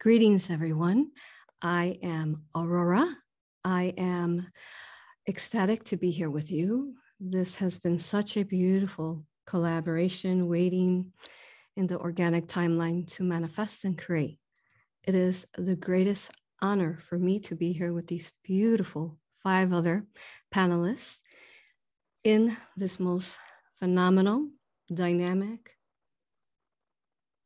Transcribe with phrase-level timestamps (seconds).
[0.00, 1.10] Greetings, everyone.
[1.60, 3.16] I am Aurora.
[3.64, 4.46] I am
[5.28, 6.94] ecstatic to be here with you.
[7.18, 11.12] This has been such a beautiful collaboration waiting
[11.76, 14.38] in the organic timeline to manifest and create.
[15.02, 16.30] It is the greatest
[16.62, 20.06] honor for me to be here with these beautiful five other
[20.54, 21.22] panelists
[22.22, 23.36] in this most
[23.74, 24.48] phenomenal,
[24.94, 25.72] dynamic,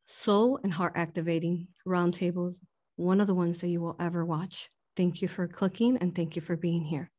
[0.06, 2.56] soul and heart activating roundtables,
[2.96, 4.68] one of the ones that you will ever watch.
[4.96, 7.10] Thank you for clicking and thank you for being here.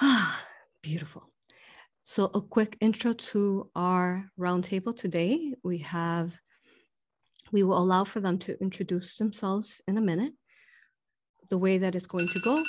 [0.00, 0.44] Ah,
[0.82, 1.30] beautiful.
[2.02, 5.54] So a quick intro to our roundtable today.
[5.62, 6.38] We have,
[7.50, 10.32] we will allow for them to introduce themselves in a minute.
[11.48, 12.62] The way that it's going to go,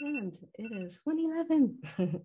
[0.00, 2.24] and it is 111.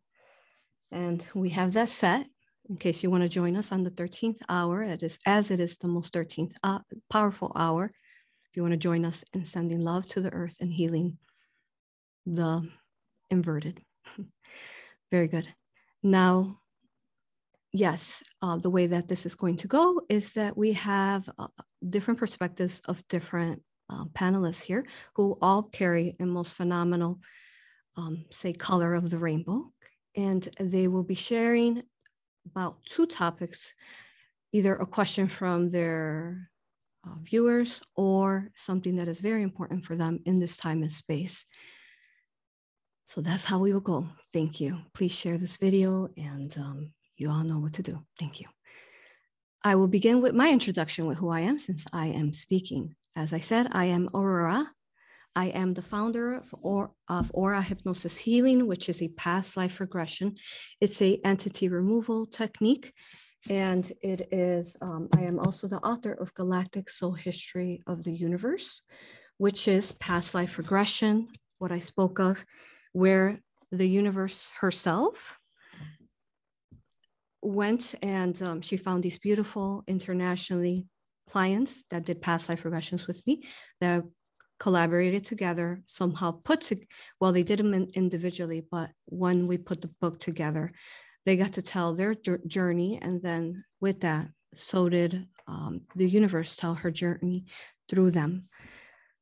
[0.92, 2.28] and we have that set
[2.70, 5.59] in case you want to join us on the 13th hour, it is as it
[5.59, 7.86] is the most 13th uh, powerful hour.
[7.86, 11.17] If you want to join us in sending love to the earth and healing
[12.25, 12.67] the
[13.30, 13.81] inverted.
[15.11, 15.47] Very good.
[16.02, 16.59] Now,
[17.73, 21.48] yes, uh, the way that this is going to go is that we have uh,
[21.89, 27.20] different perspectives of different uh, panelists here who all carry a most phenomenal,
[27.98, 29.72] um, say, color of the rainbow.
[30.16, 31.81] And they will be sharing
[32.45, 33.73] about two topics,
[34.52, 36.49] either a question from their
[37.05, 41.45] uh, viewers or something that is very important for them in this time and space.
[43.05, 44.08] So that's how we will go.
[44.31, 44.80] Thank you.
[44.94, 47.99] Please share this video and um, you all know what to do.
[48.17, 48.47] Thank you.
[49.64, 52.95] I will begin with my introduction with who I am since I am speaking.
[53.16, 54.69] As I said, I am Aurora.
[55.36, 59.80] I am the founder of, or, of Aura Hypnosis Healing, which is a past life
[59.80, 60.36] regression.
[60.80, 62.94] It's a entity removal technique.
[63.50, 68.14] And it is, um, I am also the author of Galactic Soul History of the
[68.14, 68.84] Universe,
[69.38, 72.45] which is past life regression, what I spoke of,
[72.94, 73.39] where
[73.72, 75.39] the universe herself
[77.42, 80.86] went and um, she found these beautiful internationally
[81.30, 83.44] clients that did past life regressions with me
[83.82, 84.04] that
[84.64, 86.78] collaborated together, somehow put to,
[87.20, 90.72] well, they did them in, individually, but when we put the book together,
[91.26, 92.16] they got to tell their
[92.48, 92.98] journey.
[93.02, 97.44] And then with that, so did um, the universe tell her journey
[97.90, 98.48] through them.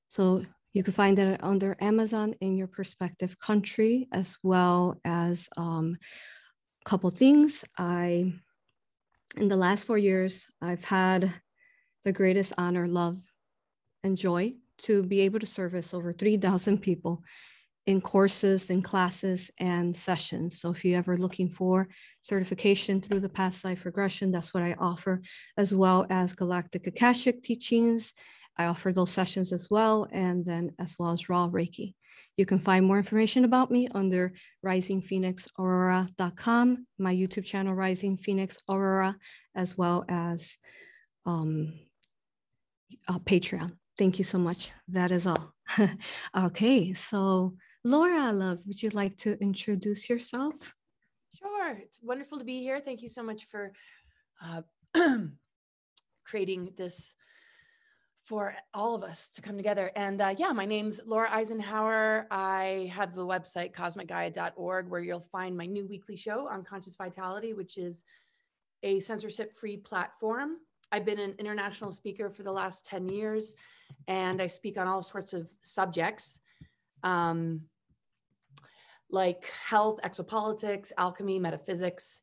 [0.10, 0.44] So
[0.74, 5.98] you can find it under Amazon in your perspective country, as well as um,
[6.86, 7.66] a couple things.
[7.80, 8.32] I,
[9.38, 11.34] in the last four years, I've had
[12.04, 13.18] the greatest honor, love,
[14.04, 17.24] and joy to be able to service over 3,000 people
[17.88, 20.60] in courses and classes and sessions.
[20.60, 21.88] So if you're ever looking for
[22.22, 25.22] certification through the past life regression, that's what I offer,
[25.58, 28.14] as well as Galactic Akashic teachings.
[28.58, 31.96] I offer those sessions as well, and then as well as Raw Reiki.
[32.38, 34.34] You can find more information about me under
[34.66, 39.16] risingphoenixaurora.com, my YouTube channel, Rising Phoenix Aurora,
[39.56, 40.58] as well as
[41.26, 41.74] um,
[43.08, 43.72] uh, Patreon.
[43.98, 44.72] Thank you so much.
[44.88, 45.54] That is all.
[46.38, 47.54] okay, so
[47.84, 50.76] Laura, love, would you like to introduce yourself?
[51.36, 51.78] Sure.
[51.78, 52.80] It's wonderful to be here.
[52.80, 53.72] Thank you so much for
[54.44, 54.62] uh,
[56.26, 57.16] creating this
[58.24, 59.92] for all of us to come together.
[59.96, 62.28] And uh, yeah, my name's Laura Eisenhower.
[62.30, 67.54] I have the website cosmicgaia.org where you'll find my new weekly show on conscious vitality,
[67.54, 68.04] which is
[68.84, 70.58] a censorship free platform.
[70.92, 73.56] I've been an international speaker for the last 10 years
[74.08, 76.40] and I speak on all sorts of subjects
[77.04, 77.62] um,
[79.10, 82.22] like health, exopolitics, alchemy, metaphysics,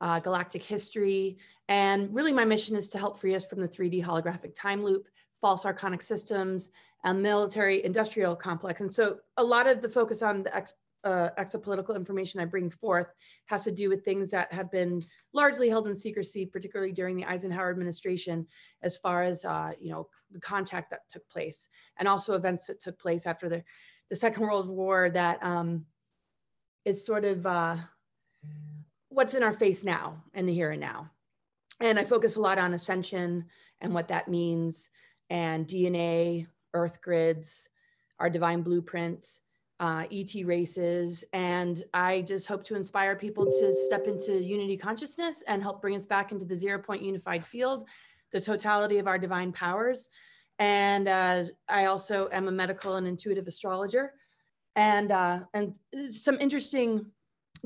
[0.00, 1.36] uh, galactic history.
[1.68, 5.06] And really, my mission is to help free us from the 3D holographic time loop,
[5.40, 6.70] false archonic systems,
[7.04, 8.80] and military industrial complex.
[8.80, 12.70] And so, a lot of the focus on the ex uh, exopolitical information I bring
[12.70, 13.08] forth
[13.46, 17.24] has to do with things that have been largely held in secrecy, particularly during the
[17.24, 18.46] Eisenhower administration,
[18.82, 22.80] as far as uh, you know the contact that took place, and also events that
[22.80, 23.62] took place after the
[24.10, 25.10] the Second World War.
[25.10, 25.86] That um,
[26.84, 27.76] it's sort of uh,
[29.08, 31.10] what's in our face now in the here and now,
[31.80, 33.46] and I focus a lot on ascension
[33.80, 34.90] and what that means,
[35.30, 37.68] and DNA, Earth grids,
[38.18, 39.40] our divine blueprints
[39.80, 41.24] uh, ET races.
[41.32, 45.96] And I just hope to inspire people to step into unity consciousness and help bring
[45.96, 47.88] us back into the zero point unified field,
[48.30, 50.10] the totality of our divine powers.
[50.58, 54.12] And uh, I also am a medical and intuitive astrologer.
[54.76, 55.74] And, uh, and
[56.10, 57.06] some interesting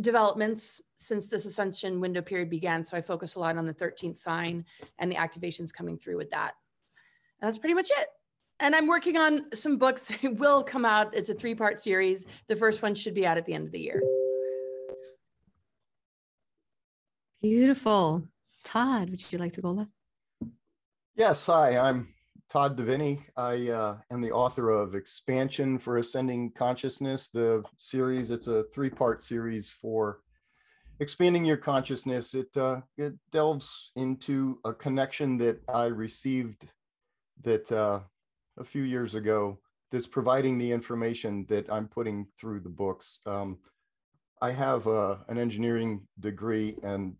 [0.00, 2.84] developments since this ascension window period began.
[2.84, 4.64] So I focus a lot on the 13th sign
[4.99, 6.55] and the activations coming through with that.
[7.40, 8.08] that's pretty much it.
[8.61, 10.09] And I'm working on some books.
[10.23, 11.15] It will come out.
[11.15, 12.27] It's a three part series.
[12.49, 14.03] The first one should be out at the end of the year.
[17.43, 18.27] Beautiful.
[18.65, 19.91] Todd, would you like to go left?
[21.15, 22.09] Yes, hi, I'm
[22.49, 23.21] Todd Deviney.
[23.37, 28.31] I uh, am the author of Expansion for Ascending Consciousness, the series.
[28.31, 30.21] It's a three part series for
[31.00, 32.35] expanding your consciousness.
[32.35, 36.73] It, uh, it delves into a connection that I received
[37.43, 38.00] that uh,
[38.59, 39.59] a few years ago
[39.91, 43.21] that's providing the information that I'm putting through the books.
[43.27, 43.59] Um,
[44.43, 47.17] I have uh, an engineering degree and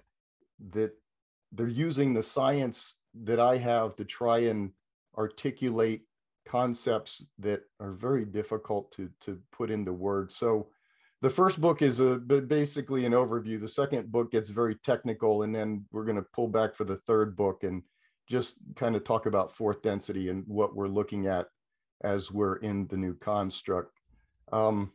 [0.73, 0.93] that
[1.53, 4.73] they're using the science that I have to try and
[5.17, 6.03] articulate
[6.47, 10.37] concepts that are very difficult to to put into words.
[10.37, 10.69] So
[11.23, 13.61] the first book is a basically an overview.
[13.61, 16.99] The second book gets very technical, and then we're going to pull back for the
[17.07, 17.83] third book and
[18.29, 21.49] just kind of talk about fourth density and what we're looking at
[22.03, 23.99] as we're in the new construct.
[24.53, 24.91] Um,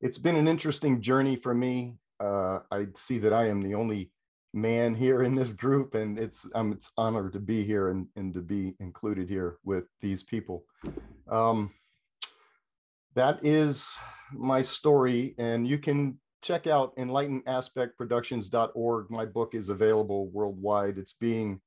[0.00, 1.96] it's been an interesting journey for me.
[2.18, 4.10] Uh, I see that I am the only
[4.54, 8.34] man here in this group and it's I'm it's honored to be here and, and
[8.34, 10.64] to be included here with these people.
[11.30, 11.70] Um,
[13.14, 13.88] that is
[14.32, 19.10] my story and you can check out enlightenaspectproductions.org.
[19.10, 20.98] My book is available worldwide.
[20.98, 21.60] It's being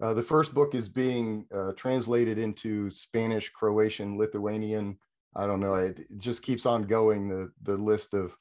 [0.00, 4.98] uh, the first book is being uh, translated into Spanish, Croatian, Lithuanian.
[5.36, 5.74] I don't know.
[5.74, 7.28] It, it, just keeps on going.
[7.28, 8.36] The the list of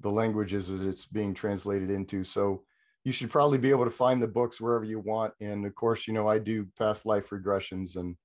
[0.00, 2.24] the languages that it's being translated into.
[2.24, 2.64] So
[3.04, 5.32] you should probably be able to find the books wherever you want.
[5.40, 8.16] And of course, you know, I do past life regressions and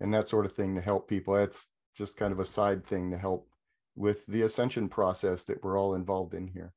[0.00, 1.34] and that sort of thing to help people.
[1.34, 1.66] That's
[1.96, 3.48] just kind of a side thing to help
[3.96, 6.72] with the ascension process that we're all involved in here.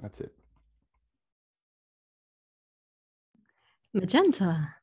[0.00, 0.32] That's it.
[3.92, 4.74] Magenta.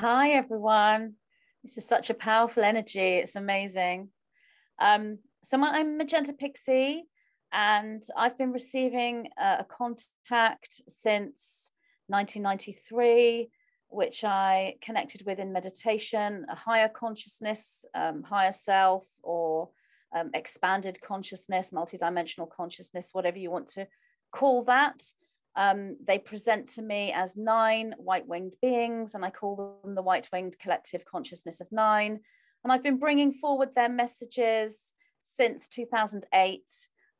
[0.00, 1.16] Hi, everyone.
[1.62, 3.16] This is such a powerful energy.
[3.16, 4.08] It's amazing.
[4.80, 7.04] Um, so I'm Magenta Pixie
[7.52, 11.70] and I've been receiving uh, a contact since
[12.06, 13.50] 1993,
[13.88, 19.68] which I connected with in meditation, a higher consciousness, um, higher self, or
[20.16, 23.86] um, expanded consciousness, multidimensional consciousness, whatever you want to
[24.32, 25.02] call that.
[25.56, 30.02] Um, they present to me as nine white winged beings, and I call them the
[30.02, 32.20] white winged collective consciousness of nine.
[32.62, 34.92] And I've been bringing forward their messages
[35.22, 36.62] since 2008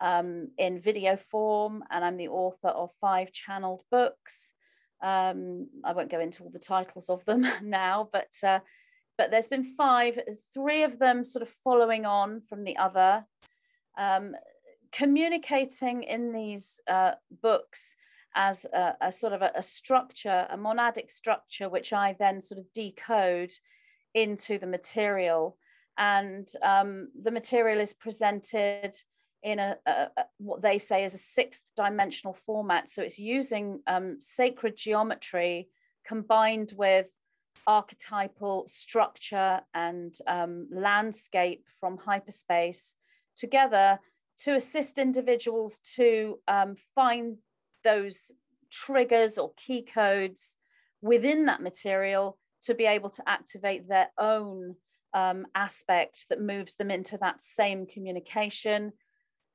[0.00, 4.52] um, in video form, and I'm the author of five channeled books.
[5.02, 8.60] Um, I won't go into all the titles of them now, but uh,
[9.18, 10.18] but there's been five,
[10.54, 13.26] three of them sort of following on from the other,
[13.98, 14.34] um,
[14.92, 17.12] communicating in these uh,
[17.42, 17.96] books
[18.34, 22.58] as a, a sort of a, a, structure, a monadic structure, which I then sort
[22.58, 23.52] of decode
[24.14, 25.56] into the material.
[25.98, 28.94] And um, the material is presented
[29.42, 32.88] in a, a, a, what they say is a sixth dimensional format.
[32.88, 35.68] So it's using um, sacred geometry
[36.06, 37.06] combined with
[37.66, 42.94] archetypal structure and um, landscape from hyperspace
[43.36, 43.98] together
[44.38, 47.36] to assist individuals to um, find
[47.84, 48.30] those
[48.70, 50.56] triggers or key codes
[51.02, 54.76] within that material to be able to activate their own
[55.14, 58.92] um, aspect that moves them into that same communication.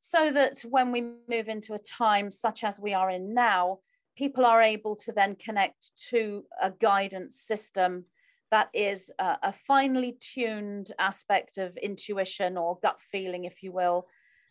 [0.02, 3.80] So that when we move into a time such as we are in now,
[4.16, 8.06] people are able to then connect to a guidance system
[8.52, 14.08] that is a, a finely tuned aspect of intuition or gut feeling, if you will,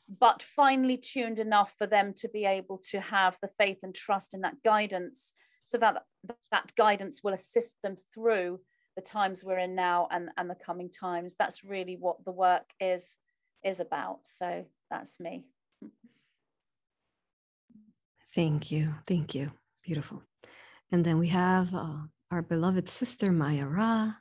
[0.09, 4.35] but finely tuned enough for them to be able to have the faith and trust
[4.35, 5.33] in that guidance
[5.67, 6.03] so that
[6.51, 8.61] that guidance will assist them through
[8.97, 11.35] the times we're in now and, and the coming times.
[11.39, 13.17] That's really what the work is
[13.65, 14.19] is about.
[14.25, 15.47] So that's me.
[18.35, 18.93] Thank you.
[19.09, 19.53] Thank you.
[19.83, 20.23] Beautiful.
[20.93, 21.97] And then we have uh,
[22.31, 24.13] our beloved sister, Maya Ra.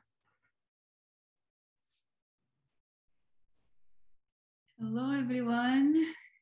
[4.85, 5.95] Hello, everyone.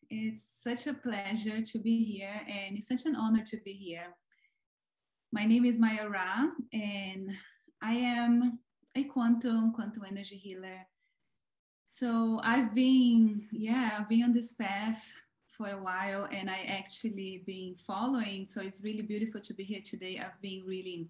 [0.09, 4.15] It's such a pleasure to be here, and it's such an honor to be here.
[5.31, 7.29] My name is Maya Ra, and
[7.83, 8.57] I am
[8.95, 10.87] a quantum, quantum energy healer
[11.83, 15.03] so I've been, yeah, I've been on this path
[15.55, 18.47] for a while and I actually been following.
[18.47, 20.17] So it's really beautiful to be here today.
[20.17, 21.09] I've been really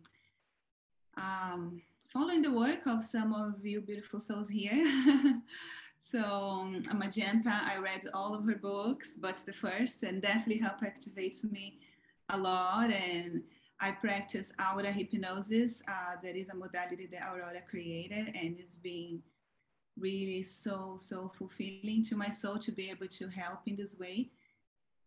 [1.15, 4.73] um, following the work of some of you beautiful souls here.
[6.01, 10.81] so um, Magenta, I read all of her books, but the first and definitely help
[10.81, 11.79] activates me
[12.29, 12.89] a lot.
[12.89, 13.43] And
[13.79, 15.83] I practice aura hypnosis.
[15.87, 19.21] Uh, that is a modality that Aurora created, and it's been
[19.95, 24.31] really so, so fulfilling to my soul to be able to help in this way.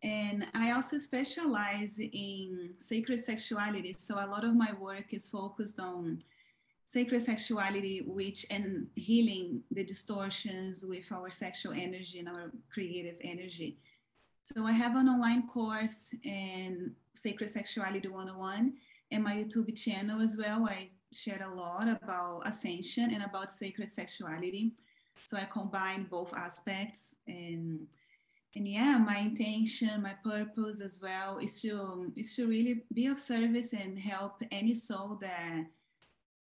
[0.05, 3.95] And I also specialize in sacred sexuality.
[3.99, 6.23] So a lot of my work is focused on
[6.85, 13.79] sacred sexuality, which and healing the distortions with our sexual energy and our creative energy.
[14.43, 18.75] So I have an online course in Sacred Sexuality 101
[19.11, 20.67] and my YouTube channel as well.
[20.69, 24.73] I share a lot about ascension and about sacred sexuality.
[25.25, 27.87] So I combine both aspects and
[28.57, 33.19] and yeah, my intention, my purpose as well is to is to really be of
[33.19, 35.65] service and help any soul that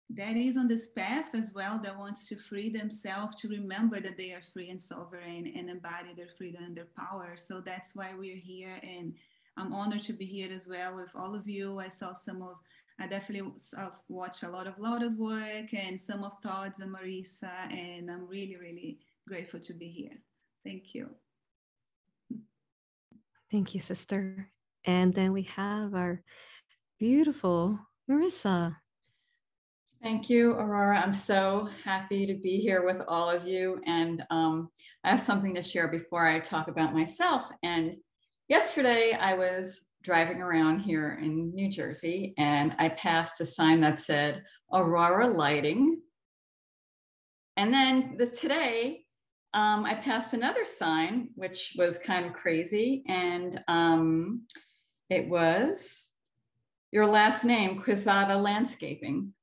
[0.09, 4.17] that is on this path as well that wants to free themselves to remember that
[4.17, 7.33] they are free and sovereign and embody their freedom and their power.
[7.35, 9.13] So that's why we're here and
[9.55, 11.79] i'm honored to be here as well with all of you.
[11.79, 12.57] I saw some of
[12.99, 13.51] i definitely
[14.09, 18.55] watched a lot of laura's work and some of todd's and marisa and i'm really
[18.55, 20.17] really grateful to be here.
[20.65, 21.09] Thank you.
[23.51, 24.49] Thank you sister.
[24.85, 26.21] And then we have our
[26.99, 27.79] beautiful
[28.09, 28.75] marisa
[30.03, 30.99] Thank you, Aurora.
[30.99, 33.79] I'm so happy to be here with all of you.
[33.85, 34.69] And um,
[35.05, 37.45] I have something to share before I talk about myself.
[37.63, 37.95] And
[38.49, 43.97] yesterday I was driving around here in New Jersey and I passed a sign that
[43.97, 44.43] said
[44.73, 46.01] Aurora Lighting.
[47.55, 49.05] And then the, today
[49.53, 53.05] um, I passed another sign, which was kind of crazy.
[53.07, 54.41] And um,
[55.09, 56.11] it was
[56.91, 59.33] your last name, Quizada Landscaping.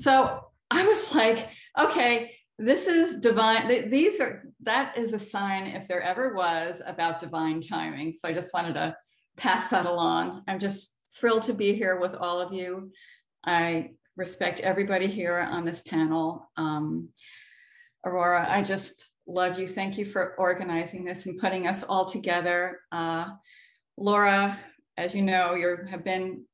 [0.00, 0.40] So
[0.70, 3.90] I was like, okay, this is divine.
[3.90, 8.12] These are, that is a sign, if there ever was, about divine timing.
[8.12, 8.96] So I just wanted to
[9.36, 10.42] pass that along.
[10.48, 12.92] I'm just thrilled to be here with all of you.
[13.44, 16.50] I respect everybody here on this panel.
[16.56, 17.08] Um,
[18.04, 19.66] Aurora, I just love you.
[19.66, 22.80] Thank you for organizing this and putting us all together.
[22.92, 23.26] Uh,
[23.96, 24.58] Laura,
[24.96, 26.44] as you know, you have been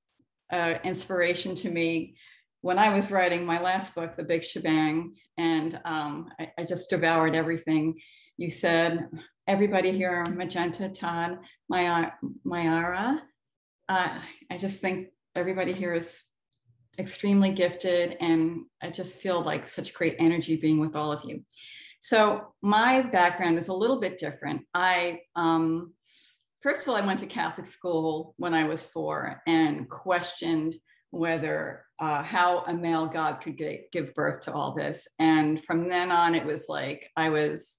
[0.52, 2.16] uh, inspiration to me
[2.66, 6.90] when I was writing my last book, The Big Shebang, and um, I, I, just
[6.90, 7.94] devoured everything
[8.38, 9.08] you said.
[9.46, 12.08] Everybody here, Magenta, Todd, Maya,
[12.44, 13.20] Mayara,
[13.88, 14.18] uh,
[14.50, 16.25] I just think everybody here is
[16.99, 21.44] extremely gifted, and I just feel like such great energy being with all of you.
[22.00, 24.62] So my background is a little bit different.
[24.75, 25.92] I um,
[26.64, 30.75] first of all, I went to Catholic school when I was four and questioned
[31.10, 35.08] whether uh, how a male god could get, give birth to all this.
[35.18, 37.78] And from then on, it was like I was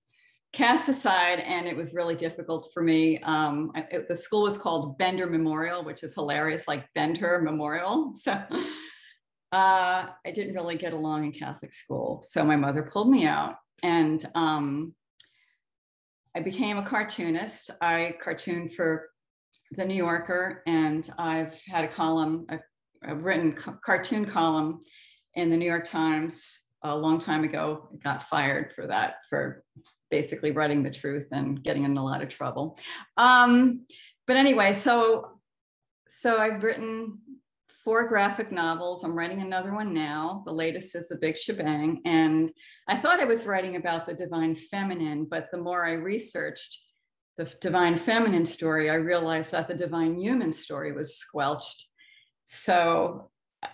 [0.53, 3.19] cast aside, and it was really difficult for me.
[3.19, 8.13] Um, it, the school was called Bender Memorial, which is hilarious, like Bender Memorial.
[9.49, 12.21] So uh, I didn't really get along in Catholic school.
[12.27, 14.93] So my mother pulled me out, and um,
[16.35, 17.71] I became a cartoonist.
[17.81, 19.07] I cartooned for
[19.71, 22.59] the New Yorker, and I've had a column, a
[23.03, 24.79] a written cartoon column
[25.35, 27.89] in the New York Times a long time ago.
[28.03, 29.63] got fired for that, for
[30.09, 32.77] basically writing the truth and getting in a lot of trouble.
[33.17, 33.85] Um,
[34.25, 35.39] but anyway, so
[36.09, 37.19] so I've written
[37.83, 39.03] four graphic novels.
[39.03, 40.43] I'm writing another one now.
[40.45, 42.01] The latest is The Big Shebang.
[42.05, 42.51] And
[42.87, 46.79] I thought I was writing about the divine feminine, but the more I researched
[47.37, 51.87] the divine feminine story, I realized that the divine human story was squelched
[52.47, 53.29] so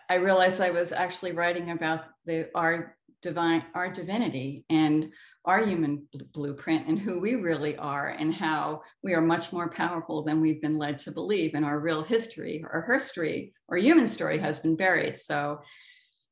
[0.10, 5.12] I realized I was actually writing about the our divine our divinity and
[5.46, 10.24] our human blueprint and who we really are and how we are much more powerful
[10.24, 14.40] than we've been led to believe and our real history our history or human story
[14.40, 15.18] has been buried.
[15.18, 15.60] So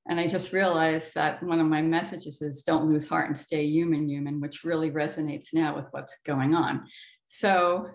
[0.10, 3.64] and i just realized that one of my messages is don't lose heart and stay
[3.66, 6.88] human human which really resonates now with what's going on.
[7.28, 7.88] So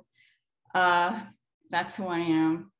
[0.73, 1.21] uh,
[1.69, 2.71] that's who i am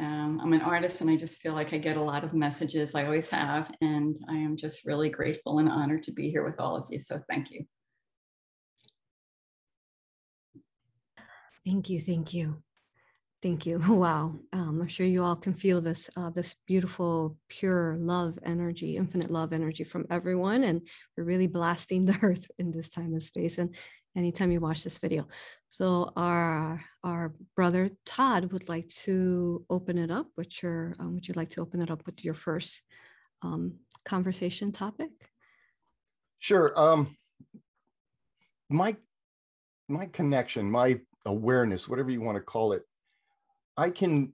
[0.00, 2.94] um, I'm an artist and I just feel like I get a lot of messages.
[2.94, 3.70] I always have.
[3.82, 6.98] And I am just really grateful and honored to be here with all of you.
[6.98, 7.66] So thank you.
[11.66, 12.00] Thank you.
[12.00, 12.62] Thank you.
[13.42, 13.78] Thank you.
[13.88, 14.40] Wow.
[14.54, 19.30] Um, I'm sure you all can feel this, uh, this beautiful, pure love energy, infinite
[19.30, 20.64] love energy from everyone.
[20.64, 23.58] And we're really blasting the earth in this time and space.
[23.58, 23.74] And
[24.16, 25.26] anytime you watch this video.
[25.68, 30.26] So our our brother Todd would like to open it up.
[30.36, 32.82] With your um, would you like to open it up with your first
[33.42, 33.74] um,
[34.04, 35.10] conversation topic?
[36.38, 36.72] Sure.
[36.76, 37.16] Um,
[38.68, 38.96] my
[39.88, 42.82] my connection, my awareness, whatever you want to call it,
[43.76, 44.32] I can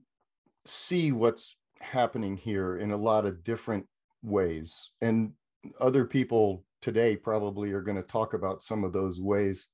[0.65, 3.87] see what's happening here in a lot of different
[4.23, 4.89] ways.
[5.01, 5.33] And
[5.79, 9.67] other people today probably are going to talk about some of those ways.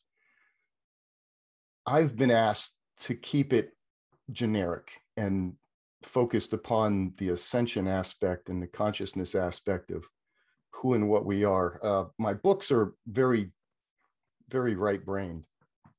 [1.86, 3.72] I've been asked to keep it
[4.32, 5.54] generic and
[6.04, 10.08] focused upon the ascension aspect and the consciousness aspect of
[10.72, 11.80] who and what we are.
[11.84, 13.52] Uh, my books are very,
[14.50, 15.44] very right brained.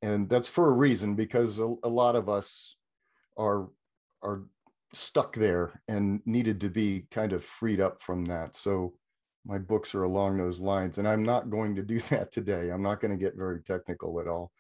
[0.02, 2.76] And that's for a reason because a, a lot of us
[3.36, 3.68] are
[4.22, 4.44] are
[4.92, 8.56] stuck there and needed to be kind of freed up from that.
[8.56, 8.94] So
[9.46, 12.70] my books are along those lines and I'm not going to do that today.
[12.70, 14.52] I'm not going to get very technical at all.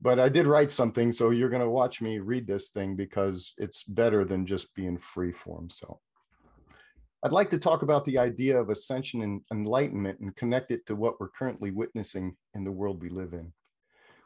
[0.00, 3.52] But I did write something, so you're going to watch me read this thing because
[3.58, 5.70] it's better than just being free form.
[5.70, 5.98] So
[7.24, 10.94] I'd like to talk about the idea of ascension and enlightenment and connect it to
[10.94, 13.52] what we're currently witnessing in the world we live in.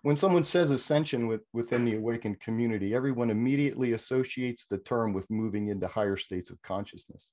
[0.03, 5.31] When someone says ascension with, within the awakened community, everyone immediately associates the term with
[5.31, 7.31] moving into higher states of consciousness.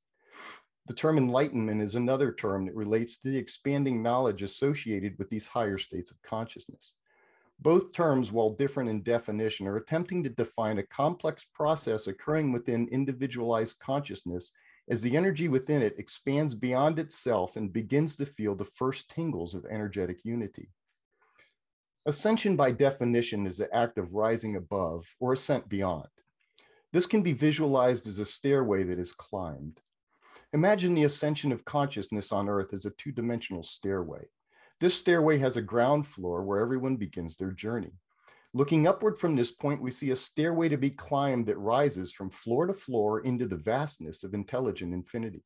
[0.89, 5.46] The term enlightenment is another term that relates to the expanding knowledge associated with these
[5.46, 6.93] higher states of consciousness.
[7.60, 12.88] Both terms, while different in definition, are attempting to define a complex process occurring within
[12.88, 14.51] individualized consciousness
[14.89, 19.53] as the energy within it expands beyond itself and begins to feel the first tingles
[19.53, 20.72] of energetic unity.
[22.08, 26.08] Ascension, by definition, is the act of rising above or ascent beyond.
[26.91, 29.81] This can be visualized as a stairway that is climbed.
[30.51, 34.25] Imagine the ascension of consciousness on Earth as a two dimensional stairway.
[34.79, 37.91] This stairway has a ground floor where everyone begins their journey.
[38.55, 42.31] Looking upward from this point, we see a stairway to be climbed that rises from
[42.31, 45.43] floor to floor into the vastness of intelligent infinity.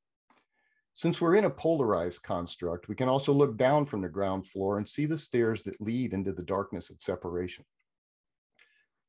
[0.93, 4.77] Since we're in a polarized construct, we can also look down from the ground floor
[4.77, 7.65] and see the stairs that lead into the darkness of separation.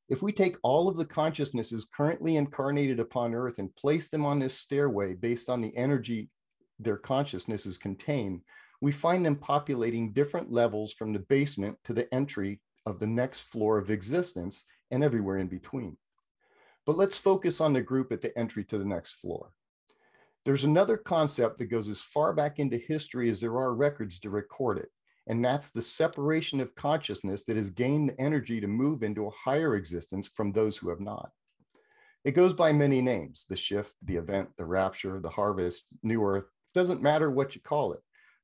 [0.08, 4.38] If we take all of the consciousnesses currently incarnated upon Earth and place them on
[4.38, 6.28] this stairway based on the energy
[6.78, 8.42] their consciousnesses contain,
[8.80, 13.42] we find them populating different levels from the basement to the entry of the next
[13.42, 15.96] floor of existence and everywhere in between.
[16.85, 19.52] But let's focus on the group at the entry to the next floor.
[20.44, 24.29] There's another concept that goes as far back into history as there are records to
[24.29, 24.90] record it,
[25.26, 29.30] and that's the separation of consciousness that has gained the energy to move into a
[29.30, 31.30] higher existence from those who have not.
[32.24, 36.44] It goes by many names the shift, the event, the rapture, the harvest, new earth,
[36.74, 38.00] doesn't matter what you call it.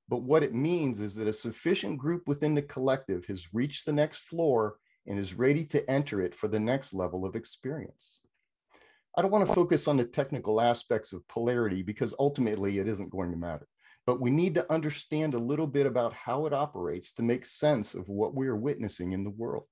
[0.08, 3.92] But what it means is that a sufficient group within the collective has reached the
[3.92, 8.18] next floor and is ready to enter it for the next level of experience.
[9.16, 13.10] I don't want to focus on the technical aspects of polarity because ultimately it isn't
[13.10, 13.66] going to matter.
[14.10, 17.94] But we need to understand a little bit about how it operates to make sense
[17.94, 19.66] of what we are witnessing in the world.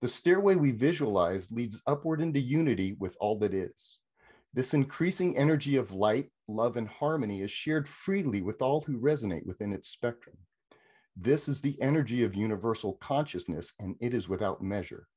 [0.00, 3.98] The stairway we visualize leads upward into unity with all that is.
[4.54, 9.44] This increasing energy of light, love, and harmony is shared freely with all who resonate
[9.44, 10.38] within its spectrum.
[11.14, 15.08] This is the energy of universal consciousness, and it is without measure.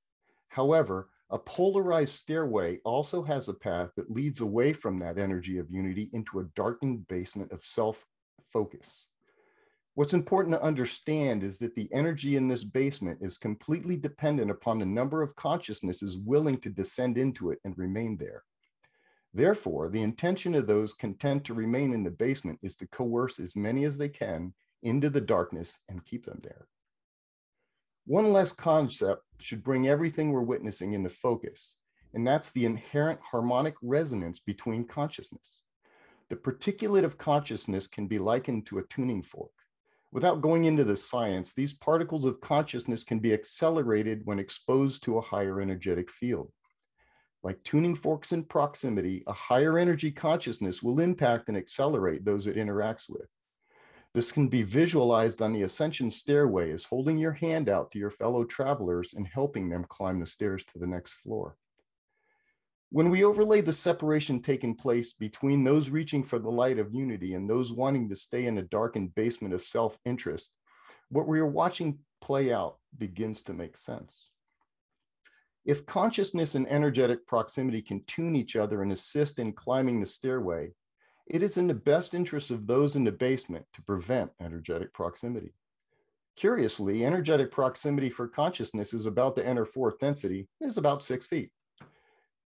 [0.50, 5.70] However, a polarized stairway also has a path that leads away from that energy of
[5.70, 8.06] unity into a darkened basement of self
[8.52, 9.08] focus.
[9.96, 14.80] What's important to understand is that the energy in this basement is completely dependent upon
[14.80, 18.44] the number of consciousnesses willing to descend into it and remain there.
[19.34, 23.56] Therefore, the intention of those content to remain in the basement is to coerce as
[23.56, 26.68] many as they can into the darkness and keep them there.
[28.06, 31.76] One less concept should bring everything we're witnessing into focus,
[32.14, 35.62] and that's the inherent harmonic resonance between consciousness.
[36.30, 39.52] The particulate of consciousness can be likened to a tuning fork.
[40.12, 45.18] Without going into the science, these particles of consciousness can be accelerated when exposed to
[45.18, 46.52] a higher energetic field.
[47.42, 52.58] Like tuning forks in proximity, a higher energy consciousness will impact and accelerate those it
[52.58, 53.28] interacts with.
[54.14, 58.10] This can be visualized on the ascension stairway as holding your hand out to your
[58.10, 61.56] fellow travelers and helping them climb the stairs to the next floor.
[62.92, 67.36] When we overlay the separation taking place between those reaching for the light of unity
[67.36, 70.52] and those wanting to stay in a darkened basement of self interest,
[71.10, 74.30] what we are watching play out begins to make sense.
[75.66, 80.72] If consciousness and energetic proximity can tune each other and assist in climbing the stairway,
[81.28, 85.54] it is in the best interest of those in the basement to prevent energetic proximity.
[86.36, 91.52] Curiously, energetic proximity for consciousness is about to enter fourth density is about six feet.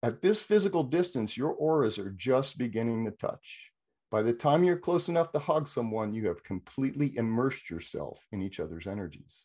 [0.03, 3.71] At this physical distance, your auras are just beginning to touch.
[4.11, 8.41] By the time you're close enough to hug someone, you have completely immersed yourself in
[8.41, 9.45] each other's energies.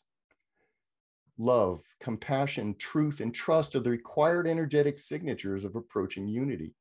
[1.37, 6.73] Love, compassion, truth, and trust are the required energetic signatures of approaching unity.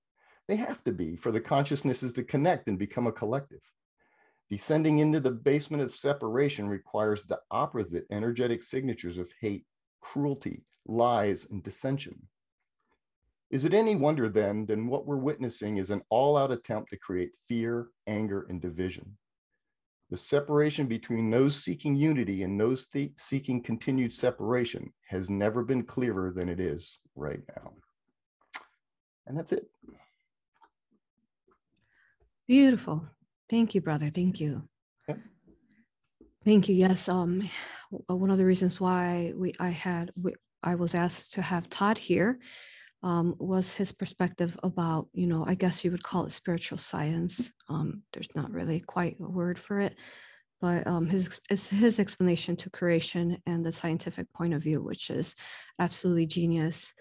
[0.47, 3.63] They have to be for the consciousnesses to connect and become a collective.
[4.51, 9.67] Descending into the basement of separation requires the opposite energetic signatures of hate,
[10.01, 12.29] cruelty, lies, and dissension.
[13.55, 16.99] Is it any wonder then, then what we're witnessing is an all out attempt to
[16.99, 19.17] create fear, anger, and division?
[20.11, 26.33] The separation between those seeking unity and those seeking continued separation has never been clearer
[26.33, 27.75] than it is right now.
[29.29, 29.71] And that's it.
[32.49, 33.07] Beautiful.
[33.49, 34.11] Thank you, brother.
[34.11, 34.69] Thank you.
[35.07, 35.19] Yep.
[36.45, 36.75] Thank you.
[36.75, 37.09] Yes.
[37.09, 37.49] Um,
[38.09, 41.99] one of the reasons why we I had we, I was asked to have Todd
[41.99, 42.41] here
[43.05, 47.53] um, was his perspective about, you know, I guess you would call it spiritual science.
[47.69, 49.95] Um, there's not really quite a word for it,
[50.63, 55.37] but um, his his explanation to creation and the scientific point of view, which is
[55.79, 56.95] absolutely genius,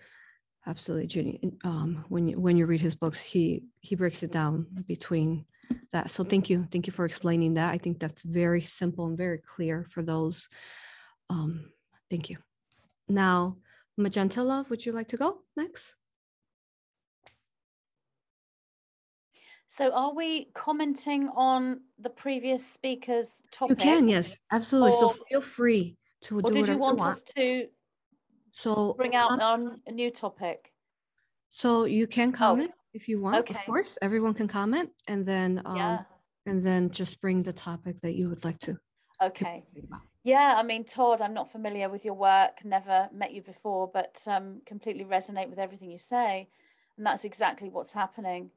[0.67, 1.39] absolutely genius.
[1.63, 5.45] Um, when you when you read his books, he he breaks it down between
[5.93, 6.11] that.
[6.11, 7.71] So thank you, thank you for explaining that.
[7.73, 10.49] I think that's very simple and very clear for those.
[11.29, 11.71] Um,
[12.09, 12.35] thank you.
[13.07, 13.55] Now
[13.97, 15.95] Magenta Love, would you like to go next?
[19.67, 23.79] So are we commenting on the previous speaker's topic?
[23.79, 24.91] You can, yes, absolutely.
[24.91, 27.65] Or, so feel free to do did you want, you want, us to
[28.51, 30.71] so bring out on a new topic?
[31.49, 33.55] So you can oh, comment oh, if you want, okay.
[33.55, 33.97] of course.
[34.01, 35.99] Everyone can comment and then um, yeah.
[36.45, 38.77] and then just bring the topic that you would like to.
[39.23, 39.63] Okay.
[40.23, 44.21] Yeah, I mean, Todd, I'm not familiar with your work, never met you before, but
[44.25, 46.47] um, completely resonate with everything you say.
[46.97, 48.51] And that's exactly what's happening.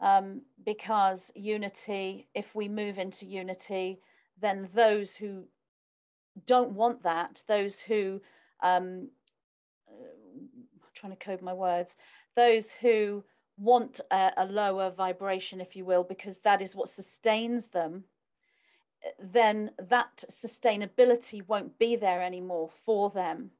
[0.00, 4.00] Um, because unity, if we move into unity,
[4.40, 5.44] then those who
[6.46, 8.20] don't want that, those who,
[8.60, 9.08] um,
[10.94, 11.94] trying to code my words,
[12.34, 13.22] those who
[13.56, 18.02] want a, a lower vibration, if you will, because that is what sustains them
[19.18, 23.50] then that sustainability won't be there anymore for them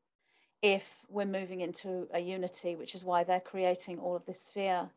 [0.62, 4.88] if we're moving into a unity, which is why they're creating all of this fear.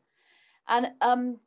[0.68, 1.40] And um,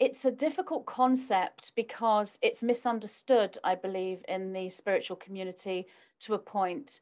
[0.00, 5.86] it's a difficult concept because it's misunderstood, I believe, in the spiritual community
[6.20, 7.00] to a point.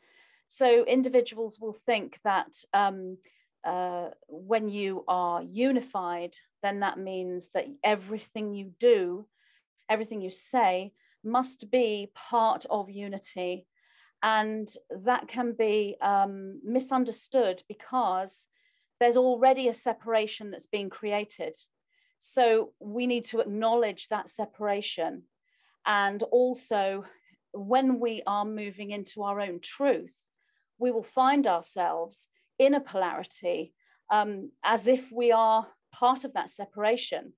[0.49, 3.19] So individuals will think that um,
[3.65, 9.27] uh, when you are unified, then that means that everything you do,
[9.89, 10.93] everything you say,
[11.25, 13.67] must be part of unity.
[14.23, 14.69] And
[15.05, 18.47] that can be um, misunderstood because
[18.99, 21.57] there's already a separation that's being created.
[22.19, 25.23] So we need to acknowledge that separation.
[25.87, 27.05] And also,
[27.53, 30.15] when we are moving into our own truth,
[30.79, 32.27] we will find ourselves
[32.59, 33.73] in a polarity
[34.11, 37.33] um, as if we are part of that separation.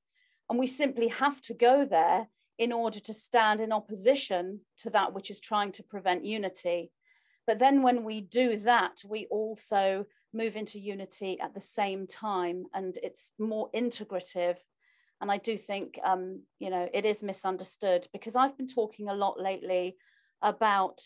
[0.49, 2.29] And we simply have to go there
[2.61, 6.93] in order to stand in opposition to that which is trying to prevent unity.
[7.47, 12.67] But then when we do that, we also move into unity at the same time,
[12.75, 14.57] and it's more integrative.
[15.23, 19.15] And I do think, um, you know, it is misunderstood because I've been talking a
[19.15, 19.97] lot lately
[20.43, 21.01] about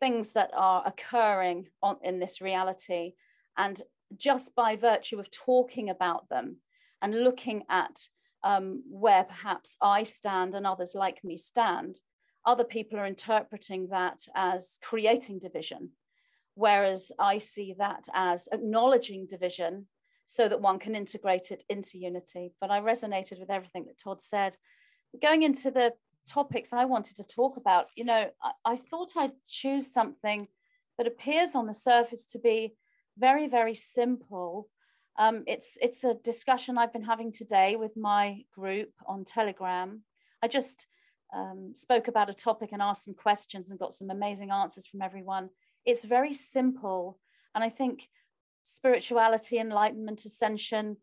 [0.00, 3.12] things that are occurring on, in this reality.
[3.56, 3.80] And
[4.16, 6.56] just by virtue of talking about them
[7.00, 8.08] and looking at
[8.42, 11.98] um, where perhaps I stand and others like me stand,
[12.44, 15.90] other people are interpreting that as creating division,
[16.54, 19.86] whereas I see that as acknowledging division
[20.26, 22.52] so that one can integrate it into unity.
[22.60, 24.56] But I resonated with everything that Todd said.
[25.20, 25.92] Going into the
[26.28, 30.46] topics I wanted to talk about, you know, I, I thought I'd choose something
[30.96, 32.74] that appears on the surface to be
[33.18, 34.68] very, very simple
[35.18, 40.02] um, it's, it's a discussion I've been having today with my group on Telegram.
[40.42, 40.86] I just
[41.34, 45.02] um, spoke about a topic and asked some questions and got some amazing answers from
[45.02, 45.50] everyone.
[45.84, 47.18] It's very simple.
[47.54, 48.08] And I think
[48.64, 50.96] spirituality, enlightenment, ascension,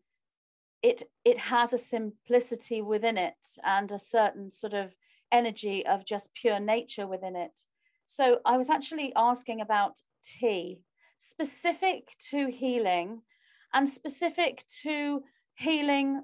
[0.82, 4.94] it, it has a simplicity within it and a certain sort of
[5.32, 7.64] energy of just pure nature within it.
[8.06, 10.80] So I was actually asking about tea,
[11.18, 13.22] specific to healing
[13.72, 15.22] and specific to
[15.56, 16.22] healing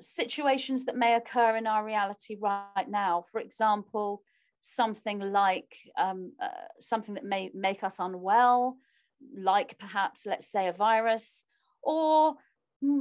[0.00, 3.24] situations that may occur in our reality right now.
[3.30, 4.22] For example,
[4.62, 6.48] something like um, uh,
[6.80, 8.76] something that may make us unwell,
[9.36, 11.44] like perhaps, let's say, a virus,
[11.82, 12.34] or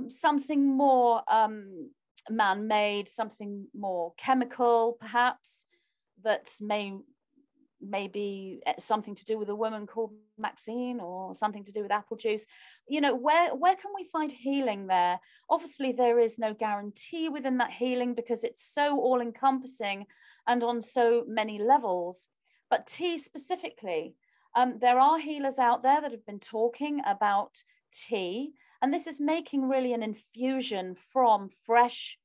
[0.07, 1.89] something more um,
[2.29, 5.65] man made, something more chemical, perhaps,
[6.23, 6.93] that may
[7.87, 11.91] maybe eh, something to do with a woman called Maxine or something to do with
[11.91, 12.45] apple juice.
[12.87, 15.19] You know, where where can we find healing there?
[15.49, 20.05] Obviously, there is no guarantee within that healing because it's so all encompassing
[20.47, 22.29] and on so many levels.
[22.69, 24.15] But tea specifically,
[24.55, 29.19] um, there are healers out there that have been talking about tea, and this is
[29.21, 32.17] making really an infusion from fresh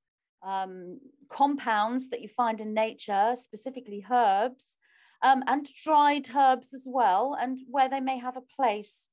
[0.42, 4.76] um, compounds that you find in nature, specifically herbs,
[5.22, 9.08] um, and dried herbs as well, and where they may have a place.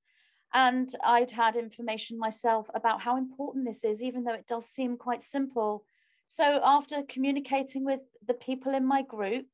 [0.53, 4.97] And I'd had information myself about how important this is, even though it does seem
[4.97, 5.83] quite simple.
[6.27, 9.47] So, after communicating with the people in my group,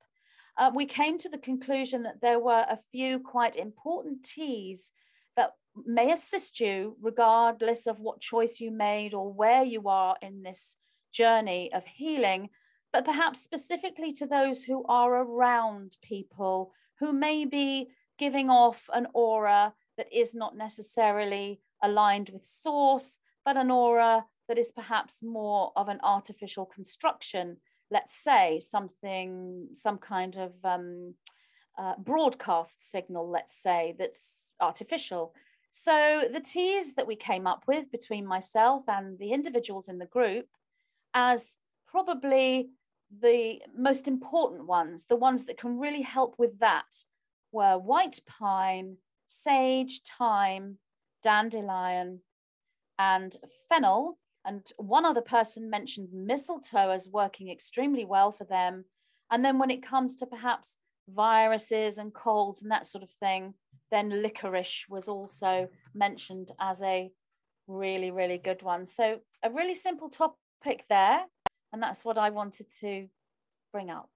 [0.58, 4.92] uh, we came to the conclusion that there were a few quite important teas
[5.36, 5.54] that
[5.86, 10.76] may assist you, regardless of what choice you made or where you are in this
[11.14, 12.50] journey of healing,
[12.94, 19.08] but perhaps specifically to those who are around people who may be giving off an
[19.14, 25.72] aura that is not necessarily aligned with source, but an aura that is perhaps more
[25.76, 27.58] of an artificial construction.
[27.90, 31.16] Let's say something, some kind of um,
[31.78, 35.34] uh, broadcast signal, let's say, that's artificial.
[35.72, 40.06] So the teas that we came up with between myself and the individuals in the
[40.06, 40.48] group
[41.14, 42.70] as probably
[43.20, 47.04] the most important ones, the ones that can really help with that,
[47.52, 48.98] were white pine,
[49.28, 50.78] sage, thyme,
[51.22, 52.22] dandelion,
[52.98, 53.36] and
[53.70, 54.18] fennel.
[54.46, 58.86] And one other person mentioned mistletoe as working extremely well for them.
[59.30, 63.54] And then when it comes to perhaps viruses and colds and that sort of thing,
[63.92, 67.12] then licorice was also mentioned as a
[67.68, 68.86] really, really good one.
[68.86, 71.26] So, a really simple topic there.
[71.74, 73.08] And that's what I wanted to
[73.72, 74.10] bring up.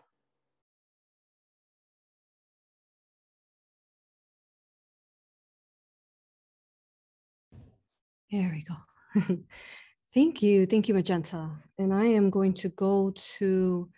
[8.32, 9.38] There we go.
[10.13, 10.65] Thank you.
[10.65, 11.50] Thank you, Magenta.
[11.78, 13.89] And I am going to go to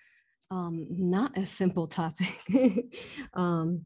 [0.52, 2.40] um, not a simple topic.
[3.34, 3.86] um,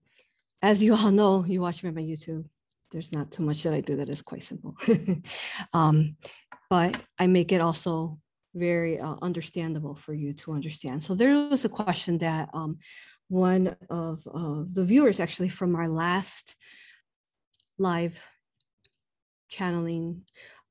[0.61, 2.45] as you all know, you watch me on YouTube.
[2.91, 4.75] There's not too much that I do that is quite simple.
[5.73, 6.17] um,
[6.69, 8.19] but I make it also
[8.53, 11.03] very uh, understandable for you to understand.
[11.03, 12.77] So there was a question that um,
[13.29, 16.55] one of uh, the viewers actually from our last
[17.77, 18.19] live
[19.49, 20.23] channeling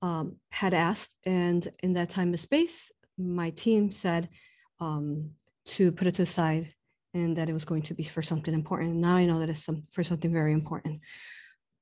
[0.02, 4.28] um, had asked, and in that time of space, my team said
[4.80, 5.30] um,
[5.66, 6.74] to put it to the side
[7.12, 8.96] and that it was going to be for something important.
[8.96, 11.00] Now I know that it's some, for something very important.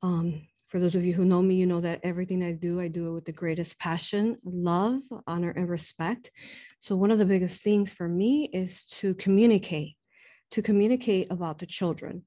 [0.02, 2.88] Um, for those of you who know me, you know that everything I do, I
[2.88, 6.30] do it with the greatest passion, love, honor, and respect.
[6.78, 9.96] So, one of the biggest things for me is to communicate,
[10.50, 12.24] to communicate about the children.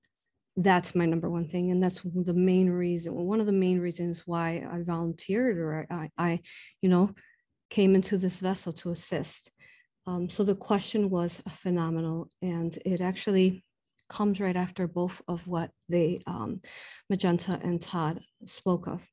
[0.57, 1.71] That's my number one thing.
[1.71, 6.09] And that's the main reason, one of the main reasons why I volunteered or I,
[6.17, 6.39] I
[6.81, 7.11] you know,
[7.69, 9.51] came into this vessel to assist.
[10.07, 12.29] Um, so the question was phenomenal.
[12.41, 13.63] And it actually
[14.11, 16.61] comes right after both of what they um,
[17.09, 19.07] Magenta and Todd spoke of.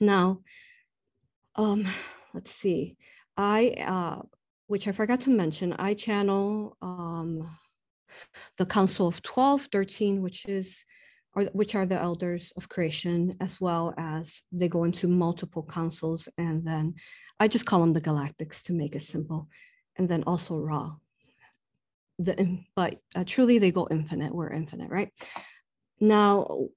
[0.00, 0.40] Now,
[1.54, 1.86] um,
[2.32, 2.96] let's see.
[3.36, 4.22] I, uh,
[4.66, 7.46] which I forgot to mention, I channel um,
[8.56, 10.84] the Council of 12, 13, which is
[11.34, 16.28] or which are the elders of creation, as well as they go into multiple councils,
[16.38, 16.94] and then
[17.38, 19.48] I just call them the galactics to make it simple,
[19.96, 20.94] and then also Ra,
[22.18, 24.34] the but uh, truly they go infinite.
[24.34, 25.10] We're infinite right?
[26.00, 26.68] Now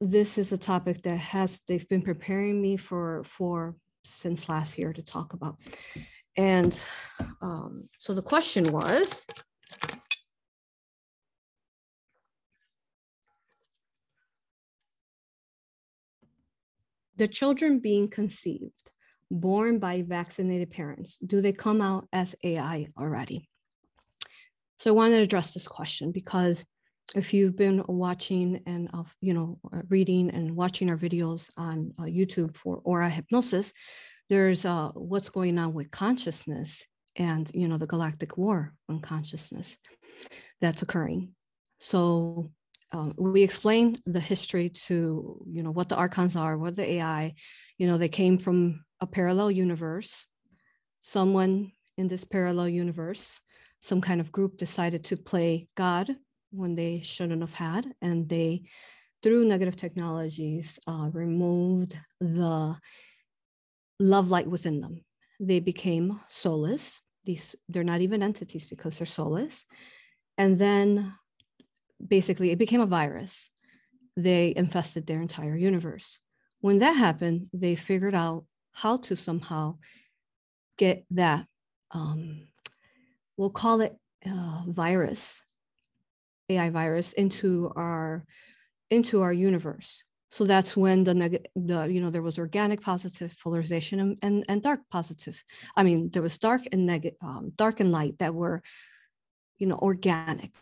[0.00, 4.92] this is a topic that has they've been preparing me for for since last year
[4.92, 5.56] to talk about.
[6.36, 6.78] And
[7.40, 9.26] um, so the question was
[17.16, 18.90] the children being conceived
[19.30, 23.48] born by vaccinated parents do they come out as ai already
[24.78, 26.64] so I wanted to address this question because
[27.14, 31.92] if you've been watching and uh, you know uh, reading and watching our videos on
[31.98, 33.72] uh, YouTube for aura hypnosis,
[34.28, 36.86] there's uh, what's going on with consciousness
[37.16, 39.76] and you know the galactic war on consciousness
[40.60, 41.34] that's occurring.
[41.80, 42.50] So
[42.92, 47.34] um, we explain the history to you know what the archons are, what the AI,
[47.78, 50.26] you know they came from a parallel universe.
[51.00, 53.40] Someone in this parallel universe
[53.80, 56.14] some kind of group decided to play God
[56.50, 58.62] when they shouldn't have had, and they,
[59.22, 62.76] through negative technologies, uh, removed the
[63.98, 65.04] love light within them.
[65.40, 67.00] They became soulless.
[67.24, 69.64] These they're not even entities because they're soulless,
[70.38, 71.12] and then
[72.06, 73.50] basically it became a virus.
[74.16, 76.18] They infested their entire universe.
[76.60, 79.76] When that happened, they figured out how to somehow
[80.78, 81.46] get that,
[81.90, 82.48] um,
[83.36, 83.94] we'll call it
[84.24, 85.42] uh, virus,
[86.48, 88.24] AI virus, into our
[88.90, 90.02] into our universe.
[90.30, 94.44] So that's when the negative, the you know, there was organic positive polarization and, and,
[94.48, 95.42] and dark positive.
[95.76, 98.62] I mean, there was dark and negative, um, dark and light that were,
[99.58, 100.52] you know, organic.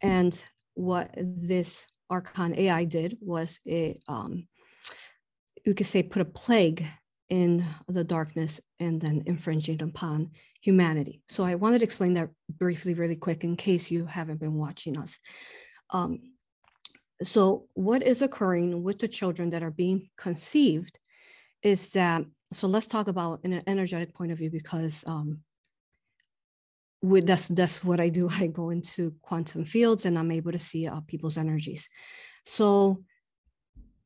[0.00, 0.42] And
[0.74, 4.46] what this Archon AI did was it, um,
[5.64, 6.86] you could say, put a plague
[7.32, 10.28] in the darkness and then infringing upon
[10.60, 11.22] humanity.
[11.30, 14.98] So I wanted to explain that briefly, really quick, in case you haven't been watching
[14.98, 15.18] us.
[15.88, 16.18] Um,
[17.22, 20.98] so what is occurring with the children that are being conceived
[21.62, 25.38] is that, so let's talk about in an energetic point of view, because um,
[27.00, 28.28] with that's that's what I do.
[28.42, 31.88] I go into quantum fields and I'm able to see uh, people's energies.
[32.44, 33.02] So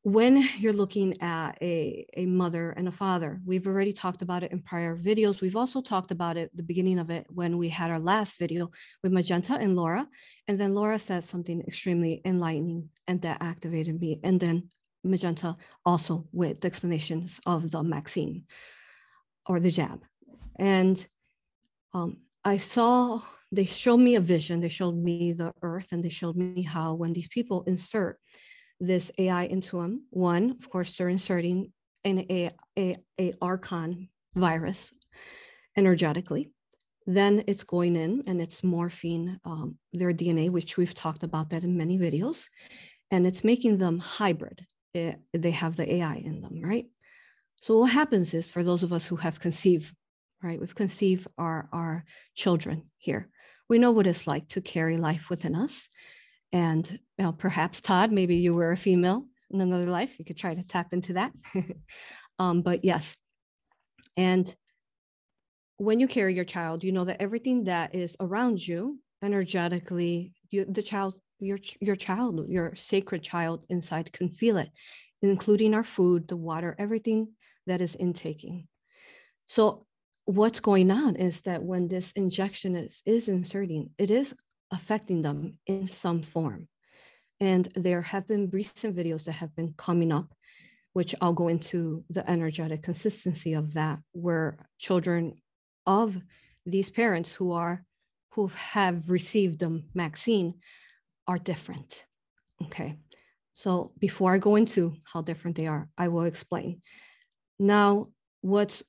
[0.07, 4.53] when you're looking at a, a mother and a father, we've already talked about it
[4.53, 5.41] in prior videos.
[5.41, 8.71] We've also talked about it, the beginning of it, when we had our last video
[9.03, 10.07] with Magenta and Laura.
[10.47, 14.21] And then Laura said something extremely enlightening and that activated me.
[14.23, 14.69] And then
[15.03, 18.45] Magenta also with the explanations of the vaccine
[19.49, 20.05] or the jab.
[20.55, 21.05] And
[21.95, 26.11] um, I saw, they showed me a vision, they showed me the earth, and they
[26.11, 28.21] showed me how when these people insert
[28.81, 30.07] this AI into them.
[30.11, 31.73] One, of course, they're inserting
[32.05, 34.93] an a, a, a Archon virus
[35.77, 36.51] energetically.
[37.07, 41.65] Then it's going in and it's morphing um, their DNA, which we've talked about that
[41.65, 42.47] in many videos,
[43.11, 44.67] and it's making them hybrid.
[44.93, 46.87] It, eh, they have the AI in them, right?
[47.63, 49.95] So what happens is for those of us who have conceived,
[50.43, 53.29] right, we've conceived our, our children here.
[53.69, 55.89] We know what it's like to carry life within us
[56.57, 60.19] and well, perhaps Todd, maybe you were a female in another life.
[60.19, 61.33] You could try to tap into that.
[62.39, 63.15] um, but yes.
[64.17, 64.53] And
[65.77, 70.65] when you carry your child, you know that everything that is around you energetically, you,
[70.65, 74.71] the child, your, your child, your sacred child inside can feel it,
[75.21, 77.29] including our food, the water, everything
[77.67, 78.67] that is intaking.
[79.45, 79.85] So
[80.25, 84.35] what's going on is that when this injection is, is inserting, it is
[84.71, 86.69] affecting them in some form.
[87.41, 90.33] And there have been recent videos that have been coming up,
[90.95, 95.35] which I'll go into the energetic consistency of that, where children
[95.87, 96.21] of
[96.65, 97.85] these parents who are
[98.31, 100.55] who have received the vaccine
[101.27, 102.05] are different.
[102.65, 102.99] Okay.
[103.55, 106.83] So before I go into how different they are, I will explain.
[107.59, 108.09] Now,
[108.43, 108.83] what's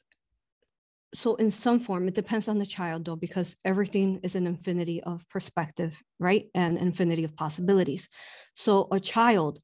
[1.14, 5.02] so in some form it depends on the child though because everything is an infinity
[5.04, 6.50] of perspective right?
[6.56, 8.10] And infinity of possibilities.
[8.54, 9.60] So a child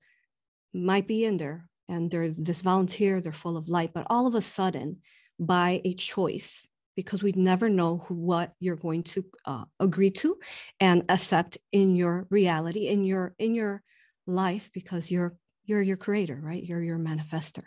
[0.73, 4.35] might be in there and they're this volunteer they're full of light but all of
[4.35, 4.97] a sudden
[5.39, 10.37] by a choice because we never know who, what you're going to uh, agree to
[10.79, 13.81] and accept in your reality in your in your
[14.25, 16.63] life because you're you're your creator right?
[16.63, 17.63] You're your manifester.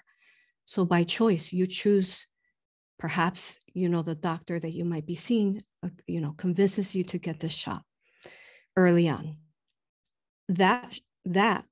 [0.65, 2.27] So by choice you choose
[2.98, 7.04] perhaps you know the doctor that you might be seeing uh, you know convinces you
[7.04, 7.82] to get this shot
[8.76, 9.37] early on.
[10.48, 11.64] That that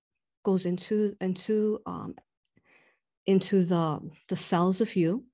[0.44, 2.14] goes into into um,
[3.26, 5.24] into the the cells of you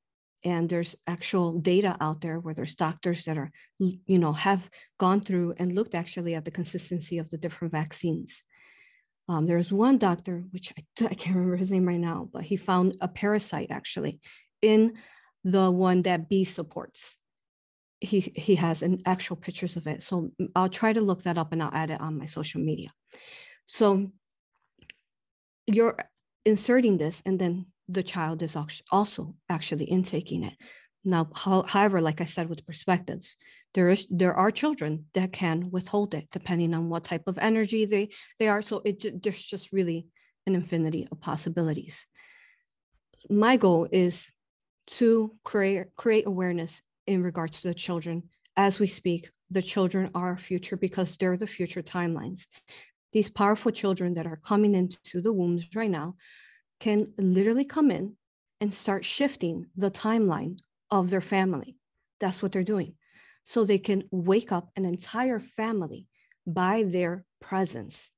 [0.45, 5.21] and there's actual data out there where there's doctors that are you know have gone
[5.21, 8.43] through and looked actually at the consistency of the different vaccines.
[9.29, 12.57] Um, there's one doctor which I, I can't remember his name right now but he
[12.57, 14.21] found a parasite actually
[14.63, 14.95] in
[15.45, 17.19] the one that B supports.
[18.01, 20.03] He, he has an actual pictures of it.
[20.03, 22.61] So mm, I'll try to look that up and I'll add it on my social
[22.61, 22.91] media.
[23.67, 24.11] So
[25.67, 25.97] you're
[26.45, 28.57] inserting this and then the child is
[28.91, 30.55] also actually intaking it.
[31.05, 33.37] Now, however, like I said, with perspectives,
[33.73, 37.87] there is there are children that can withhold it depending on what type of energy
[37.87, 38.61] they they are.
[38.61, 40.09] So it there's just really
[40.47, 42.07] an infinity of possibilities.
[43.31, 44.31] My goal is
[44.91, 48.25] to create, create awareness in regards to the children.
[48.57, 52.47] As we speak, the children are our future because they're the future timelines.
[53.13, 56.17] These powerful children that are coming into the wombs right now
[56.79, 58.17] can literally come in
[58.61, 60.59] and start shifting the timeline
[60.91, 61.77] of their family.
[62.21, 62.95] That's what they're doing.
[63.45, 66.07] So they can wake up an entire family
[66.47, 68.11] by their presence.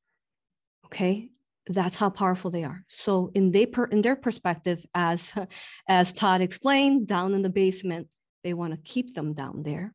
[0.86, 1.30] Okay
[1.74, 2.84] that's how powerful they are.
[2.88, 5.32] So in they per, in their perspective, as
[5.88, 8.08] as Todd explained, down in the basement,
[8.44, 9.94] they want to keep them down there,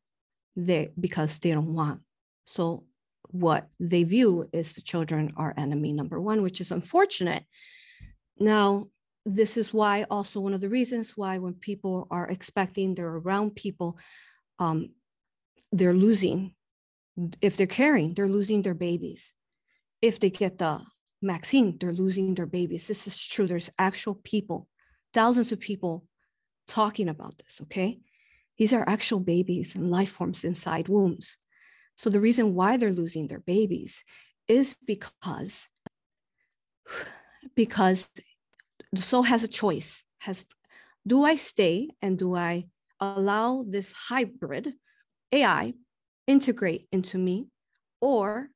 [0.56, 2.00] they because they don't want.
[2.46, 2.84] So
[3.30, 7.44] what they view is the children are enemy number one, which is unfortunate.
[8.38, 8.88] Now,
[9.26, 13.54] this is why also one of the reasons why when people are expecting they're around
[13.54, 13.98] people,
[14.58, 14.90] um,
[15.72, 16.54] they're losing.
[17.42, 19.34] If they're caring they're losing their babies.
[20.00, 20.80] If they get the
[21.22, 22.86] vaccine, they're losing their babies.
[22.86, 23.46] This is true.
[23.46, 24.68] There's actual people,
[25.12, 26.06] thousands of people
[26.66, 27.98] talking about this, okay?
[28.58, 31.36] These are actual babies and life forms inside wombs.
[31.96, 34.04] So the reason why they're losing their babies
[34.46, 35.68] is because
[37.54, 38.10] because
[38.92, 40.46] the soul has a choice has
[41.06, 42.64] do i stay and do i
[43.00, 44.72] allow this hybrid
[45.32, 45.74] ai
[46.26, 47.46] integrate into me
[48.00, 48.48] or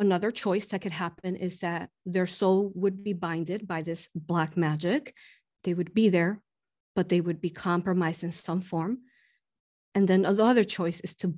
[0.00, 4.56] another choice that could happen is that their soul would be binded by this black
[4.56, 5.14] magic.
[5.64, 6.40] They would be there
[6.98, 8.98] but they would be compromised in some form.
[9.94, 11.32] And then the other choice is to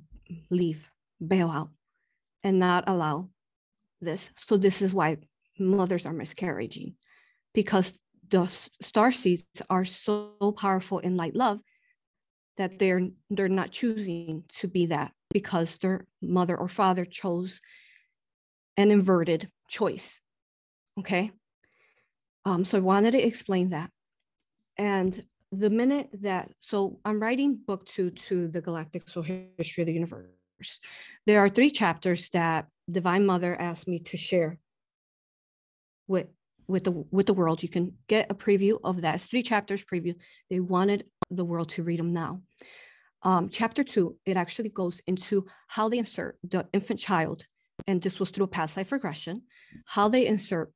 [0.49, 0.89] leave
[1.21, 1.69] bail out
[2.43, 3.29] and not allow
[4.01, 4.31] this.
[4.35, 5.17] So this is why
[5.59, 6.95] mothers are miscarrying
[7.53, 7.93] because
[8.27, 8.47] the
[8.81, 11.59] star seeds are so powerful in light love
[12.57, 17.61] that they're they're not choosing to be that because their mother or father chose
[18.77, 20.21] an inverted choice
[20.99, 21.31] okay?
[22.45, 23.89] Um, so i wanted to explain that.
[24.77, 25.19] And
[25.51, 29.23] the minute that so i'm writing book two to the galactic soul
[29.57, 30.79] history of the universe.
[31.25, 34.57] There are three chapters that divine mother asked me to share
[36.07, 36.27] with
[36.67, 37.61] with the with the world.
[37.63, 39.15] You can get a preview of that.
[39.15, 40.15] It's three chapters preview.
[40.49, 42.41] They wanted the world to read them now.
[43.23, 47.45] Um, chapter two it actually goes into how they insert the infant child
[47.87, 49.41] and this was through past life regression
[49.85, 50.71] how they insert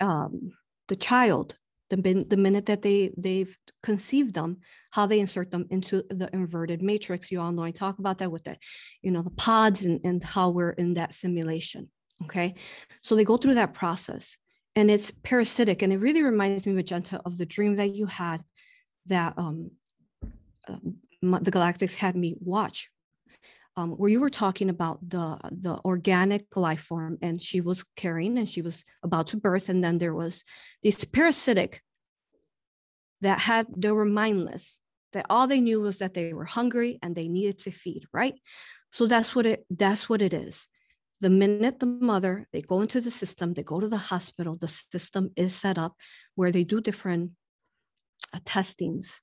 [0.00, 0.52] um,
[0.88, 1.56] the child
[1.90, 4.58] the, the minute that they they've conceived them
[4.90, 8.32] how they insert them into the inverted matrix you all know i talk about that
[8.32, 8.56] with the
[9.02, 11.88] you know the pods and, and how we're in that simulation
[12.22, 12.54] Okay.
[13.02, 14.36] So they go through that process
[14.76, 15.82] and it's parasitic.
[15.82, 18.42] And it really reminds me, Magenta, of the dream that you had
[19.06, 19.70] that um,
[20.68, 20.76] uh,
[21.22, 22.90] the Galactics had me watch,
[23.76, 28.38] um, where you were talking about the, the organic life form and she was carrying
[28.38, 29.68] and she was about to birth.
[29.68, 30.44] And then there was
[30.82, 31.82] these parasitic
[33.20, 34.80] that had, they were mindless,
[35.12, 38.34] that all they knew was that they were hungry and they needed to feed, right?
[38.92, 40.68] So that's what it, that's what it is
[41.24, 44.68] the minute the mother they go into the system they go to the hospital the
[44.68, 45.94] system is set up
[46.34, 47.30] where they do different
[48.34, 49.22] uh, testings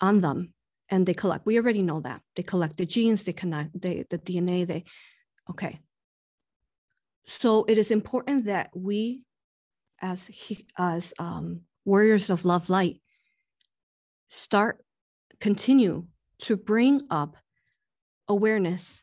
[0.00, 0.54] on them
[0.88, 2.20] and they collect we already know that.
[2.34, 4.84] They collect the genes they connect the dna they
[5.50, 5.80] okay.
[7.26, 9.22] So it is important that we
[10.00, 10.30] as
[10.78, 13.00] as um, warriors of love light
[14.28, 14.84] start
[15.40, 16.06] continue
[16.38, 17.36] to bring up
[18.28, 19.02] awareness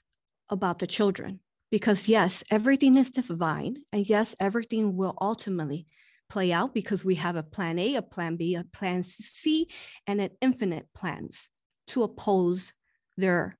[0.49, 1.39] about the children.
[1.71, 3.77] Because yes, everything is divine.
[3.91, 5.87] And yes, everything will ultimately
[6.29, 9.67] play out because we have a plan A, a plan B, a plan C,
[10.05, 11.49] and an infinite plans
[11.87, 12.73] to oppose
[13.17, 13.57] their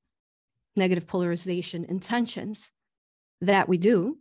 [0.75, 2.71] negative polarization intentions
[3.41, 4.17] that we do.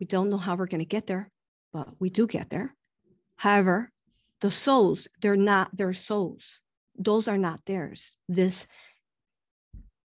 [0.00, 1.30] We don't know how we're going to get there,
[1.72, 2.74] but we do get there.
[3.36, 3.90] However,
[4.40, 6.60] the souls, they're not their souls.
[6.98, 8.16] Those are not theirs.
[8.28, 8.66] This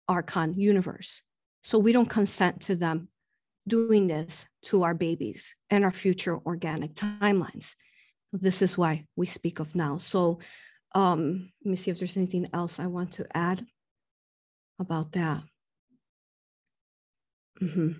[0.08, 1.22] archon universe.
[1.64, 3.10] So we don't consent to them
[3.68, 7.76] doing this to our babies and our future organic timelines.
[8.32, 9.98] This is why we speak of now.
[9.98, 10.40] So
[10.94, 13.66] um, let me see if there's anything else I want to add
[14.80, 15.44] about that.
[17.62, 17.92] Mm-hmm.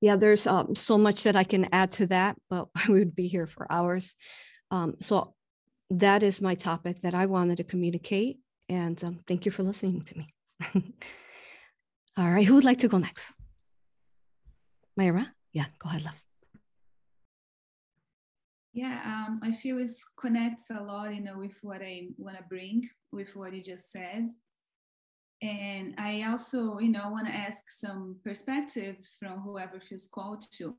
[0.00, 3.26] Yeah, there's um, so much that I can add to that, but we would be
[3.26, 4.16] here for hours.
[4.70, 5.34] Um, so
[5.90, 8.38] that is my topic that I wanted to communicate.
[8.68, 10.34] And um, thank you for listening to me.
[12.18, 13.30] All right, who would like to go next?
[14.98, 15.28] MayaRa?
[15.52, 16.25] Yeah, go ahead, love.
[18.76, 19.88] Yeah, um, I feel it
[20.20, 23.90] connects a lot, you know, with what I want to bring, with what you just
[23.90, 24.26] said.
[25.40, 30.76] And I also, you know, want to ask some perspectives from whoever feels called to.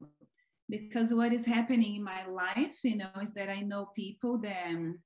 [0.69, 4.67] Because what is happening in my life, you know, is that I know people that
[4.67, 4.99] um,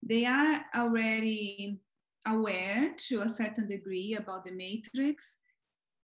[0.00, 1.80] they are already
[2.28, 5.38] aware to a certain degree about the matrix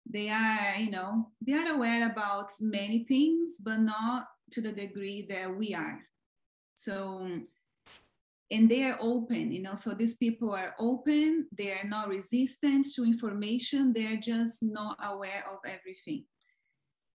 [0.09, 5.26] they are you know they are aware about many things but not to the degree
[5.28, 6.01] that we are.
[6.74, 7.40] So
[8.51, 12.86] and they are open you know so these people are open they are not resistant
[12.95, 16.24] to information they're just not aware of everything.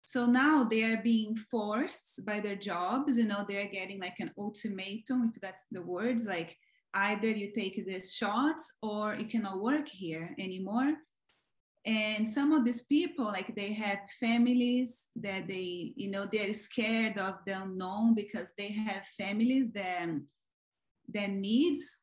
[0.05, 4.33] So now they are being forced by their jobs you know they're getting like an
[4.39, 6.57] ultimatum if that's the words like
[6.95, 10.95] either you take this shots or you cannot work here anymore
[11.87, 17.18] and some of these people like they have families that they you know they're scared
[17.18, 20.09] of the unknown because they have families that
[21.14, 21.99] that needs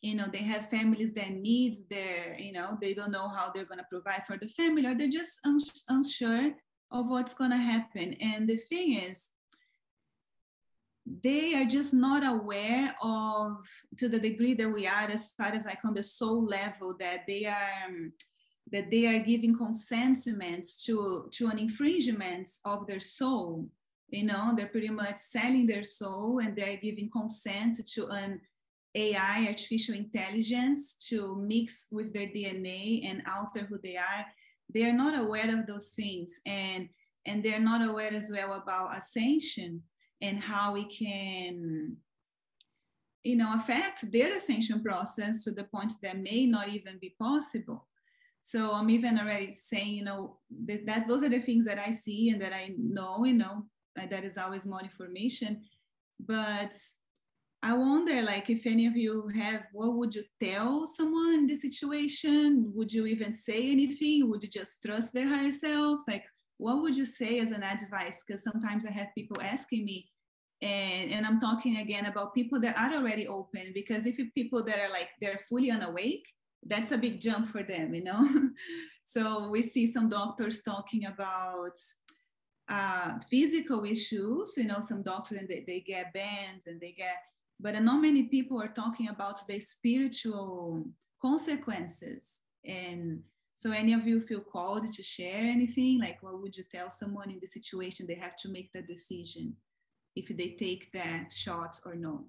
[0.00, 3.66] you know they have families that needs their you know they don't know how they're
[3.66, 6.52] going to provide for the family or they're just uns- unsure
[6.94, 8.14] of what's going to happen.
[8.20, 9.30] And the thing is
[11.22, 13.56] they are just not aware of
[13.98, 17.24] to the degree that we are as far as like on the soul level that
[17.26, 18.12] they are um,
[18.72, 23.68] that they are giving consentment to, to an infringement of their soul.
[24.08, 28.40] You know, they're pretty much selling their soul and they're giving consent to an
[28.94, 34.24] AI, artificial intelligence, to mix with their DNA and alter who they are.
[34.72, 36.40] They are not aware of those things.
[36.46, 36.88] And,
[37.26, 39.82] and they're not aware as well about ascension
[40.20, 41.96] and how we can
[43.24, 47.86] you know affect their ascension process to the point that may not even be possible
[48.46, 50.36] so I'm even already saying, you know,
[50.66, 53.64] that, that those are the things that I see and that I know, you know,
[53.96, 55.62] that is always more information.
[56.20, 56.74] But
[57.62, 61.62] I wonder, like, if any of you have, what would you tell someone in this
[61.62, 62.70] situation?
[62.74, 64.28] Would you even say anything?
[64.28, 66.04] Would you just trust their higher selves?
[66.06, 66.26] Like,
[66.58, 68.24] what would you say as an advice?
[68.26, 70.06] Because sometimes I have people asking me,
[70.60, 73.72] and, and I'm talking again about people that are already open.
[73.72, 76.28] Because if people that are like, they're fully unawake,
[76.66, 78.28] that's a big jump for them, you know?
[79.04, 81.76] so we see some doctors talking about
[82.68, 87.16] uh, physical issues, you know, some doctors and they, they get bands and they get,
[87.60, 90.84] but not many people are talking about the spiritual
[91.20, 92.40] consequences.
[92.64, 93.22] And
[93.54, 96.00] so any of you feel called to share anything?
[96.00, 99.54] Like what would you tell someone in the situation they have to make the decision
[100.16, 102.24] if they take that shot or no?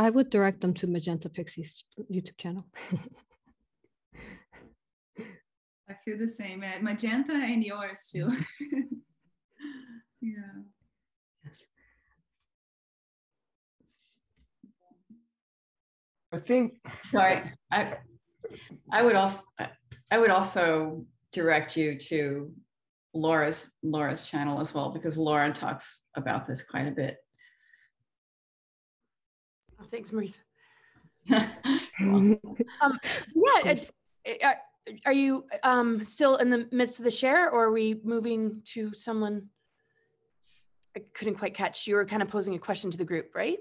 [0.00, 2.64] I would direct them to Magenta Pixie's YouTube channel.
[5.90, 6.64] I feel the same.
[6.64, 8.24] at Magenta and yours too.
[8.24, 8.78] Mm-hmm.
[10.22, 10.62] yeah.
[11.44, 11.66] Yes.
[16.32, 16.76] I think.
[17.02, 17.98] Sorry, I,
[18.90, 19.42] I would also,
[20.10, 22.50] I would also direct you to
[23.12, 27.18] Laura's Laura's channel as well because Laura talks about this quite a bit
[29.90, 30.38] thanks, Marisa.
[32.00, 32.38] um,
[33.34, 33.90] yeah, it's,
[34.42, 34.56] are,
[35.06, 38.92] are you um, still in the midst of the share or are we moving to
[38.94, 39.48] someone?
[40.96, 41.86] I couldn't quite catch.
[41.86, 43.58] You were kind of posing a question to the group, right?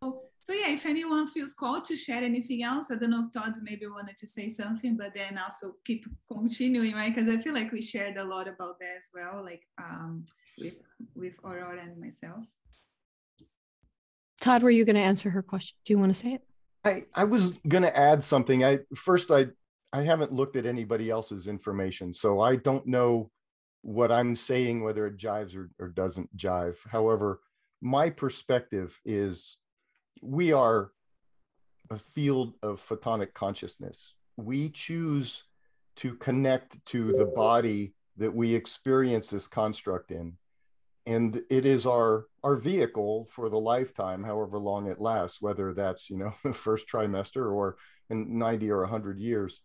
[0.00, 3.32] Oh, so yeah, if anyone feels called to share anything else, I don't know if
[3.32, 7.14] Todd maybe wanted to say something, but then also keep continuing, right?
[7.14, 10.24] Because I feel like we shared a lot about that as well, like um,
[10.58, 10.76] with
[11.14, 12.46] with Aurora and myself.
[14.40, 15.76] Todd, were you going to answer her question?
[15.84, 16.42] Do you want to say it?
[16.84, 18.64] I, I was going to add something.
[18.64, 19.46] I first I
[19.92, 23.30] I haven't looked at anybody else's information, so I don't know
[23.82, 26.76] what I'm saying whether it jives or, or doesn't jive.
[26.88, 27.40] However,
[27.80, 29.56] my perspective is
[30.22, 30.92] we are
[31.90, 34.14] a field of photonic consciousness.
[34.36, 35.44] We choose
[35.96, 40.36] to connect to the body that we experience this construct in
[41.08, 46.10] and it is our our vehicle for the lifetime however long it lasts whether that's
[46.10, 47.76] you know the first trimester or
[48.10, 49.62] in 90 or 100 years.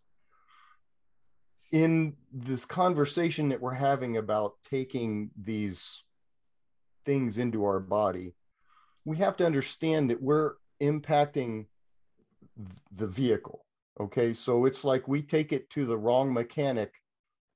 [1.72, 6.04] In this conversation that we're having about taking these
[7.06, 8.36] things into our body
[9.06, 11.66] we have to understand that we're impacting
[12.92, 13.66] the vehicle
[14.00, 14.34] okay?
[14.34, 16.94] So it's like we take it to the wrong mechanic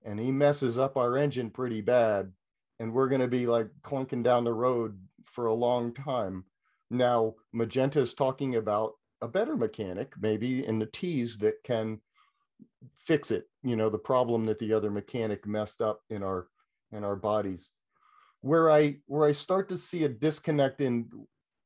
[0.05, 2.31] and he messes up our engine pretty bad
[2.79, 6.45] and we're going to be like clunking down the road for a long time.
[6.89, 11.99] Now, Magenta is talking about a better mechanic, maybe in the T's that can
[12.95, 13.45] fix it.
[13.63, 16.47] You know, the problem that the other mechanic messed up in our
[16.91, 17.71] in our bodies.
[18.41, 21.09] Where I where I start to see a disconnect in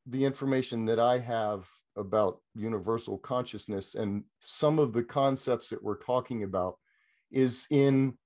[0.07, 5.97] the information that I have about universal consciousness and some of the concepts that we're
[5.97, 6.77] talking about
[7.31, 8.17] is in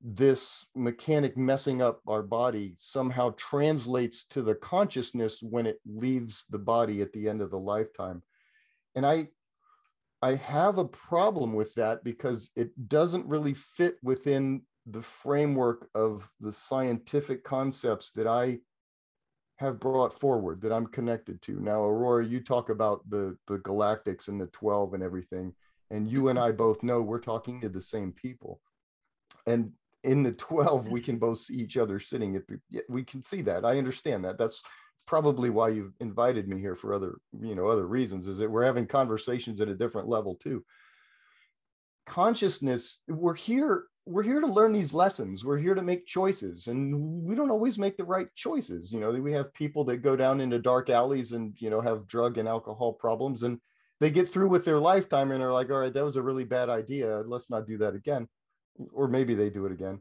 [0.00, 6.58] this mechanic messing up our body somehow translates to the consciousness when it leaves the
[6.58, 8.22] body at the end of the lifetime.
[8.94, 9.28] And i
[10.22, 16.30] i have a problem with that because it doesn't really fit within the framework of
[16.40, 18.58] the scientific concepts that i
[19.56, 21.60] have brought forward that i'm connected to.
[21.60, 25.54] Now aurora you talk about the the galactics and the 12 and everything
[25.90, 28.60] and you and i both know we're talking to the same people.
[29.46, 29.72] And
[30.04, 33.42] in the 12 we can both see each other sitting at the we can see
[33.42, 34.62] that i understand that that's
[35.08, 38.64] probably why you've invited me here for other, you know, other reasons is that we're
[38.64, 40.62] having conversations at a different level too.
[42.04, 45.46] Consciousness, we're here, we're here to learn these lessons.
[45.46, 48.92] We're here to make choices and we don't always make the right choices.
[48.92, 52.06] You know, we have people that go down into dark alleys and, you know, have
[52.06, 53.58] drug and alcohol problems and
[54.00, 56.44] they get through with their lifetime and are like, all right, that was a really
[56.44, 57.22] bad idea.
[57.26, 58.28] Let's not do that again.
[58.92, 60.00] Or maybe they do it again.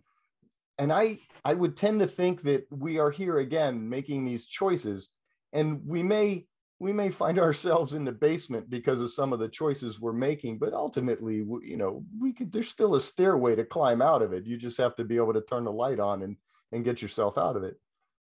[0.78, 5.10] And I, I would tend to think that we are here again making these choices,
[5.54, 6.46] and we may
[6.80, 10.60] we may find ourselves in the basement because of some of the choices we're making
[10.60, 14.46] but ultimately you know we could there's still a stairway to climb out of it.
[14.46, 16.38] You just have to be able to turn the light on and
[16.72, 17.80] and get yourself out of it.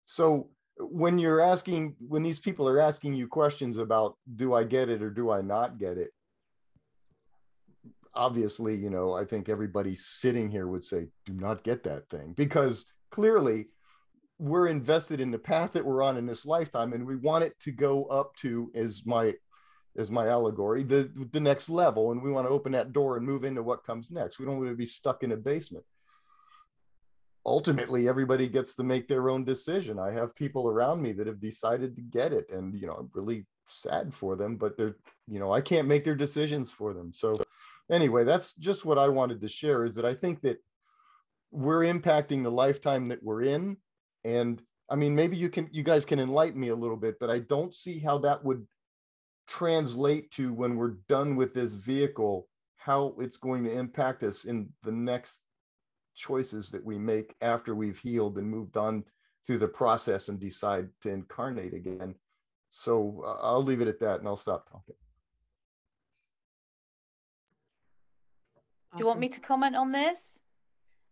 [0.06, 4.90] So when you're asking when these people are asking you questions about do i get
[4.90, 6.12] it or do i not get it
[8.16, 12.34] obviously you know i think everybody sitting here would say do not get that thing
[12.36, 13.68] because clearly
[14.40, 17.58] we're invested in the path that we're on in this lifetime and we want it
[17.60, 19.34] to go up to as my
[19.98, 23.26] as my allegory the the next level and we want to open that door and
[23.26, 24.40] move into what comes next.
[24.40, 25.86] We don't want to be stuck in a basement.
[27.46, 30.00] Ultimately everybody gets to make their own decision.
[30.00, 33.10] I have people around me that have decided to get it and you know i'm
[33.14, 37.14] really sad for them but they're you know i can't make their decisions for them.
[37.14, 37.36] So
[37.94, 40.58] anyway that's just what i wanted to share is that i think that
[41.52, 43.78] we're impacting the lifetime that we're in
[44.24, 47.30] and i mean maybe you can you guys can enlighten me a little bit but
[47.30, 48.66] i don't see how that would
[49.48, 54.70] translate to when we're done with this vehicle how it's going to impact us in
[54.84, 55.40] the next
[56.16, 59.04] choices that we make after we've healed and moved on
[59.46, 62.16] through the process and decide to incarnate again.
[62.72, 64.96] So uh, I'll leave it at that and I'll stop talking.
[68.94, 70.40] Do you want me to comment on this?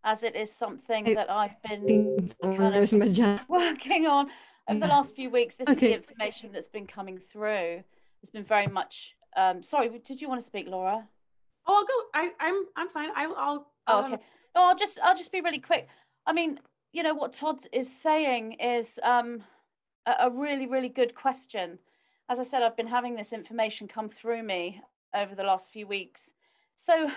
[0.04, 4.30] As it is something that I've been kind of working on
[4.68, 5.54] over the last few weeks.
[5.56, 5.74] This okay.
[5.74, 7.84] is the information that's been coming through.
[8.20, 9.14] It's been very much.
[9.36, 11.06] Um, sorry, did you want to speak, Laura?
[11.66, 11.94] Oh, I'll go.
[12.14, 13.10] I, I'm I'm fine.
[13.14, 13.66] I, will I'll.
[13.86, 14.22] Oh, okay.
[14.54, 15.88] No, I'll just I'll just be really quick.
[16.26, 16.58] I mean,
[16.92, 19.44] you know what Todd is saying is um,
[20.06, 21.78] a, a really really good question.
[22.28, 24.80] As I said, I've been having this information come through me
[25.14, 26.30] over the last few weeks.
[26.76, 27.10] So,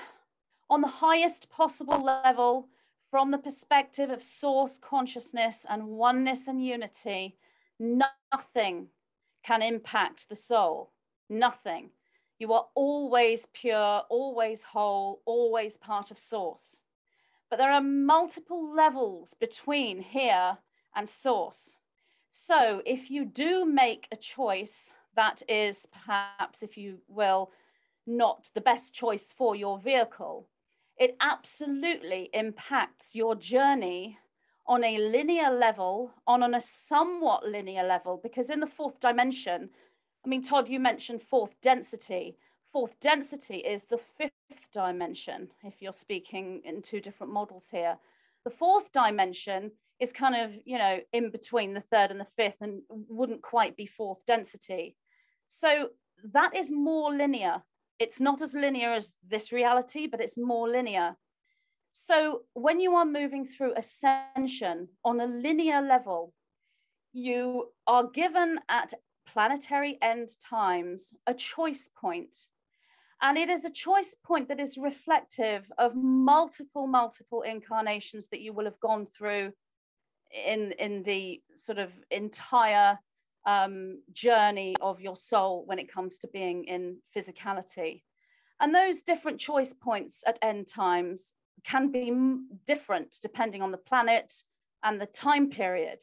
[0.70, 2.68] on the highest possible level,
[3.12, 7.38] from the perspective of source consciousness and oneness and unity,
[7.80, 8.88] nothing
[9.44, 10.92] can impact the soul.
[11.30, 11.92] Nothing.
[12.40, 16.78] You are always pure, always whole, always part of source.
[17.50, 20.58] But there are multiple levels between here
[20.96, 21.76] and source.
[22.32, 27.52] So if you do make a choice that is perhaps, if you will,
[28.06, 30.48] not the best choice for your vehicle,
[30.98, 34.18] it absolutely impacts your journey
[34.68, 39.70] on a linear level, on, on a somewhat linear level, because in the fourth dimension,
[40.26, 42.38] I mean, Todd, you mentioned fourth density
[42.76, 47.96] fourth density is the fifth dimension, if you're speaking in two different models here.
[48.44, 49.72] The fourth dimension
[50.02, 53.78] is kind of, you know, in between the third and the fifth and wouldn't quite
[53.78, 54.98] be fourth density.
[55.48, 55.92] So
[56.34, 57.64] that is more linear.
[58.00, 61.16] It's not as linear as this reality, but it's more linear.
[61.94, 66.34] So when you are moving through ascension on a linear level,
[67.14, 68.94] you are given at
[69.26, 72.36] planetary end times a choice point
[73.22, 78.54] and it is a choice point that is reflective of multiple, multiple incarnations that you
[78.54, 79.52] will have gone through
[80.46, 83.00] in, in the sort of entire
[83.46, 88.04] um, journey of your soul when it comes to being in physicality.
[88.60, 91.34] And those different choice points at end times
[91.64, 92.12] can be
[92.66, 94.34] different depending on the planet
[94.84, 96.00] and the time period.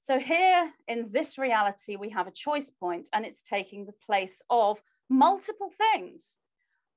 [0.00, 4.40] So, here in this reality, we have a choice point, and it's taking the place
[4.48, 4.80] of
[5.10, 6.38] multiple things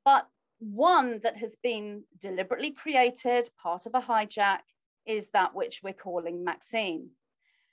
[0.04, 0.28] but
[0.60, 4.60] one that has been deliberately created, part of a hijack,
[5.06, 7.10] is that which we're calling Maxine.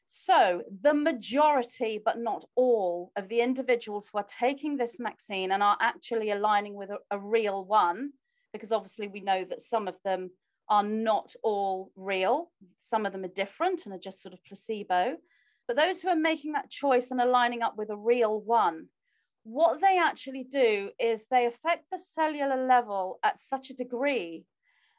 [0.09, 5.63] So, the majority, but not all, of the individuals who are taking this Maxine and
[5.63, 8.13] are actually aligning with a, a real one,
[8.53, 10.31] because obviously we know that some of them
[10.69, 12.51] are not all real,
[12.81, 15.17] some of them are different and are just sort of placebo.
[15.67, 18.89] But those who are making that choice and aligning up with a real one
[19.49, 24.45] what they actually do is they affect the cellular level at such a degree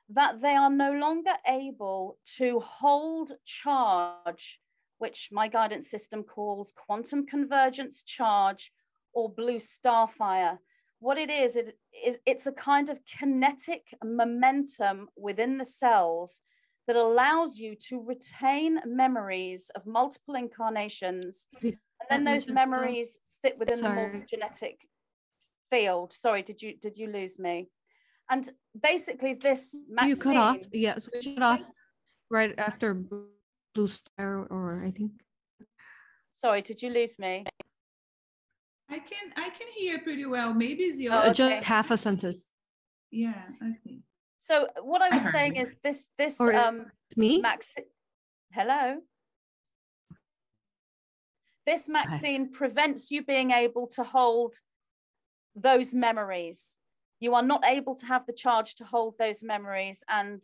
[0.10, 4.60] that they are no longer able to hold charge,
[5.00, 8.72] which my guidance system calls quantum convergence charge
[9.14, 10.58] or blue starfire.
[11.00, 16.42] What it is, it is it's a kind of kinetic momentum within the cells
[16.88, 23.78] that allows you to retain memories of multiple incarnations And then those memories sit within
[23.80, 23.96] Sorry.
[23.96, 24.78] the morphogenetic
[25.70, 26.14] field.
[26.14, 27.70] Sorry, did you did you lose me?
[28.30, 28.50] And
[28.82, 29.76] basically, this
[30.06, 30.58] You cut off.
[30.72, 31.62] Yes, we cut off
[32.30, 32.94] right after
[33.80, 35.14] Blue Star, or I think.
[36.34, 37.46] Sorry, did you lose me?
[38.90, 40.54] I can I can hear pretty well.
[40.54, 41.34] Maybe it's your Oh, Uh, okay.
[41.56, 42.50] Just half a sentence.
[43.12, 44.02] yeah, okay.
[44.38, 47.40] So what I I was heard saying is this this Or um Me?
[47.40, 47.68] Max
[48.52, 49.00] Hello.
[51.66, 54.56] This Maxine prevents you being able to hold
[55.56, 56.76] those memories.
[57.22, 60.42] You are not able to have the charge to hold those memories and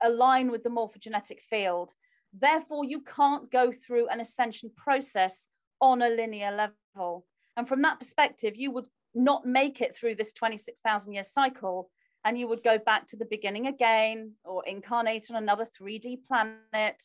[0.00, 1.90] align with the morphogenetic field.
[2.32, 5.48] Therefore, you can't go through an ascension process
[5.80, 7.26] on a linear level.
[7.56, 11.90] And from that perspective, you would not make it through this 26,000 year cycle
[12.24, 17.02] and you would go back to the beginning again or incarnate on another 3D planet.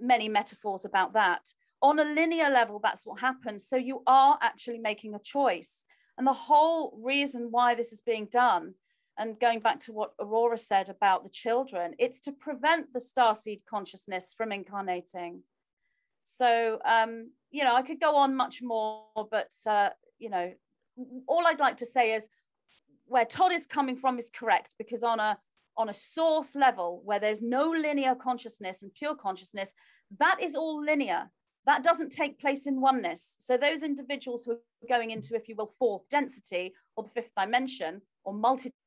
[0.00, 1.52] Many metaphors about that.
[1.82, 3.68] On a linear level, that's what happens.
[3.68, 5.84] So you are actually making a choice.
[6.16, 8.74] And the whole reason why this is being done,
[9.18, 13.60] and going back to what Aurora said about the children, it's to prevent the starseed
[13.68, 15.42] consciousness from incarnating.
[16.24, 20.52] So, um, you know, I could go on much more, but, uh, you know,
[21.26, 22.26] all I'd like to say is
[23.06, 25.38] where Todd is coming from is correct because on a
[25.76, 29.72] on a source level where there's no linear consciousness and pure consciousness,
[30.18, 31.30] that is all linear.
[31.64, 33.36] That doesn't take place in oneness.
[33.38, 34.58] So those individuals who are
[34.88, 38.34] going into, if you will, fourth density or the fifth dimension or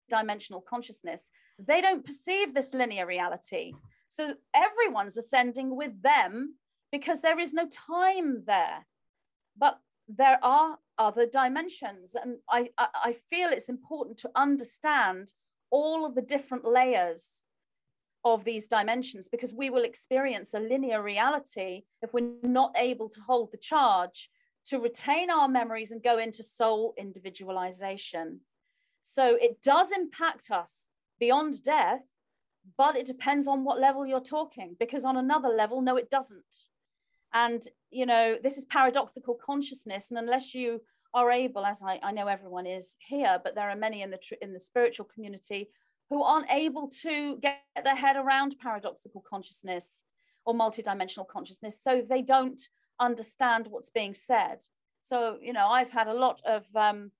[0.09, 3.73] multi-dimensional consciousness, they don't perceive this linear reality.
[4.09, 6.55] So everyone's ascending with them
[6.91, 8.85] because there is no time there.
[9.57, 12.15] But there are other dimensions.
[12.21, 15.33] And I, I feel it's important to understand
[15.71, 17.41] all of the different layers
[18.23, 23.21] of these dimensions because we will experience a linear reality if we're not able to
[23.21, 24.29] hold the charge
[24.67, 28.39] to retain our memories and go into soul individualization.
[29.07, 30.87] So it does impact us
[31.19, 32.01] beyond death,
[32.75, 36.65] but it depends on what level you're talking because on another level, no, it doesn't.
[37.31, 40.09] And, you know, this is paradoxical consciousness.
[40.09, 40.81] And unless you
[41.13, 44.19] are able, as I, I know everyone is here, but there are many in the,
[44.41, 45.69] in the spiritual community
[46.09, 50.01] who aren't able to get their head around paradoxical consciousness
[50.45, 51.79] or multidimensional consciousness.
[51.79, 52.61] So they don't
[52.99, 54.61] understand what's being said.
[55.03, 57.11] So, you know, I've had a lot of um,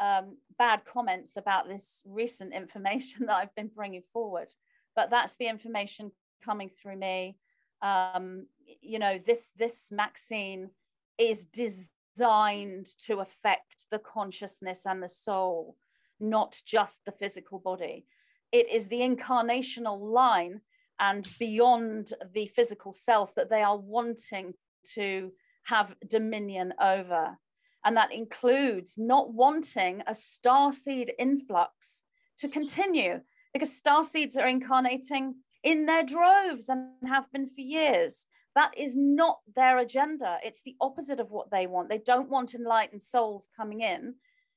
[0.00, 4.48] um, bad comments about this recent information that I've been bringing forward,
[4.96, 6.10] but that's the information
[6.44, 7.36] coming through me.
[7.82, 8.46] Um,
[8.80, 10.70] you know, this this Maxine
[11.18, 15.76] is designed to affect the consciousness and the soul,
[16.18, 18.06] not just the physical body.
[18.52, 20.60] It is the incarnational line
[20.98, 24.54] and beyond the physical self that they are wanting
[24.94, 25.32] to
[25.64, 27.38] have dominion over.
[27.84, 32.02] And that includes not wanting a starseed influx
[32.38, 33.20] to continue
[33.52, 38.26] because starseeds are incarnating in their droves and have been for years.
[38.54, 40.38] That is not their agenda.
[40.42, 41.88] It's the opposite of what they want.
[41.88, 44.14] They don't want enlightened souls coming in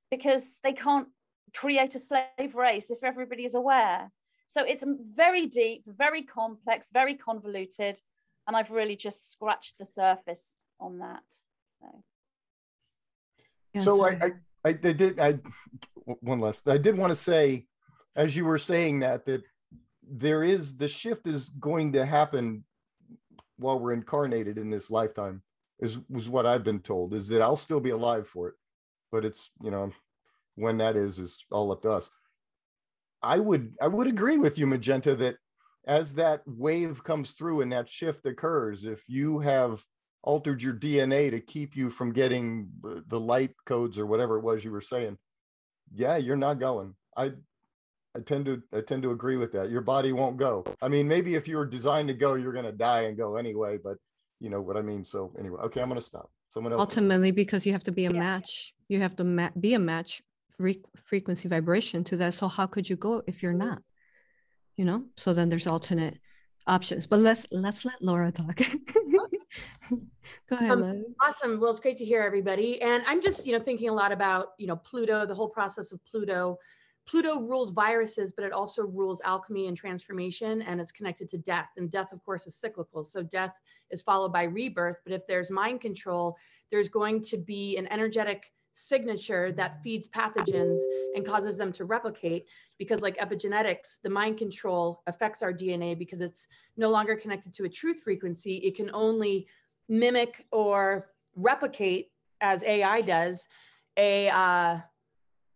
[0.10, 1.08] because they can't
[1.56, 4.12] create a slave race if everybody is aware.
[4.48, 4.84] So it's
[5.16, 8.00] very deep, very complex, very convoluted.
[8.48, 11.24] And I've really just scratched the surface on that.
[11.80, 12.04] So,
[13.82, 14.32] So I, I
[14.66, 15.40] I did, I,
[16.06, 17.66] one last, I did want to say,
[18.16, 19.44] as you were saying that, that
[20.10, 22.64] there is, the shift is going to happen
[23.58, 25.42] while we're incarnated in this lifetime,
[25.80, 28.56] is, was what I've been told, is that I'll still be alive for it.
[29.12, 29.92] But it's, you know,
[30.56, 32.10] when that is, is all up to us.
[33.22, 35.38] I would, I would agree with you, Magenta, that
[35.88, 39.84] as that wave comes through and that shift occurs, if you have
[40.24, 44.42] altered your DNA to keep you from getting uh, the light codes or whatever it
[44.42, 45.18] was you were saying,
[45.94, 46.96] yeah, you're not going.
[47.18, 47.34] I
[48.16, 49.70] I tend to I tend to agree with that.
[49.70, 50.64] Your body won't go.
[50.82, 53.78] I mean, maybe if you were designed to go, you're gonna die and go anyway,
[53.84, 53.98] but
[54.40, 55.04] you know what I mean.
[55.06, 56.30] So anyway, okay, I'm gonna stop.
[56.50, 56.80] Someone else.
[56.82, 58.20] ultimately because you have to be a Yeah.
[58.20, 60.22] match you have to ma- be a match
[60.52, 63.82] fre- frequency vibration to that so how could you go if you're not
[64.78, 66.20] you know so then there's alternate
[66.68, 68.60] options but let's let's let laura talk
[69.90, 71.60] go ahead Um, Awesome.
[71.60, 72.82] Well, it's great to hear everybody.
[72.82, 75.92] And I'm just, you know, thinking a lot about, you know, Pluto, the whole process
[75.92, 76.58] of Pluto.
[77.06, 81.68] Pluto rules viruses, but it also rules alchemy and transformation, and it's connected to death.
[81.76, 83.04] And death, of course, is cyclical.
[83.04, 83.54] So death
[83.92, 84.98] is followed by rebirth.
[85.04, 86.38] But if there's mind control,
[86.72, 90.80] there's going to be an energetic signature that feeds pathogens
[91.16, 92.46] and causes them to replicate.
[92.78, 97.66] Because, like epigenetics, the mind control affects our DNA because it's no longer connected to
[97.66, 98.58] a truth frequency.
[98.58, 99.48] It can only
[99.88, 102.12] mimic or replicate
[102.42, 103.48] as AI does
[103.98, 104.80] a uh,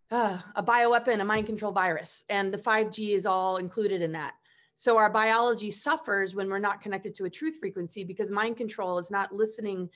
[0.10, 4.36] uh, a bioweapon, a mind control virus, and the 5G is all included in that.
[4.76, 9.00] So our biology suffers when we're not connected to a truth frequency because mind control
[9.00, 9.90] is not listening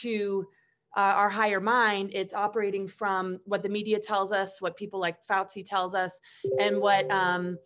[0.00, 0.48] to
[0.96, 2.10] uh, our higher mind.
[2.12, 6.20] It's operating from what the media tells us, what people like Fauci tells us,
[6.60, 7.58] and what um,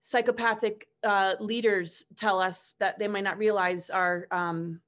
[0.00, 4.80] psychopathic uh, leaders tell us that they might not realize are um,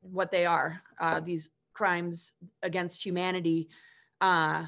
[0.00, 0.82] what they are.
[1.00, 3.68] Uh, these crimes against humanity.
[4.20, 4.66] Uh,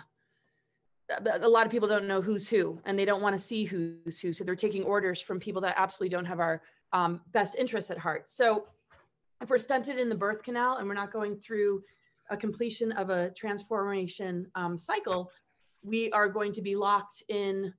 [1.42, 4.18] a lot of people don't know who's who and they don't want to see who's
[4.20, 4.32] who.
[4.32, 6.62] So they're taking orders from people that absolutely don't have our
[6.92, 8.28] um, best interests at heart.
[8.28, 8.66] So
[9.40, 11.82] if we're stunted in the birth canal and we're not going through
[12.30, 15.30] a completion of a transformation um, cycle,
[15.82, 17.72] we are going to be locked in,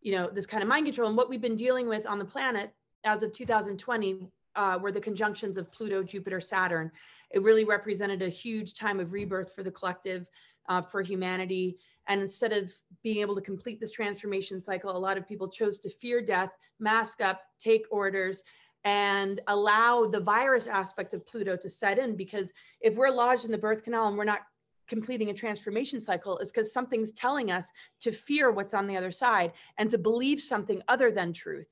[0.00, 1.08] you know, this kind of mind control.
[1.08, 2.72] And what we've been dealing with on the planet
[3.04, 6.90] as of 2020 uh, were the conjunctions of Pluto, Jupiter, Saturn.
[7.30, 10.26] It really represented a huge time of rebirth for the collective,
[10.68, 11.78] uh, for humanity.
[12.08, 12.72] And instead of
[13.02, 16.50] being able to complete this transformation cycle, a lot of people chose to fear death,
[16.78, 18.42] mask up, take orders,
[18.86, 22.14] and allow the virus aspect of Pluto to set in.
[22.14, 24.42] Because if we're lodged in the birth canal and we're not
[24.86, 27.68] completing a transformation cycle, it's because something's telling us
[27.98, 31.66] to fear what's on the other side and to believe something other than truth.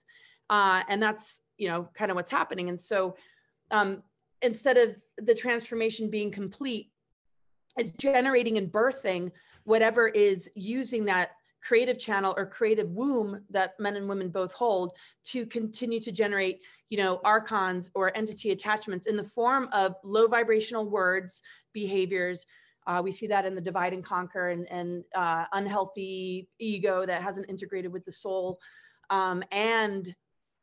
[0.50, 2.68] Uh, and that's you know kind of what's happening.
[2.68, 3.16] And so
[3.70, 4.02] um,
[4.42, 6.90] instead of the transformation being complete,
[7.76, 9.30] it's generating and birthing
[9.62, 11.30] whatever is using that
[11.64, 14.92] creative channel or creative womb that men and women both hold
[15.24, 16.60] to continue to generate
[16.90, 21.42] you know archons or entity attachments in the form of low vibrational words
[21.72, 22.46] behaviors.
[22.86, 27.22] Uh, we see that in the divide and conquer and, and uh, unhealthy ego that
[27.22, 28.60] hasn't integrated with the soul
[29.08, 30.14] um, and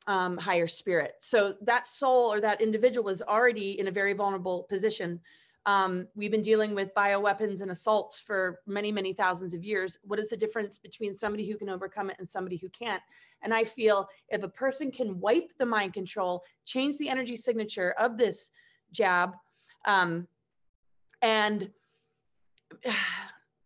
[0.08, 1.14] um, higher spirit.
[1.20, 5.20] So that soul or that individual is already in a very vulnerable position
[5.66, 9.98] um, we've been dealing with bioweapons and assaults for many, many thousands of years.
[10.04, 13.02] What is the difference between somebody who can overcome it and somebody who can't?
[13.44, 17.92] And I feel if a person can wipe the mind control, change the energy signature
[18.00, 18.52] of this
[18.92, 19.36] jab,
[19.86, 20.28] um,
[21.22, 21.70] and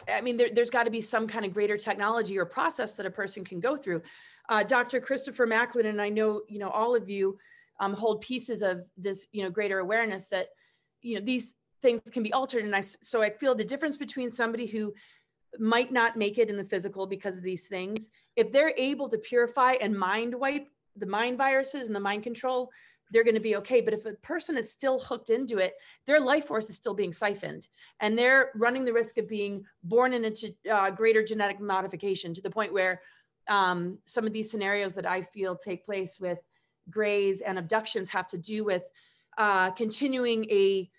[0.07, 3.07] I mean, there, has got to be some kind of greater technology or process that
[3.07, 4.03] a person can go through.
[4.49, 4.99] Uh, Dr.
[4.99, 7.39] Christopher Macklin, and I know, you know, all of you
[7.79, 10.49] um, hold pieces of this, you know, greater awareness that,
[11.01, 12.65] you know, these things can be altered.
[12.65, 14.93] And I, so I feel the difference between somebody who
[15.59, 19.17] might not make it in the physical because of these things, if they're able to
[19.17, 20.67] purify and mind wipe
[20.97, 22.71] the mind viruses and the mind control,
[23.11, 23.81] they're going to be okay.
[23.81, 25.75] But if a person is still hooked into it,
[26.07, 27.67] their life force is still being siphoned
[27.99, 32.49] and they're running the risk of being born into uh, greater genetic modification to the
[32.49, 33.01] point where
[33.47, 36.39] um, some of these scenarios that I feel take place with
[36.89, 38.83] grays and abductions have to do with
[39.37, 40.89] uh, continuing a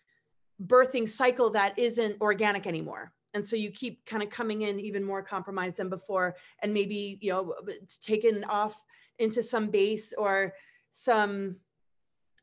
[0.65, 5.05] birthing cycle that isn't organic anymore and so you keep kind of coming in even
[5.05, 7.55] more compromised than before and maybe you know
[8.01, 8.83] taken off
[9.19, 10.55] into some base or
[10.91, 11.57] some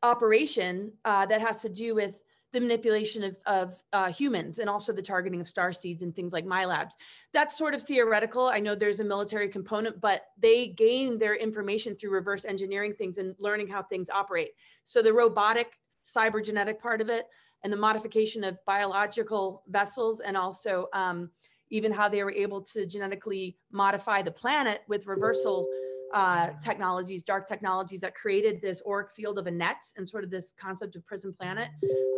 [0.02, 2.18] operation uh, that has to do with
[2.52, 6.32] the manipulation of, of uh, humans and also the targeting of star seeds and things
[6.32, 6.92] like MILABs
[7.32, 8.46] That's sort of theoretical.
[8.46, 13.18] I know there's a military component, but they gain their information through reverse engineering things
[13.18, 14.50] and learning how things operate.
[14.84, 15.72] So the robotic
[16.06, 17.26] cybergenetic part of it
[17.64, 21.30] and the modification of biological vessels and also um,
[21.70, 25.66] even how they were able to genetically modify the planet with reversal
[26.12, 30.30] uh, technologies, dark technologies that created this auric field of a net and sort of
[30.30, 31.70] this concept of prison planet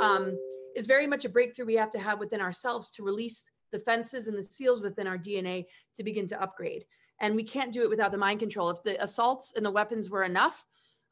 [0.03, 0.37] um,
[0.75, 4.27] is very much a breakthrough we have to have within ourselves to release the fences
[4.29, 6.85] and the seals within our DNA to begin to upgrade.
[7.21, 8.69] And we can't do it without the mind control.
[8.69, 10.65] If the assaults and the weapons were enough,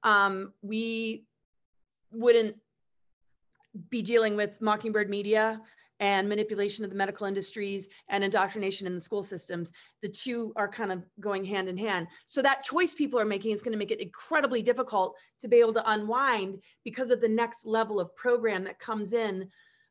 [0.02, 1.24] um, we
[2.12, 2.56] wouldn't
[3.90, 5.60] be dealing with Mockingbird Media
[6.00, 9.70] and manipulation of the medical industries and indoctrination in the school systems.
[10.02, 12.08] The two are kind of going hand in hand.
[12.26, 15.56] So that choice people are making is going to make it incredibly difficult to be
[15.56, 19.48] able to unwind because of the next level of program that comes in.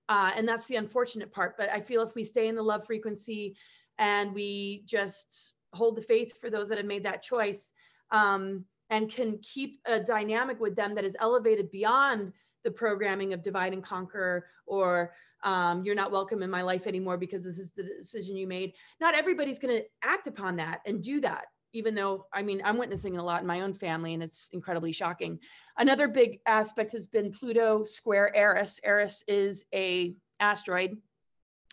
[0.10, 1.56] Uh, and that's the unfortunate part.
[1.58, 3.56] But I feel if we stay in the love frequency
[3.98, 7.72] and we just hold the faith for those that have made that choice
[8.12, 13.42] um, and can keep a dynamic with them that is elevated beyond the programming of
[13.42, 17.72] divide and conquer or um, you're not welcome in my life anymore because this is
[17.72, 18.74] the decision you made.
[19.02, 22.78] Not everybody's going to act upon that and do that even though i mean i'm
[22.78, 25.40] witnessing it a lot in my own family and it's incredibly shocking.
[25.78, 28.80] Another big aspect has been pluto square eris.
[28.84, 30.98] Eris is a asteroid.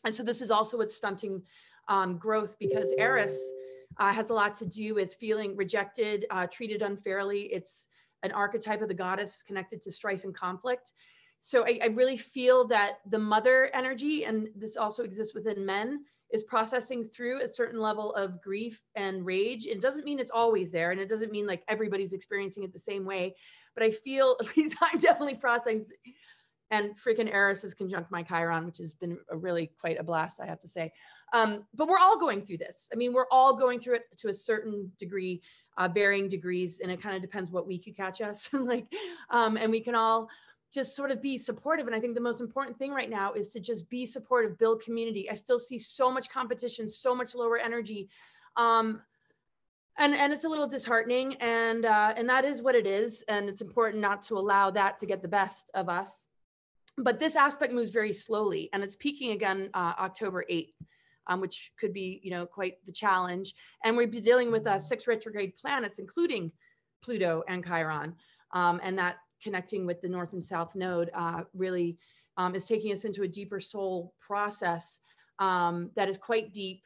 [0.04, 1.42] And so this is also what's stunting
[1.88, 3.38] um, growth because eris
[3.98, 7.42] uh, has a lot to do with feeling rejected uh, treated unfairly.
[7.52, 7.88] It's
[8.22, 10.92] an archetype of the goddess connected to strife and conflict.
[11.38, 16.04] So I, I really feel that the mother energy, and this also exists within men,
[16.32, 19.66] is processing through a certain level of grief and rage.
[19.66, 22.78] It doesn't mean it's always there, and it doesn't mean like everybody's experiencing it the
[22.78, 23.34] same way.
[23.74, 25.86] But I feel, at least I'm definitely processing.
[26.72, 30.40] And freaking Eris is conjunct my Chiron, which has been a really quite a blast,
[30.40, 30.92] I have to say.
[31.32, 32.88] Um, but we're all going through this.
[32.92, 35.42] I mean, we're all going through it to a certain degree,
[35.80, 38.50] uh, varying degrees, and it kind of depends what week you catch us.
[38.52, 38.86] like,
[39.30, 40.28] um, and we can all
[40.72, 41.86] just sort of be supportive.
[41.86, 44.82] And I think the most important thing right now is to just be supportive, build
[44.82, 45.28] community.
[45.30, 48.10] I still see so much competition, so much lower energy.
[48.56, 49.00] Um,
[49.98, 53.24] and, and it's a little disheartening and, uh, and that is what it is.
[53.26, 56.26] And it's important not to allow that to get the best of us.
[56.96, 60.74] But this aspect moves very slowly and it's peaking again uh, October 8th.
[61.30, 63.54] Um, which could be, you know, quite the challenge.
[63.84, 66.50] And we'll be dealing with uh, six retrograde planets, including
[67.02, 68.16] Pluto and Chiron.
[68.52, 71.98] Um, and that connecting with the north and south node uh, really
[72.36, 75.00] um, is taking us into a deeper soul process
[75.38, 76.82] um, that is quite deep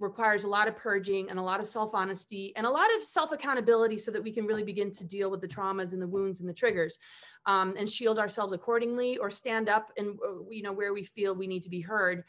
[0.00, 3.98] requires a lot of purging and a lot of self-honesty and a lot of self-accountability
[3.98, 6.48] so that we can really begin to deal with the traumas and the wounds and
[6.48, 6.98] the triggers
[7.46, 11.34] um, and shield ourselves accordingly or stand up and uh, you know where we feel
[11.34, 12.22] we need to be heard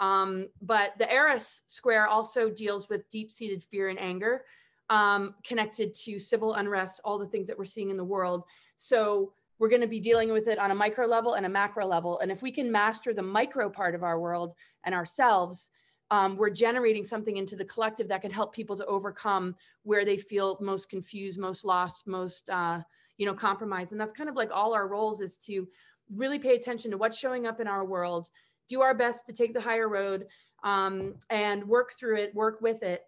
[0.00, 4.44] um, but the eris square also deals with deep-seated fear and anger
[4.90, 8.44] um, connected to civil unrest all the things that we're seeing in the world
[8.76, 11.86] so we're going to be dealing with it on a micro level and a macro
[11.86, 12.18] level.
[12.20, 15.70] And if we can master the micro part of our world and ourselves,
[16.10, 20.16] um, we're generating something into the collective that can help people to overcome where they
[20.16, 22.80] feel most confused, most lost, most uh,
[23.16, 23.92] you know compromised.
[23.92, 25.66] And that's kind of like all our roles is to
[26.14, 28.28] really pay attention to what's showing up in our world,
[28.68, 30.26] do our best to take the higher road,
[30.62, 33.02] um, and work through it, work with it,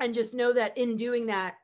[0.00, 1.54] and just know that in doing that,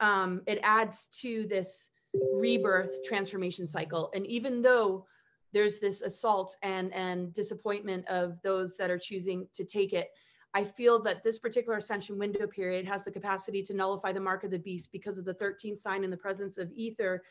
[0.00, 1.90] um, it adds to this
[2.34, 4.10] rebirth transformation cycle.
[4.14, 5.06] And even though
[5.52, 10.10] there's this assault and, and disappointment of those that are choosing to take it,
[10.52, 14.44] I feel that this particular ascension window period has the capacity to nullify the mark
[14.44, 17.22] of the beast because of the 13th sign in the presence of ether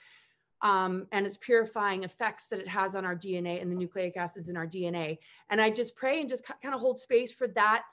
[0.63, 4.47] um, and its purifying effects that it has on our DNA and the nucleic acids
[4.47, 5.17] in our DNA.
[5.49, 7.83] And I just pray and just kind of hold space for that,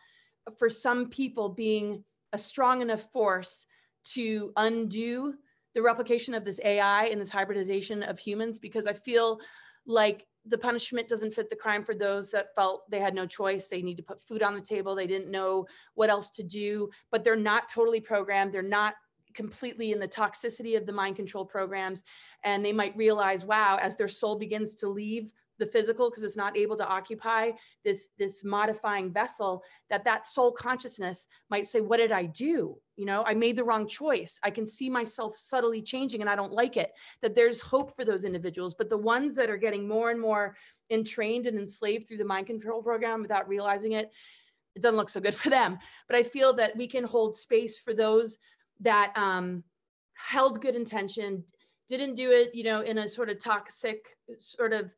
[0.56, 3.66] for some people being a strong enough force
[4.02, 5.34] to undo
[5.74, 9.40] the replication of this AI and this hybridization of humans because I feel
[9.84, 13.68] like the punishment doesn't fit the crime for those that felt they had no choice.
[13.68, 14.94] They need to put food on the table.
[14.94, 18.54] They didn't know what else to do, but they're not totally programmed.
[18.54, 18.94] They're not
[19.34, 22.02] completely in the toxicity of the mind control programs.
[22.44, 26.36] And they might realize, wow, as their soul begins to leave the physical because it's
[26.36, 27.52] not able to occupy
[27.84, 32.76] this this modifying vessel that that soul consciousness might say what did i do?
[32.96, 34.40] You know i made the wrong choice.
[34.42, 36.90] I can see myself subtly changing and i don't like it.
[37.22, 40.56] That there's hope for those individuals but the ones that are getting more and more
[40.88, 44.10] entrained and enslaved through the mind control program without realizing it
[44.76, 45.78] it doesn't look so good for them.
[46.08, 48.38] But i feel that we can hold space for those
[48.80, 49.62] that um,
[50.14, 51.44] held good intention
[51.88, 54.90] didn't do it you know in a sort of toxic sort of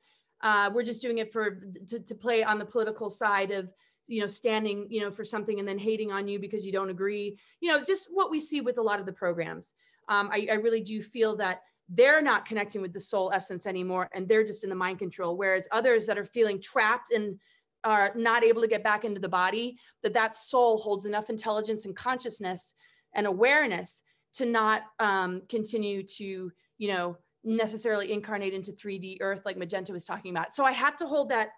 [0.42, 3.72] uh, we're just doing it for to, to play on the political side of
[4.08, 6.90] you know standing you know for something and then hating on you because you don't
[6.90, 7.38] agree.
[7.60, 9.74] You know just what we see with a lot of the programs.
[10.08, 14.10] Um, I, I really do feel that they're not connecting with the soul essence anymore
[14.14, 17.38] and they're just in the mind control whereas others that are feeling trapped and
[17.84, 21.84] are not able to get back into the body that that soul holds enough intelligence
[21.84, 22.74] and consciousness
[23.14, 24.02] and awareness
[24.34, 30.06] to not um, continue to you know necessarily incarnate into 3D Earth like Magenta was
[30.06, 30.54] talking about.
[30.54, 31.48] So I have to hold that,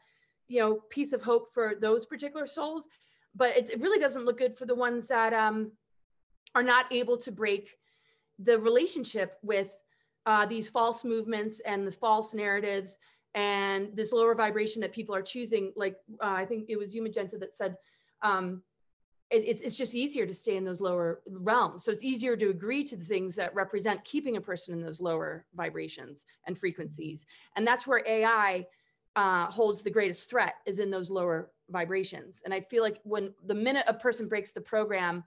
[0.48, 2.88] you know, piece of hope for those particular souls,
[3.34, 5.72] but it, it really doesn't look good for the ones that um,
[6.54, 7.76] are not able to break
[8.38, 9.68] the relationship with
[10.26, 12.96] uh, these false movements and the false narratives
[13.34, 15.72] and this lower vibration that people are choosing.
[15.76, 17.76] Like uh, I think it was you, Magenta, that said.
[18.22, 18.62] Um,
[19.42, 21.84] it's, it's just easier to stay in those lower realms.
[21.84, 25.00] So it's easier to agree to the things that represent keeping a person in those
[25.00, 27.26] lower vibrations and frequencies.
[27.56, 28.66] And that's where AI
[29.16, 32.42] uh, holds the greatest threat is in those lower vibrations.
[32.44, 35.24] And I feel like when the minute a person breaks the program,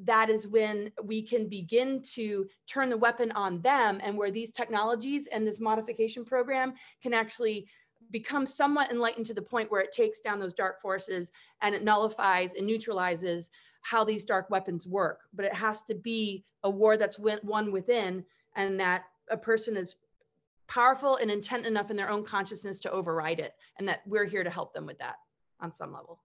[0.00, 4.50] that is when we can begin to turn the weapon on them and where these
[4.50, 7.68] technologies and this modification program can actually
[8.14, 11.82] become somewhat enlightened to the point where it takes down those dark forces and it
[11.82, 13.50] nullifies and neutralizes
[13.82, 15.22] how these dark weapons work.
[15.34, 19.96] But it has to be a war that's won within and that a person is
[20.68, 23.54] powerful and intent enough in their own consciousness to override it.
[23.80, 25.16] And that we're here to help them with that
[25.58, 26.20] on some level.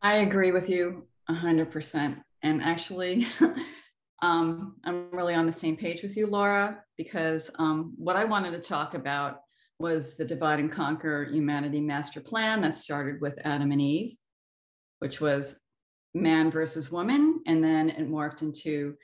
[0.00, 2.16] I agree with you 100%.
[2.42, 3.26] And actually,
[4.22, 8.52] um, I'm really on the same page with you, Laura, because um, what I wanted
[8.52, 9.43] to talk about
[9.78, 14.16] was the divide and conquer humanity master plan that started with Adam and Eve,
[15.00, 15.58] which was
[16.14, 17.40] man versus woman.
[17.46, 18.94] And then it morphed into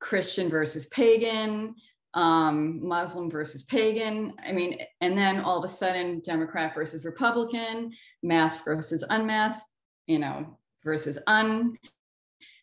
[0.00, 1.74] Christian versus pagan,
[2.14, 4.34] um, Muslim versus pagan.
[4.44, 7.92] I mean, and then all of a sudden, Democrat versus Republican,
[8.22, 9.68] masked versus unmasked,
[10.06, 11.76] you know, versus un.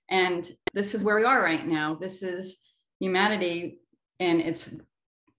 [0.09, 1.95] And this is where we are right now.
[1.95, 2.57] This is
[2.99, 3.79] humanity.
[4.19, 4.69] And it's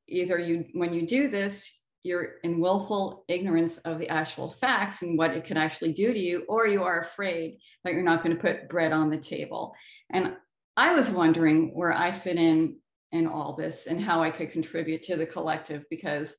[0.08, 1.70] either you, when you do this,
[2.04, 6.18] you're in willful ignorance of the actual facts and what it could actually do to
[6.18, 9.74] you, or you are afraid that you're not going to put bread on the table.
[10.12, 10.36] And
[10.76, 12.76] I was wondering where I fit in
[13.12, 16.34] in all this and how I could contribute to the collective because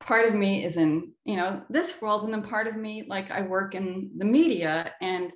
[0.00, 3.30] part of me is in you know this world and then part of me like
[3.30, 5.32] I work in the media and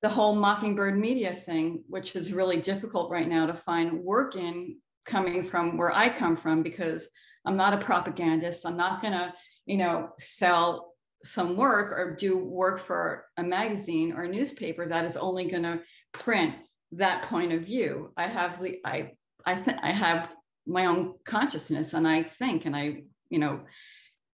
[0.00, 4.78] the whole mockingbird media thing which is really difficult right now to find work in
[5.04, 7.06] coming from where I come from because
[7.44, 9.32] I'm not a propagandist I'm not going to
[9.66, 15.04] you know sell some work or do work for a magazine or a newspaper that
[15.04, 15.80] is only going to
[16.12, 16.54] print
[16.92, 18.12] that point of view.
[18.16, 19.12] I have the I
[19.46, 20.30] I think I have
[20.66, 23.60] my own consciousness and I think and I, you know,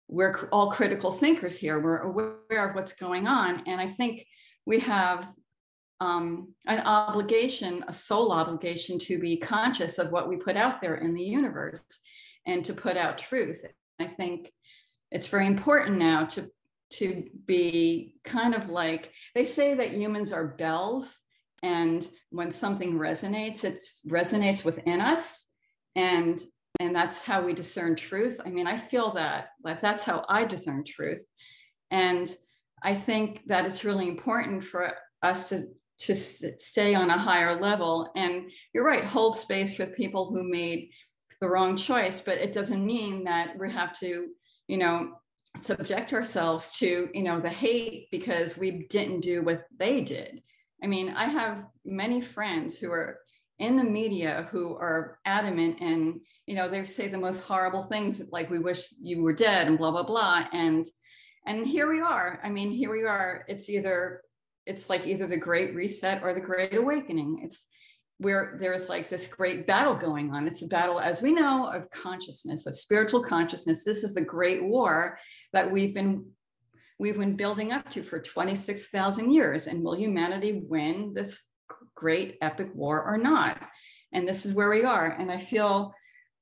[0.09, 1.79] we're all critical thinkers here.
[1.81, 3.63] We're aware of what's going on.
[3.67, 4.27] And I think
[4.67, 5.29] we have
[6.01, 10.97] um, an obligation, a soul obligation to be conscious of what we put out there
[10.97, 11.85] in the universe
[12.51, 13.65] and to put out truth.
[14.01, 14.53] I think
[15.11, 16.51] it's very important now to
[16.95, 21.21] to be kind of like they say that humans are bells
[21.63, 25.47] and when something resonates it resonates within us
[25.95, 26.43] and
[26.81, 28.41] and that's how we discern truth.
[28.45, 31.25] I mean i feel that like that's how i discern truth.
[31.93, 32.35] And
[32.83, 34.93] i think that it's really important for
[35.23, 35.69] us to
[36.01, 38.11] to stay on a higher level.
[38.17, 40.91] And you're right hold space with people who made
[41.41, 44.29] the wrong choice but it doesn't mean that we have to
[44.67, 45.13] you know
[45.57, 50.43] subject ourselves to you know the hate because we didn't do what they did
[50.83, 53.19] I mean, I have many friends who are
[53.59, 58.23] in the media who are adamant and, you know, they say the most horrible things
[58.33, 60.47] like, we wish you were dead and blah, blah, blah.
[60.53, 60.87] And,
[61.47, 62.41] and here we are.
[62.43, 63.45] I mean, here we are.
[63.49, 64.23] It's either,
[64.65, 67.43] it's like either the great reset or the great awakening.
[67.45, 67.67] It's
[68.21, 70.47] where there's like this great battle going on.
[70.47, 73.83] It's a battle, as we know, of consciousness, of spiritual consciousness.
[73.83, 75.19] This is the great war
[75.55, 76.27] that we've been
[76.99, 79.69] we've been building up to for 26,000 years.
[79.69, 81.39] And will humanity win this
[81.95, 83.59] great epic war or not?
[84.13, 85.07] And this is where we are.
[85.07, 85.95] And I feel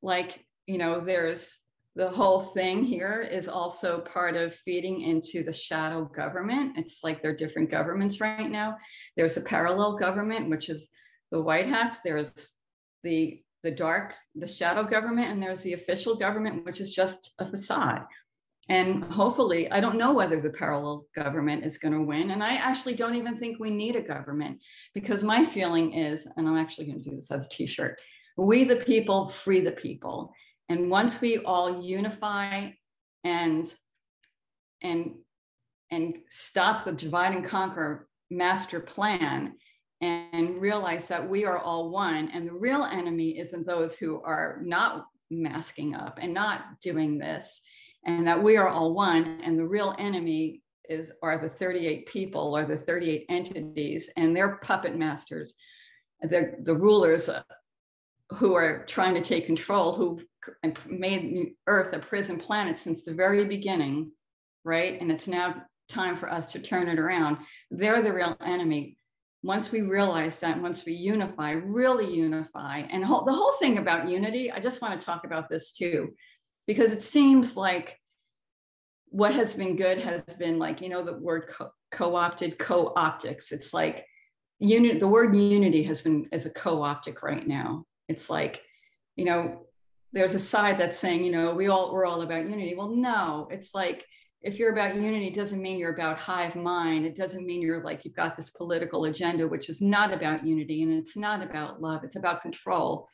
[0.03, 1.61] like, you know, there's
[1.95, 6.77] the whole thing here is also part of feeding into the shadow government.
[6.77, 8.77] It's like there are different governments right now.
[9.17, 10.89] There's a parallel government, which is
[11.31, 11.99] the white hats.
[12.05, 12.55] There's
[13.03, 17.47] the the dark, the shadow government, and there's the official government, which is just a
[17.47, 18.03] facade.
[18.69, 22.31] And hopefully, I don't know whether the parallel government is going to win.
[22.31, 24.61] And I actually don't even think we need a government
[24.95, 28.01] because my feeling is, and I'm actually going to do this as a t shirt
[28.39, 30.33] we the people free the people.
[30.69, 32.71] And once we all unify
[33.25, 33.75] and
[34.81, 35.15] and
[35.91, 39.55] and stop the divide and conquer master plan
[40.01, 44.61] and realize that we are all one and the real enemy isn't those who are
[44.63, 47.61] not masking up and not doing this
[48.07, 52.57] and that we are all one and the real enemy is are the 38 people
[52.57, 55.55] or the 38 entities and their puppet masters.
[56.23, 57.43] The, the rulers uh,
[58.31, 60.21] who are trying to take control who
[60.89, 64.13] made earth a prison planet since the very beginning
[64.69, 65.01] right?
[65.01, 67.39] And it's now time for us to turn it around.
[67.71, 68.98] They're the real enemy
[69.43, 74.51] once we realize that once we unify really unify and the whole thing about unity
[74.51, 76.09] i just want to talk about this too
[76.67, 77.99] because it seems like
[79.11, 81.49] what has been good has been like you know the word
[81.91, 83.53] co- opted co-optics.
[83.53, 84.05] It's like
[84.59, 87.85] unit the word unity has been as a co-optic right now.
[88.09, 88.63] It's like
[89.17, 89.67] you know
[90.13, 92.75] there's a side that's saying you know we all we're all about unity.
[92.75, 94.05] Well no it's like
[94.43, 97.05] if you're about unity it doesn't mean you're about hive mind.
[97.05, 100.83] It doesn't mean you're like you've got this political agenda which is not about unity
[100.83, 102.05] and it's not about love.
[102.05, 103.09] It's about control.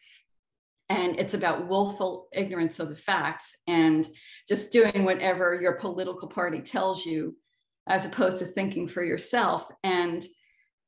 [0.90, 4.06] And it's about willful ignorance of the facts and
[4.46, 7.34] just doing whatever your political party tells you
[7.88, 9.70] as opposed to thinking for yourself.
[9.82, 10.24] And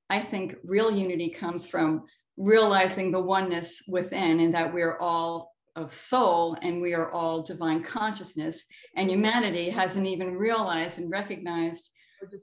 [0.09, 2.05] i think real unity comes from
[2.37, 7.83] realizing the oneness within and that we're all of soul and we are all divine
[7.83, 8.65] consciousness
[8.97, 11.91] and humanity hasn't even realized and recognized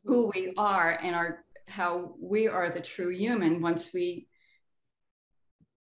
[0.06, 4.28] who we are and our how we are the true human once we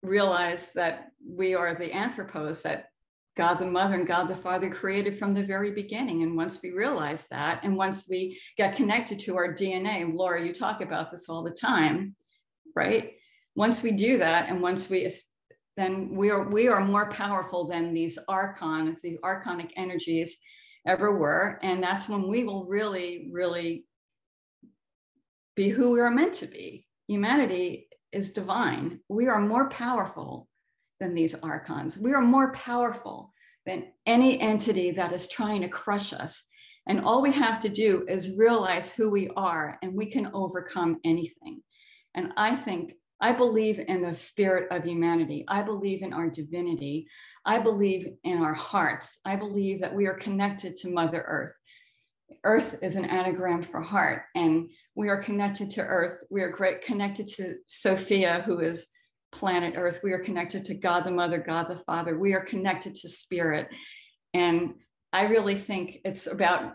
[0.03, 2.87] realize that we are the anthropos that
[3.37, 6.23] God the Mother and God the Father created from the very beginning.
[6.23, 10.55] And once we realize that, and once we get connected to our DNA, Laura, you
[10.55, 12.15] talk about this all the time,
[12.77, 13.15] right?
[13.57, 15.11] Once we do that, and once we
[15.77, 20.37] then we are we are more powerful than these archons, these archonic energies
[20.87, 21.59] ever were.
[21.63, 23.87] And that's when we will really, really
[25.57, 26.87] be who we are meant to be.
[27.09, 29.01] Humanity is divine.
[29.09, 30.49] We are more powerful
[31.01, 31.99] than these archons.
[31.99, 33.33] We are more powerful
[33.67, 36.43] than any entity that is trying to crush us.
[36.87, 40.99] And all we have to do is realize who we are, and we can overcome
[41.03, 41.63] anything.
[42.15, 42.93] And I think
[43.25, 45.47] I believe in the spirit of humanity.
[45.49, 47.09] I believe in our divinity.
[47.47, 49.19] I believe in our hearts.
[49.25, 51.57] I believe that we are connected to Mother Earth.
[52.45, 56.23] Earth is an anagram for heart, and we are connected to Earth.
[56.29, 58.89] We are great connected to Sophia, who is
[59.33, 60.01] planet Earth.
[60.05, 62.19] We are connected to God the Mother, God the Father.
[62.19, 63.69] We are connected to Spirit.
[64.35, 64.75] And
[65.15, 66.75] I really think it's about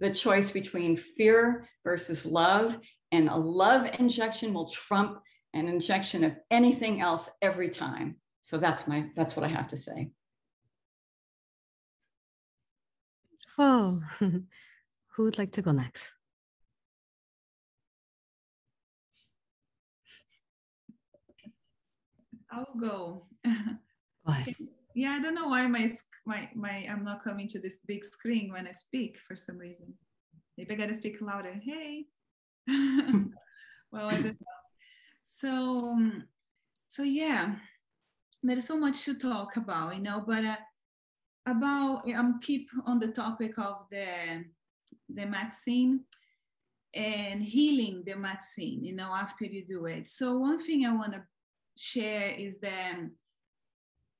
[0.00, 2.76] the choice between fear versus love.
[3.12, 5.20] And a love injection will trump
[5.54, 8.16] an injection of anything else every time.
[8.42, 10.10] So that's my that's what I have to say.
[13.56, 14.00] Whoa.
[14.18, 16.12] Who would like to go next?
[22.50, 23.26] I'll go.
[24.26, 24.34] Go.
[24.94, 25.90] Yeah, I don't know why my
[26.26, 29.94] my my I'm not coming to this big screen when I speak for some reason.
[30.58, 31.54] Maybe I gotta speak louder.
[31.62, 32.04] Hey.
[32.68, 34.59] well, I don't know.
[35.32, 35.96] So
[36.88, 37.54] so yeah,
[38.42, 40.56] there is so much to talk about, you know, but uh,
[41.46, 44.44] about I'm keep on the topic of the
[45.08, 46.04] the vaccine
[46.94, 50.08] and healing the vaccine, you know, after you do it.
[50.08, 51.22] So one thing I want to
[51.76, 52.98] share is that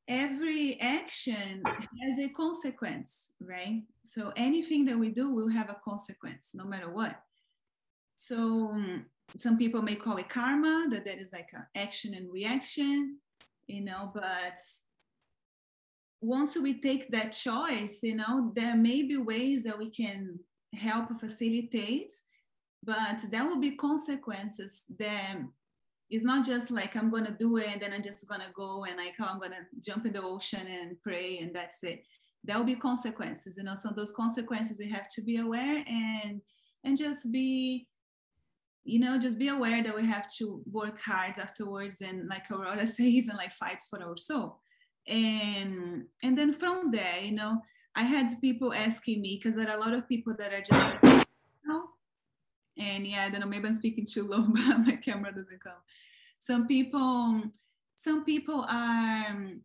[0.07, 3.82] every action has a consequence, right?
[4.05, 7.20] So anything that we do will have a consequence, no matter what.
[8.15, 8.73] So
[9.39, 13.19] some people may call it karma, that that is like an action and reaction,
[13.66, 14.59] you know, but
[16.20, 20.39] once we take that choice, you know, there may be ways that we can
[20.74, 22.12] help facilitate,
[22.82, 25.36] but there will be consequences that
[26.11, 28.97] it's not just like I'm gonna do it and then I'm just gonna go and
[28.97, 32.05] like oh, I'm gonna jump in the ocean and pray and that's it.
[32.43, 33.77] There will be consequences, you know.
[33.77, 36.40] So those consequences we have to be aware and
[36.85, 37.86] and just be,
[38.85, 42.86] you know, just be aware that we have to work hard afterwards and like Aurora
[42.86, 44.61] say, even like fights for our soul.
[45.09, 47.61] And and then from there, you know,
[47.97, 50.73] I had people asking me because there are a lot of people that are just
[50.73, 51.27] like,
[51.65, 51.82] you
[52.81, 55.81] and yeah, I don't know, maybe I'm speaking too low, but my camera doesn't come.
[56.39, 57.43] Some people,
[57.97, 59.61] some people are um,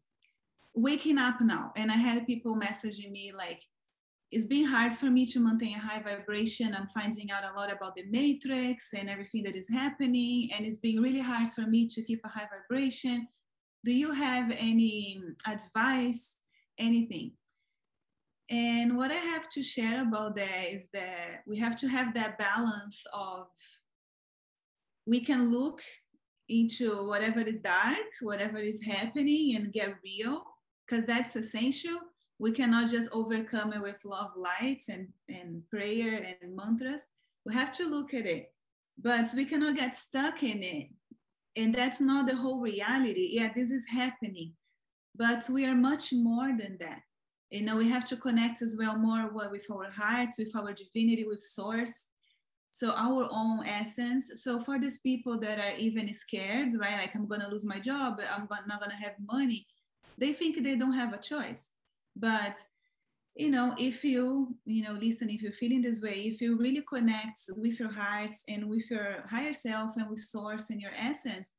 [0.73, 1.71] waking up now.
[1.75, 3.61] And I had people messaging me like,
[4.35, 6.75] it's been hard for me to maintain a high vibration.
[6.75, 10.49] I'm finding out a lot about the matrix and everything that is happening.
[10.53, 13.29] And it's been really hard for me to keep a high vibration.
[13.85, 16.35] Do you have any advice,
[16.77, 17.31] anything?
[18.49, 22.37] And what I have to share about that is that we have to have that
[22.37, 23.47] balance of
[25.07, 25.81] we can look
[26.49, 30.43] into whatever is dark, whatever is happening, and get real,
[30.85, 31.99] because that's essential.
[32.39, 37.07] We cannot just overcome it with love lights and, and prayer and mantras.
[37.45, 38.53] We have to look at it,
[38.97, 40.89] but we cannot get stuck in it.
[41.55, 43.29] And that's not the whole reality.
[43.31, 44.53] Yeah, this is happening,
[45.15, 47.01] but we are much more than that
[47.55, 51.25] you know we have to connect as well more with our heart with our divinity
[51.25, 52.07] with source
[52.71, 57.27] so our own essence so for these people that are even scared right like i'm
[57.27, 59.65] gonna lose my job i'm not gonna have money
[60.17, 61.71] they think they don't have a choice
[62.15, 62.57] but
[63.35, 66.83] you know if you you know listen if you're feeling this way if you really
[66.87, 71.53] connect with your hearts and with your higher self and with source and your essence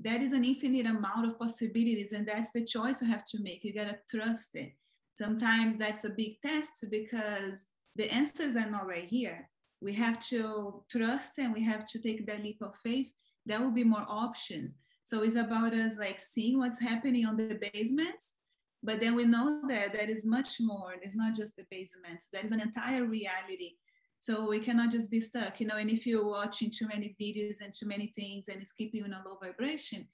[0.00, 3.62] that is an infinite amount of possibilities and that's the choice you have to make
[3.64, 4.72] you gotta trust it
[5.14, 7.66] sometimes that's a big test because
[7.96, 9.48] the answers are not right here.
[9.80, 13.12] We have to trust and we have to take that leap of faith.
[13.46, 14.74] There will be more options.
[15.04, 18.34] So it's about us like seeing what's happening on the basements,
[18.82, 20.94] but then we know that there is much more.
[21.02, 22.28] It's not just the basements.
[22.32, 23.76] There is an entire reality.
[24.18, 25.76] So we cannot just be stuck, you know.
[25.76, 29.06] And if you're watching too many videos and too many things and it's keeping you
[29.06, 30.06] in a low vibration,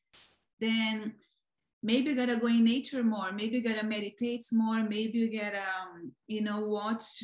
[0.61, 1.15] then
[1.83, 5.63] maybe you gotta go in nature more maybe you gotta meditate more maybe you gotta
[5.81, 7.23] um, you know watch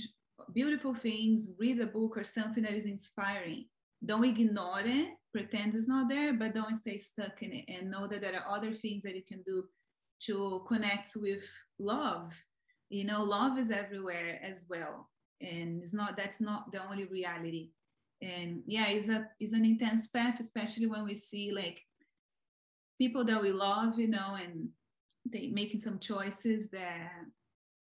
[0.54, 3.64] beautiful things read a book or something that is inspiring
[4.04, 8.06] don't ignore it pretend it's not there but don't stay stuck in it and know
[8.06, 9.64] that there are other things that you can do
[10.26, 11.44] to connect with
[11.78, 12.32] love.
[12.90, 15.08] You know, love is everywhere as well.
[15.40, 17.70] And it's not that's not the only reality.
[18.20, 21.80] And yeah, it's a it's an intense path, especially when we see like
[22.98, 24.68] people that we love, you know, and
[25.24, 27.10] they making some choices that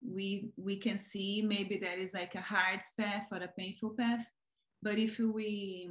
[0.05, 4.27] we we can see maybe that is like a hard path or a painful path
[4.83, 5.89] but if we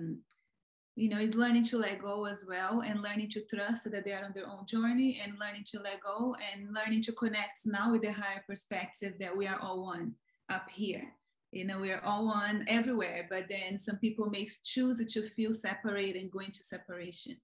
[1.02, 4.14] you know is learning to let go as well and learning to trust that they
[4.14, 7.92] are on their own journey and learning to let go and learning to connect now
[7.92, 10.14] with the higher perspective that we are all one
[10.50, 11.08] up here.
[11.52, 15.54] You know we are all one everywhere but then some people may choose to feel
[15.54, 17.36] separate and go into separation.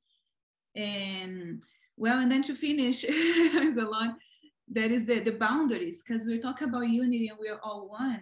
[0.76, 1.64] And
[1.96, 4.18] well and then to finish is a lot
[4.72, 8.22] that is the, the boundaries because we're talking about unity and we're all one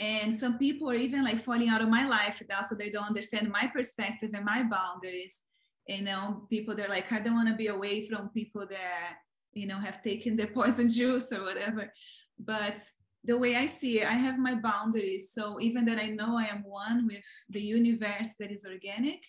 [0.00, 3.06] and some people are even like falling out of my life now so they don't
[3.06, 5.40] understand my perspective and my boundaries.
[5.86, 9.14] You know people they're like i don't want to be away from people that
[9.52, 11.92] you know have taken the poison juice or whatever.
[12.38, 12.78] But
[13.24, 15.32] the way i see it i have my boundaries.
[15.32, 19.22] So even that i know i am one with the universe that is organic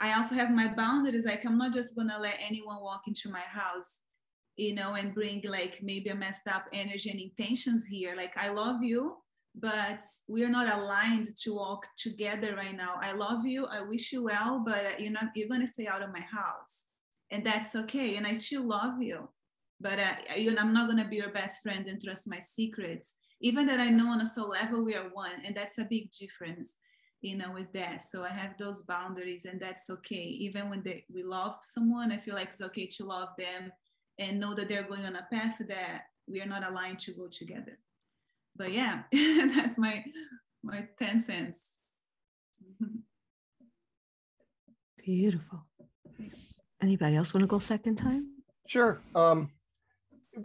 [0.00, 1.24] i also have my boundaries.
[1.24, 4.00] Like i'm not just to let anyone walk into my house
[4.56, 8.14] you know and bring like maybe a messed up energy and intentions here.
[8.16, 9.16] Like i love you
[9.54, 12.96] but we're not aligned to walk together right now.
[13.00, 13.66] I love you.
[13.66, 15.28] I wish you well, but you're not.
[15.34, 16.86] You're gonna stay out of my house,
[17.30, 18.16] and that's okay.
[18.16, 19.28] And I still love you,
[19.80, 23.14] but uh, you I'm not gonna be your best friend and trust my secrets.
[23.40, 26.10] Even that I know on a soul level we are one, and that's a big
[26.10, 26.76] difference,
[27.20, 28.02] you know, with that.
[28.02, 30.16] So I have those boundaries, and that's okay.
[30.16, 33.70] Even when they, we love someone, I feel like it's okay to love them
[34.18, 37.28] and know that they're going on a path that we are not aligned to go
[37.28, 37.78] together
[38.56, 40.04] but yeah, that's my
[40.62, 41.78] my 10 cents.
[45.04, 45.66] Beautiful.
[46.82, 48.28] Anybody else want to go second time?
[48.66, 49.02] Sure.
[49.14, 49.50] Um,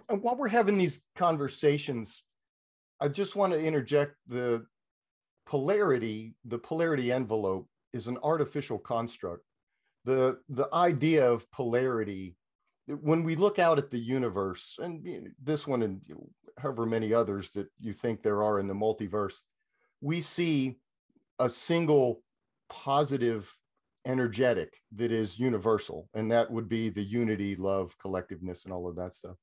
[0.10, 2.24] while we're having these conversations,
[3.00, 4.66] I just want to interject the
[5.46, 9.44] polarity, the polarity envelope is an artificial construct.
[10.06, 12.36] The, the idea of polarity,
[12.88, 16.02] when we look out at the universe, and this one and
[16.60, 19.42] however many others that you think there are in the multiverse,
[20.02, 20.78] we see
[21.40, 22.22] a single
[22.70, 23.56] positive
[24.06, 28.96] energetic that is universal, and that would be the unity, love, collectiveness, and all of
[28.96, 29.36] that stuff.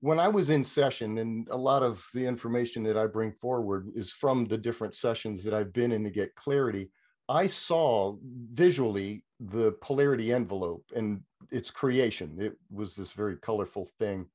[0.00, 3.88] When I was in session, and a lot of the information that I bring forward
[3.94, 6.90] is from the different sessions that I've been in to get clarity,
[7.28, 8.16] I saw
[8.52, 12.36] visually the polarity envelope and its creation.
[12.40, 14.26] It was this very colorful thing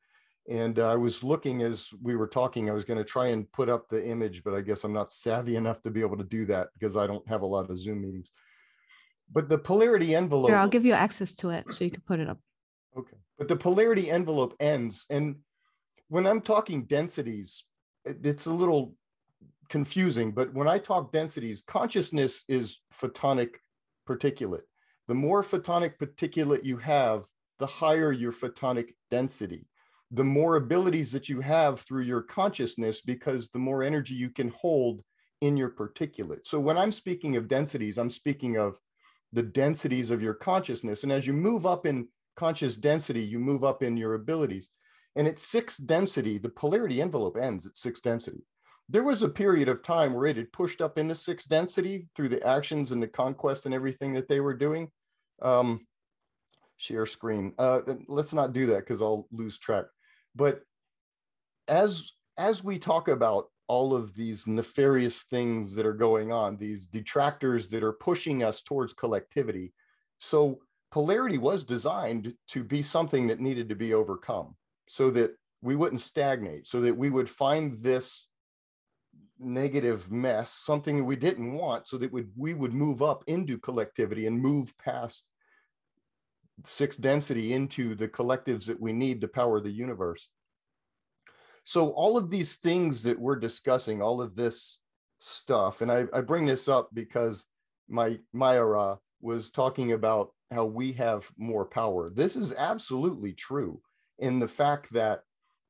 [0.49, 3.51] and uh, I was looking as we were talking, I was going to try and
[3.51, 6.23] put up the image, but I guess I'm not savvy enough to be able to
[6.23, 8.31] do that because I don't have a lot of Zoom meetings.
[9.31, 10.49] But the polarity envelope.
[10.49, 12.39] Here, I'll give you access to it so you can put it up.
[12.97, 13.17] Okay.
[13.37, 15.05] But the polarity envelope ends.
[15.09, 15.37] And
[16.07, 17.65] when I'm talking densities,
[18.05, 18.95] it's a little
[19.67, 20.31] confusing.
[20.31, 23.55] But when I talk densities, consciousness is photonic
[24.07, 24.61] particulate.
[25.09, 27.25] The more photonic particulate you have,
[27.59, 29.65] the higher your photonic density
[30.11, 34.49] the more abilities that you have through your consciousness because the more energy you can
[34.49, 35.01] hold
[35.41, 36.45] in your particulate.
[36.45, 38.77] So when I'm speaking of densities, I'm speaking of
[39.33, 41.03] the densities of your consciousness.
[41.03, 42.07] And as you move up in
[42.37, 44.69] conscious density, you move up in your abilities.
[45.15, 48.43] And at sixth density, the polarity envelope ends at sixth density.
[48.89, 52.29] There was a period of time where it had pushed up into sixth density through
[52.29, 54.89] the actions and the conquest and everything that they were doing.
[55.41, 55.85] Um,
[56.77, 57.53] share screen.
[57.57, 59.85] Uh, let's not do that because I'll lose track.
[60.37, 60.61] But
[61.67, 66.85] as as we talk about all of these nefarious things that are going on, these
[66.85, 69.73] detractors that are pushing us towards collectivity.
[70.19, 70.59] So
[70.91, 74.55] polarity was designed to be something that needed to be overcome
[74.87, 78.27] so that we wouldn't stagnate, so that we would find this
[79.39, 83.57] negative mess, something that we didn't want, so that would, we would move up into
[83.57, 85.27] collectivity and move past
[86.65, 90.29] sixth density into the collectives that we need to power the universe.
[91.63, 94.79] So all of these things that we're discussing, all of this
[95.19, 97.45] stuff, and I, I bring this up because
[97.89, 102.09] my MayaRa was talking about how we have more power.
[102.09, 103.81] This is absolutely true
[104.19, 105.21] in the fact that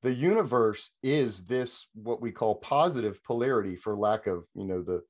[0.02, 5.02] the universe is this what we call positive polarity for lack of you know the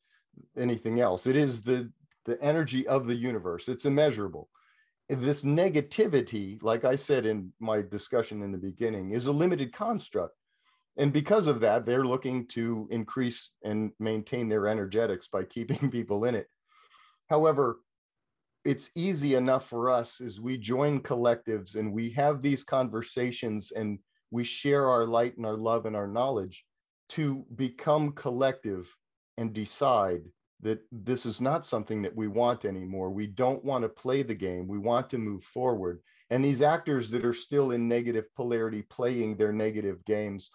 [0.58, 1.92] anything else it is the
[2.26, 4.50] the energy of the universe it's immeasurable
[5.10, 10.36] this negativity, like I said in my discussion in the beginning, is a limited construct.
[10.98, 16.26] And because of that, they're looking to increase and maintain their energetics by keeping people
[16.26, 16.48] in it.
[17.30, 17.80] However,
[18.66, 24.00] it's easy enough for us as we join collectives and we have these conversations and
[24.32, 26.66] we share our light and our love and our knowledge
[27.10, 28.94] to become collective
[29.38, 30.22] and decide
[30.62, 33.12] that this is not something that we want anymore.
[33.12, 34.68] We don't want to play the game.
[34.68, 36.00] We want to move forward.
[36.30, 40.50] And these actors that are still in negative polarity playing their negative games,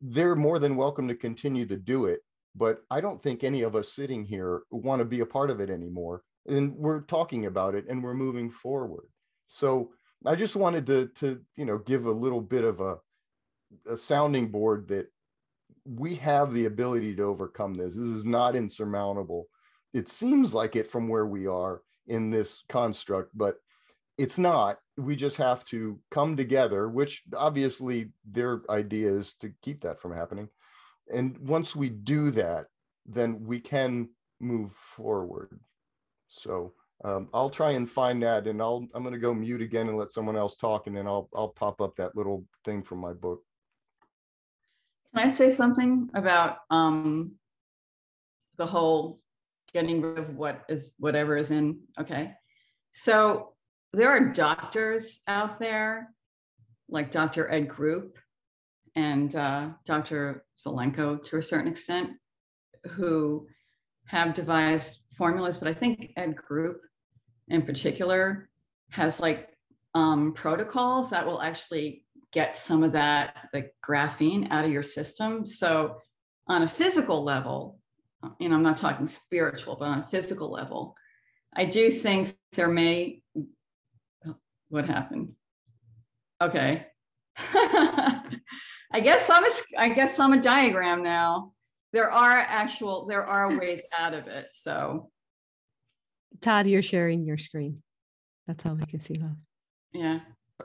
[0.00, 2.20] they're more than welcome to continue to do it.
[2.54, 5.60] But I don't think any of us sitting here want to be a part of
[5.60, 6.22] it anymore.
[6.46, 9.06] And we're talking about it and we're moving forward.
[9.46, 9.90] So
[10.24, 12.96] I just wanted to, to you know, give a little bit of a,
[13.88, 15.08] a sounding board that
[15.86, 17.94] we have the ability to overcome this.
[17.94, 19.46] This is not insurmountable.
[19.94, 23.56] It seems like it from where we are in this construct, but
[24.18, 24.78] it's not.
[24.96, 30.14] We just have to come together, which obviously their idea is to keep that from
[30.14, 30.48] happening.
[31.12, 32.66] And once we do that,
[33.04, 34.08] then we can
[34.40, 35.58] move forward.
[36.28, 36.72] So
[37.04, 39.98] um, I'll try and find that, and I'll I'm going to go mute again and
[39.98, 43.12] let someone else talk, and then I'll I'll pop up that little thing from my
[43.12, 43.42] book.
[45.16, 47.36] Can I say something about um,
[48.58, 49.18] the whole
[49.72, 51.80] getting rid of what is whatever is in?
[51.98, 52.34] Okay,
[52.92, 53.54] so
[53.94, 56.12] there are doctors out there,
[56.90, 57.50] like Dr.
[57.50, 58.18] Ed Group
[58.94, 60.44] and uh, Dr.
[60.58, 62.10] Zelenko to a certain extent,
[62.90, 63.46] who
[64.08, 66.82] have devised formulas, but I think Ed Group
[67.48, 68.50] in particular
[68.90, 69.48] has like
[69.94, 72.05] um, protocols that will actually
[72.36, 75.42] get some of that the graphene out of your system.
[75.46, 75.96] So
[76.46, 77.78] on a physical level,
[78.38, 80.94] you know, I'm not talking spiritual, but on a physical level,
[81.54, 83.22] I do think there may
[84.26, 84.36] oh,
[84.68, 85.32] what happened?
[86.42, 86.86] Okay.
[87.38, 89.48] I guess I'm a,
[89.78, 91.52] I guess I'm a diagram now.
[91.94, 94.48] There are actual, there are ways out of it.
[94.52, 95.10] So
[96.42, 97.82] Todd, you're sharing your screen.
[98.46, 99.38] That's all we can see, love.
[99.94, 100.20] Yeah.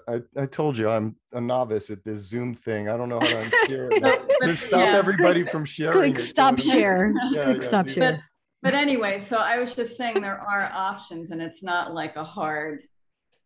[0.07, 2.87] I, I told you I'm a novice at this Zoom thing.
[2.87, 4.37] I don't know how to share it.
[4.43, 4.97] Just stop yeah.
[4.97, 6.13] everybody from sharing.
[6.13, 7.13] Click stop so share.
[7.31, 8.11] Yeah, Click yeah, stop share.
[8.13, 12.15] But, but anyway, so I was just saying there are options and it's not like
[12.15, 12.83] a hard,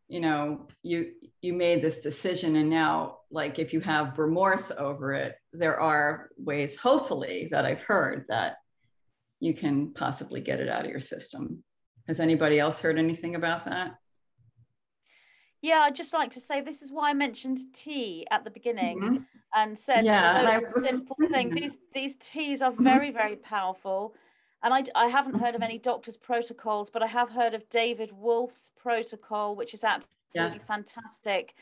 [0.08, 1.12] you know, you
[1.42, 6.30] you made this decision and now like if you have remorse over it, there are
[6.38, 8.58] ways, hopefully, that I've heard that
[9.40, 11.64] you can possibly get it out of your system.
[12.08, 13.96] Has anybody else heard anything about that?
[15.61, 18.99] Yeah, I'd just like to say this is why I mentioned tea at the beginning
[19.02, 19.18] mm-hmm.
[19.53, 21.56] and said yeah, a simple thing.
[21.56, 22.84] These these teas are mm-hmm.
[22.84, 24.14] very, very powerful.
[24.64, 28.11] And I, I haven't heard of any doctor's protocols, but I have heard of David
[28.11, 30.68] Wolfe's protocol, which is absolutely yes.
[30.68, 31.53] fantastic.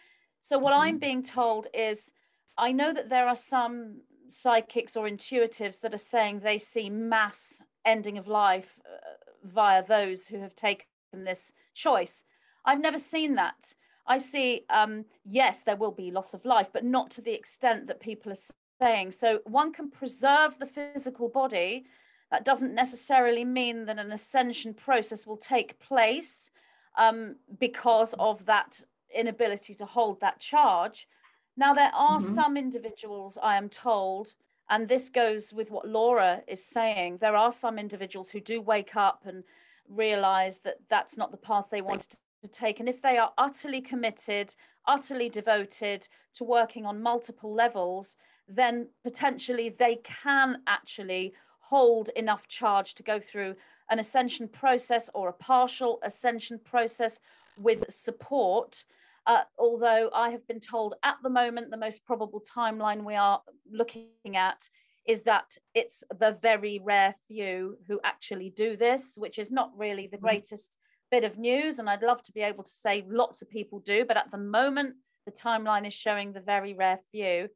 [0.41, 0.81] So, what mm-hmm.
[0.81, 2.11] I'm being told is
[2.57, 7.61] I know that there are some psychics or intuitives that are saying they see mass
[7.85, 12.23] ending of life uh, via those who have taken this choice.
[12.65, 13.73] I've never seen that.
[14.05, 17.87] I see, um, yes, there will be loss of life, but not to the extent
[17.87, 18.37] that people are
[18.81, 19.11] saying.
[19.11, 21.85] So one can preserve the physical body.
[22.31, 26.51] That doesn't necessarily mean that an ascension process will take place
[26.97, 28.81] um, because of that
[29.15, 31.07] inability to hold that charge.
[31.55, 32.33] Now, there are mm-hmm.
[32.33, 34.33] some individuals, I am told,
[34.69, 37.19] and this goes with what Laura is saying.
[37.21, 39.43] There are some individuals who do wake up and
[39.87, 42.79] realize that that's not the path they wanted to take.
[42.79, 44.55] And if they are utterly committed,
[44.87, 48.17] utterly devoted to working on multiple levels,
[48.47, 53.55] then potentially they can actually hold enough charge to go through
[53.89, 57.19] an ascension process or a partial ascension process
[57.57, 58.83] with support.
[59.25, 63.41] Uh, although I have been told at the moment the most probable timeline we are
[63.71, 64.67] looking at
[65.07, 70.07] is that it's the very rare few who actually do this, which is not really
[70.07, 70.25] the mm-hmm.
[70.25, 70.77] greatest
[71.13, 74.03] bit of news and I'd love to be able to say lots of people do,
[74.03, 74.95] but at the moment,
[75.27, 77.49] the timeline is showing the very rare few.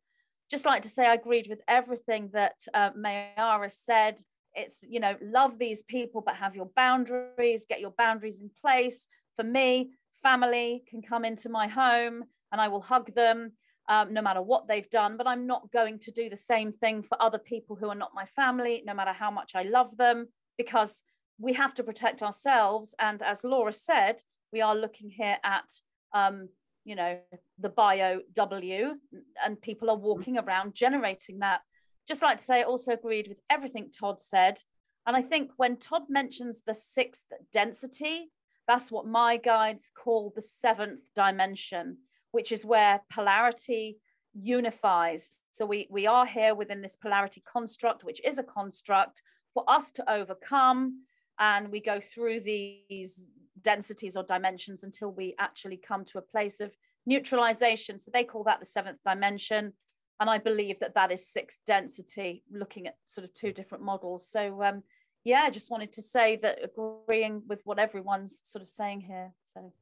[0.52, 4.20] Just like to say, I agreed with everything that uh, MayaRa said.
[4.54, 9.08] It's, you know, love these people, but have your boundaries, get your boundaries in place.
[9.38, 9.90] For me,
[10.22, 13.54] family can come into my home and I will hug them
[13.90, 17.02] um, no matter what they've done, but I'm not going to do the same thing
[17.02, 20.28] for other people who are not my family, no matter how much I love them,
[20.60, 21.02] because
[21.40, 22.96] we have to protect ourselves.
[23.00, 25.70] And as Laura said, we are looking here at,
[26.14, 26.50] um,
[26.84, 27.20] you know,
[27.60, 28.96] the bio W,
[29.46, 31.62] and people are walking around generating that.
[32.08, 34.62] Just like to say, I also agreed with everything Todd said.
[35.06, 38.32] And I think when Todd mentions the sixth density,
[38.68, 41.98] that's what my guides call the seventh dimension,
[42.32, 44.00] which is where polarity
[44.34, 45.42] unifies.
[45.54, 49.22] So we, we are here within this polarity construct, which is a construct
[49.54, 51.04] for us to overcome
[51.40, 53.26] and we go through these
[53.62, 56.72] densities or dimensions until we actually come to a place of
[57.06, 58.00] neutralization.
[58.00, 59.74] So they call that the seventh dimension.
[60.20, 64.28] And I believe that that is sixth density, looking at sort of two different models.
[64.28, 64.84] So um,
[65.24, 69.34] yeah, I just wanted to say that agreeing with what everyone's sort of saying here.
[69.54, 69.74] So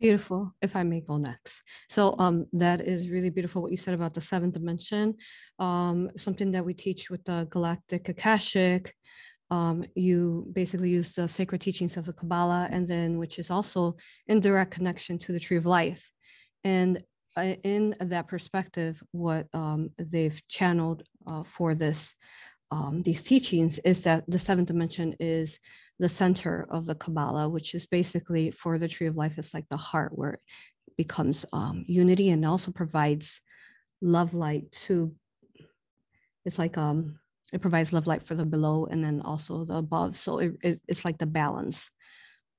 [0.00, 0.54] beautiful.
[0.62, 1.62] If I may go next.
[1.90, 5.16] So um, that is really beautiful what you said about the seventh dimension.
[5.58, 8.94] Um, something that we teach with the Galactic Akashic.
[9.50, 13.96] Um, you basically use the sacred teachings of the Kabbalah, and then which is also
[14.26, 16.10] in direct connection to the tree of life.
[16.64, 17.02] And
[17.36, 22.14] uh, in that perspective, what um, they've channeled uh, for this
[22.70, 25.60] um, these teachings is that the seventh dimension is
[25.98, 29.68] the center of the Kabbalah, which is basically for the tree of life, it's like
[29.70, 33.40] the heart where it becomes um, unity and also provides
[34.02, 35.14] love light to,
[36.44, 37.18] it's like um,
[37.52, 40.16] it provides love light for the below and then also the above.
[40.16, 41.90] So it, it, it's like the balance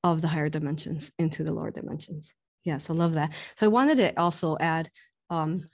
[0.03, 2.33] of the higher dimensions into the lower dimensions.
[2.63, 3.33] Yes, I love that.
[3.57, 4.89] So I wanted to also add
[5.29, 5.67] um,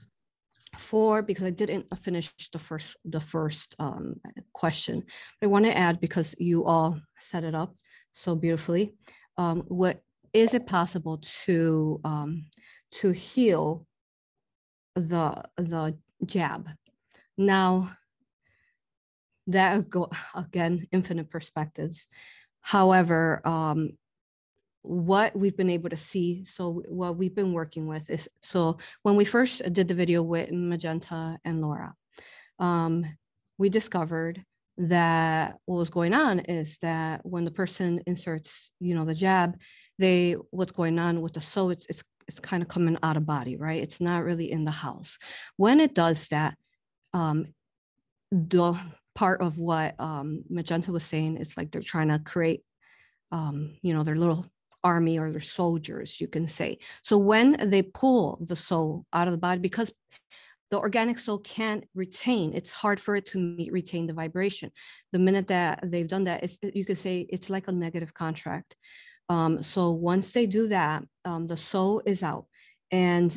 [0.78, 4.16] four because I didn't finish the first the first um,
[4.54, 5.04] question.
[5.42, 7.76] I want to add because you all set it up
[8.12, 8.94] so beautifully.
[9.38, 10.02] Um, what
[10.34, 12.46] is it possible to um,
[12.94, 13.86] to heal
[14.96, 15.96] the the
[16.26, 16.70] jab?
[17.38, 17.92] Now
[19.48, 22.08] that go again infinite perspectives.
[22.62, 23.92] However, um,
[24.84, 26.44] what we've been able to see.
[26.44, 30.52] So what we've been working with is, so when we first did the video with
[30.52, 31.94] Magenta and Laura,
[32.60, 33.06] um,
[33.58, 34.44] we discovered
[34.78, 39.58] that what was going on is that when the person inserts, you know, the jab,
[40.00, 43.26] they, what's going on with the so it's, it's, it's kind of coming out of
[43.26, 43.82] body, right?
[43.82, 45.18] It's not really in the house.
[45.56, 46.58] When it does that,
[47.14, 47.54] um,
[48.32, 48.78] the
[49.16, 52.64] part of what um, Magenta was saying, it's like they're trying to create
[53.34, 54.46] um, you know, their little
[54.84, 56.78] army or their soldiers, you can say.
[57.02, 59.92] So when they pull the soul out of the body, because
[60.70, 64.72] the organic soul can't retain, it's hard for it to meet, retain the vibration.
[65.12, 68.76] The minute that they've done that, it's, you could say it's like a negative contract.
[69.30, 72.46] Um, so once they do that, um, the soul is out.
[72.92, 73.36] And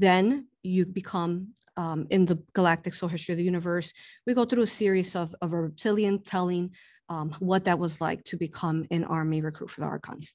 [0.00, 3.92] then you become um, in the galactic soul history of the universe.
[4.26, 6.72] We go through a series of, of a reptilian telling
[7.08, 10.34] um, what that was like to become an army recruit for the Archons.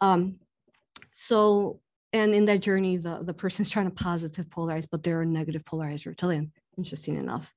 [0.00, 0.36] Um,
[1.12, 1.80] so,
[2.12, 5.64] and in that journey, the, the person's trying to positive polarize, but they're a negative
[5.64, 7.52] polarized reptilian, interesting enough.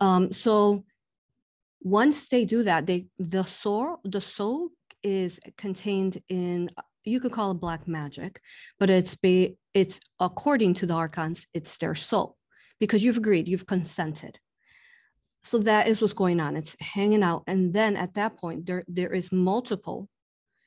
[0.00, 0.84] Um, so
[1.80, 4.70] once they do that, they the soul, the soul
[5.02, 6.68] is contained in
[7.04, 8.40] you could call it black magic,
[8.78, 12.36] but it's be it's according to the archons, it's their soul
[12.78, 14.38] because you've agreed, you've consented.
[15.44, 16.56] So that is what's going on.
[16.56, 17.44] It's hanging out.
[17.46, 20.08] And then at that point there there is multiple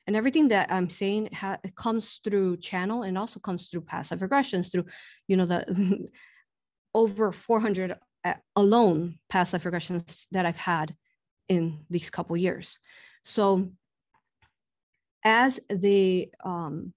[0.06, 4.68] and everything that i'm saying ha- comes through channel and also comes through passive aggressions
[4.68, 4.84] through
[5.28, 6.10] you know the
[6.94, 10.94] over 400 uh, alone passive regressions that i've had
[11.48, 12.78] in these couple years.
[13.24, 13.70] So
[15.24, 16.92] as they um,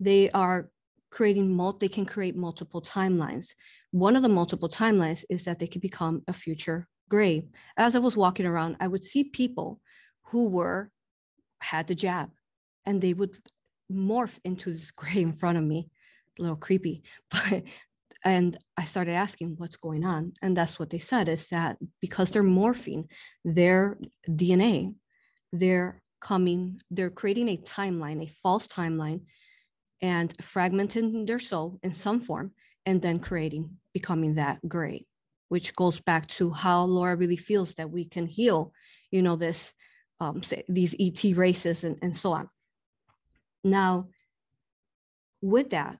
[0.00, 0.70] they are
[1.10, 3.54] creating they can create multiple timelines.
[3.90, 7.44] One of the multiple timelines is that they could become a future gray.
[7.76, 9.80] As I was walking around, I would see people
[10.24, 10.90] who were
[11.60, 12.30] had the jab
[12.86, 13.36] and they would
[13.92, 15.88] morph into this gray in front of me,
[16.38, 17.04] a little creepy.
[17.30, 17.64] But
[18.24, 20.32] and I started asking what's going on.
[20.42, 23.08] And that's what they said is that because they're morphing
[23.44, 23.98] their
[24.28, 24.94] DNA,
[25.52, 29.20] they're coming, they're creating a timeline, a false timeline
[30.00, 32.52] and fragmenting their soul in some form
[32.86, 35.06] and then creating becoming that gray
[35.48, 38.72] which goes back to how laura really feels that we can heal
[39.12, 39.74] you know this
[40.22, 42.48] um, say, these et races and, and so on.
[43.64, 44.08] Now
[45.40, 45.98] with that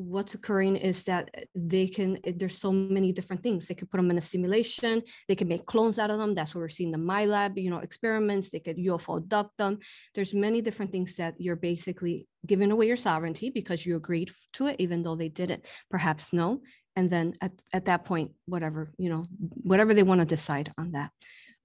[0.00, 3.66] what's occurring is that they can there's so many different things.
[3.66, 6.54] They could put them in a simulation they can make clones out of them that's
[6.54, 9.78] what we're seeing the MILAB you know experiments they could ufo abduct them
[10.14, 14.66] there's many different things that you're basically giving away your sovereignty because you agreed to
[14.66, 15.66] it even though they didn't.
[15.90, 16.62] Perhaps know
[16.96, 20.92] and then at, at that point whatever you know whatever they want to decide on
[20.92, 21.10] that.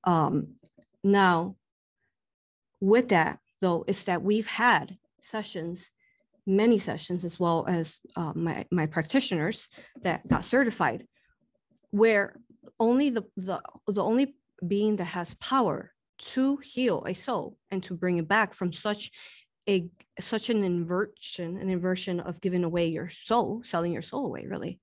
[0.03, 0.55] Um
[1.03, 1.55] now
[2.81, 5.89] with that though is that we've had sessions
[6.45, 9.67] many sessions as well as uh, my, my practitioners
[10.01, 11.05] that got certified
[11.91, 12.35] where
[12.79, 14.35] only the, the, the only
[14.65, 19.11] being that has power to heal a soul and to bring it back from such
[19.67, 19.87] a
[20.19, 24.79] such an inversion an inversion of giving away your soul selling your soul away really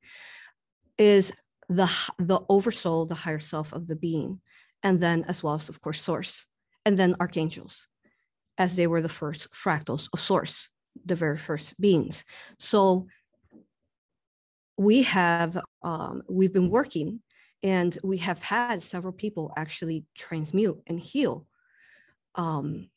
[0.99, 1.33] is
[1.69, 4.41] the the oversoul the higher self of the being
[4.83, 6.47] and then as well as of course source
[6.85, 7.87] and then archangels,
[8.59, 10.69] as they were the first fractals of source,
[11.05, 12.25] the very first beings.
[12.59, 13.07] So
[14.77, 17.21] we have um, we've been working
[17.63, 21.47] and we have had several people actually transmute and heal
[22.35, 22.89] um,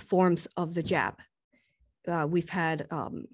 [0.00, 1.14] forms of the jab.
[2.08, 3.26] Uh, we've had um,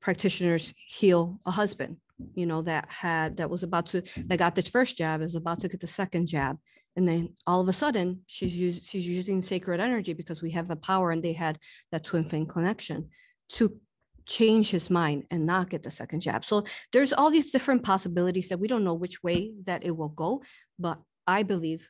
[0.00, 1.96] practitioners heal a husband,
[2.34, 5.60] you know, that had that was about to that got this first jab is about
[5.60, 6.58] to get the second jab,
[6.98, 10.66] and then all of a sudden she's using she's using sacred energy because we have
[10.66, 11.56] the power, and they had
[11.92, 13.08] that twin flame connection
[13.50, 13.78] to
[14.26, 16.44] change his mind and not get the second jab.
[16.44, 20.08] So there's all these different possibilities that we don't know which way that it will
[20.08, 20.42] go,
[20.76, 21.88] but I believe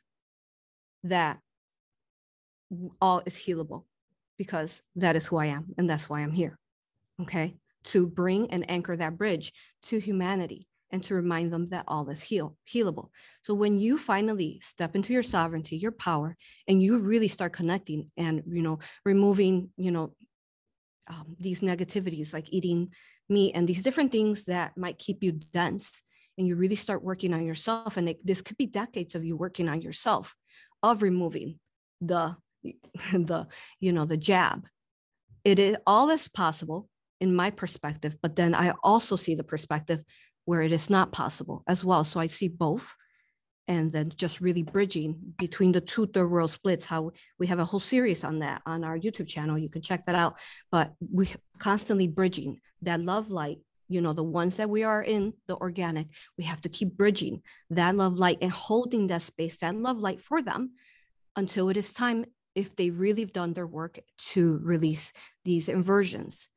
[1.03, 1.39] that
[3.01, 3.85] all is healable
[4.37, 6.59] because that is who I am and that's why I'm here.
[7.19, 7.55] Okay?
[7.85, 9.53] To bring and anchor that bridge
[9.87, 13.09] to humanity and to remind them that all is heal healable.
[13.41, 16.35] So when you finally step into your sovereignty, your power,
[16.67, 20.13] and you really start connecting and you know removing you know
[21.09, 22.89] um, these negativities like eating
[23.29, 26.03] meat and these different things that might keep you dense
[26.37, 29.35] and you really start working on yourself and it, this could be decades of you
[29.35, 30.35] working on yourself
[30.81, 31.59] of removing
[32.01, 32.35] the
[33.11, 33.47] the
[33.79, 34.67] you know the jab
[35.43, 36.89] it is all this possible
[37.19, 40.03] in my perspective but then i also see the perspective
[40.49, 42.03] where it is not possible as well.
[42.03, 42.95] So i see both.
[43.67, 47.65] And then just really bridging between the two third world splits how we have a
[47.65, 49.59] whole series on that on our youtube channel.
[49.59, 50.37] You can check that out.
[50.71, 53.59] But we constantly bridging that love light
[53.91, 56.07] you know the ones that we are in the organic
[56.37, 60.21] we have to keep bridging that love light and holding that space that love light
[60.21, 60.71] for them
[61.35, 62.23] until it is time
[62.53, 65.11] if they really have done their work to release
[65.43, 66.47] these inversions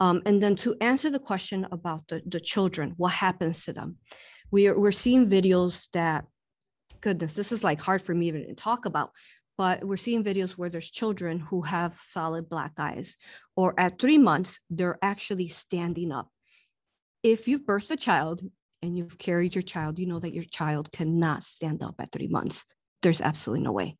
[0.00, 3.96] um, and then to answer the question about the, the children what happens to them
[4.50, 6.24] we are, we're seeing videos that
[7.00, 9.10] goodness, this is like hard for me even to talk about.
[9.58, 13.16] But we're seeing videos where there's children who have solid black eyes,
[13.56, 16.28] or at three months, they're actually standing up.
[17.22, 18.40] If you've birthed a child
[18.80, 22.28] and you've carried your child, you know that your child cannot stand up at three
[22.28, 22.64] months.
[23.02, 23.98] There's absolutely no way.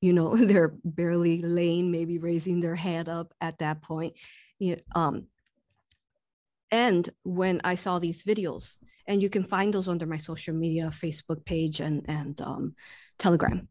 [0.00, 4.14] You know, they're barely laying, maybe raising their head up at that point.
[4.94, 5.26] Um,
[6.70, 10.90] and when I saw these videos, and you can find those under my social media
[10.92, 12.74] facebook page and and um,
[13.18, 13.68] telegram.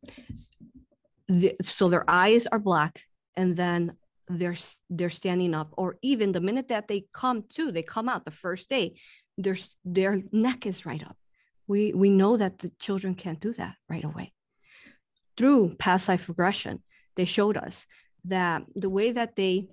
[1.28, 3.02] The, so their eyes are black
[3.36, 3.92] and then
[4.28, 4.56] they're
[4.90, 8.32] they're standing up or even the minute that they come to they come out the
[8.32, 8.96] first day
[9.38, 11.18] their their neck is right up.
[11.68, 14.34] We we know that the children can't do that right away.
[15.38, 16.84] Through past life regression
[17.16, 17.86] they showed us
[18.26, 19.68] that the way that they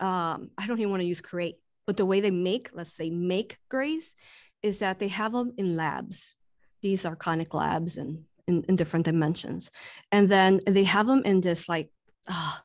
[0.00, 1.56] um, i don't even want to use create
[1.86, 4.14] but the way they make let's say make grays
[4.62, 6.34] is that they have them in labs,
[6.82, 9.70] these archonic labs and in, in different dimensions.
[10.10, 11.90] And then they have them in this like
[12.28, 12.56] uh,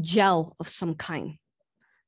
[0.00, 1.36] gel of some kind,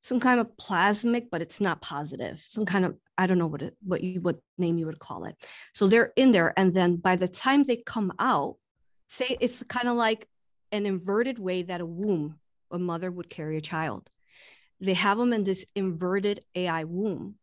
[0.01, 3.63] some kind of plasmic, but it's not positive, some kind of, I don't know what
[3.63, 5.37] it, what you would name you would call it.
[5.75, 6.53] So they're in there.
[6.57, 8.57] And then by the time they come out,
[9.09, 10.27] say it's kind of like
[10.73, 12.39] an inverted way that a womb,
[12.73, 14.09] a mother would carry a child.
[14.81, 17.37] They have them in this inverted AI womb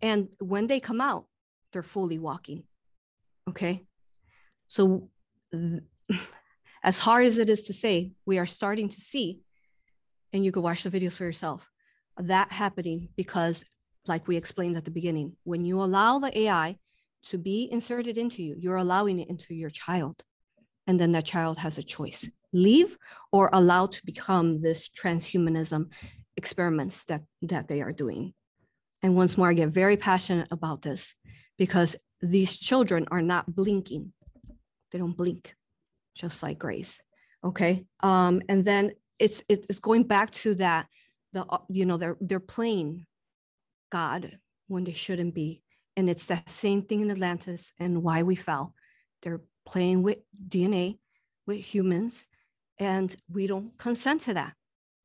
[0.00, 1.26] and when they come out,
[1.72, 2.64] they're fully walking.
[3.48, 3.84] Okay.
[4.66, 5.08] So,
[6.82, 9.40] as hard as it is to say, we are starting to see,
[10.32, 11.68] and you can watch the videos for yourself,
[12.18, 13.64] that happening because,
[14.06, 16.76] like we explained at the beginning, when you allow the AI
[17.24, 20.22] to be inserted into you, you're allowing it into your child.
[20.88, 22.96] And then that child has a choice leave
[23.30, 25.90] or allow to become this transhumanism
[26.36, 28.32] experiments that, that they are doing.
[29.02, 31.14] And once more, I get very passionate about this
[31.58, 34.12] because these children are not blinking.
[34.90, 35.54] They don't blink,
[36.16, 37.00] just like grays.
[37.44, 37.84] Okay.
[38.00, 40.86] Um, and then it's it's going back to that
[41.32, 43.06] the you know they're they're playing
[43.90, 44.38] God
[44.68, 45.62] when they shouldn't be.
[45.96, 48.74] And it's that same thing in Atlantis and why we fell.
[49.22, 49.40] They're
[49.70, 50.18] playing with
[50.48, 50.98] DNA,
[51.46, 52.26] with humans,
[52.78, 54.54] and we don't consent to that.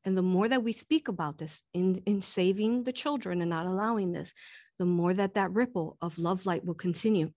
[0.05, 3.65] And the more that we speak about this in, in saving the children and not
[3.65, 4.33] allowing this,
[4.79, 7.31] the more that that ripple of love light will continue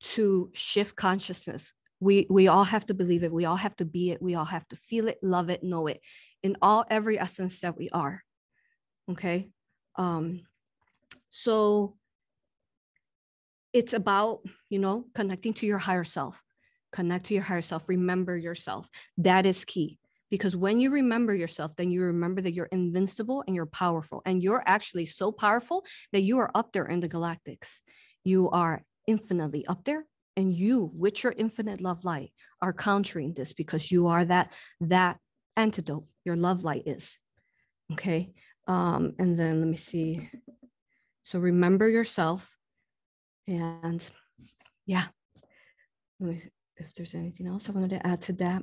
[0.00, 1.72] to shift consciousness.
[2.00, 3.32] We, we all have to believe it.
[3.32, 4.22] We all have to be it.
[4.22, 6.00] We all have to feel it, love it, know it
[6.42, 8.22] in all every essence that we are.
[9.10, 9.50] Okay.
[9.96, 10.42] Um,
[11.28, 11.96] so
[13.78, 16.42] it's about, you know, connecting to your higher self.
[16.90, 17.88] Connect to your higher self.
[17.88, 18.88] Remember yourself.
[19.18, 20.00] That is key.
[20.30, 24.20] Because when you remember yourself then you remember that you're invincible and you're powerful.
[24.26, 27.80] And you're actually so powerful that you are up there in the galactics.
[28.24, 30.04] You are infinitely up there.
[30.36, 35.18] And you with your infinite love light are countering this because you are that that
[35.56, 37.18] antidote your love light is.
[37.92, 38.32] Okay?
[38.66, 40.30] Um and then let me see.
[41.22, 42.57] So remember yourself
[43.48, 44.06] and
[44.86, 45.04] yeah
[46.20, 46.42] let me
[46.76, 48.62] if there's anything else i wanted to add to that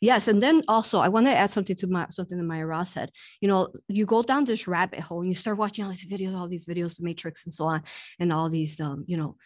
[0.00, 3.10] Yes, and then also I want to add something to my something that MayaRa said.
[3.40, 6.36] You know, you go down this rabbit hole and you start watching all these videos,
[6.36, 7.82] all these videos, the Matrix and so on,
[8.18, 9.36] and all these, um, you know,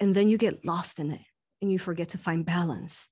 [0.00, 1.20] and then you get lost in it
[1.60, 3.08] and you forget to find balance.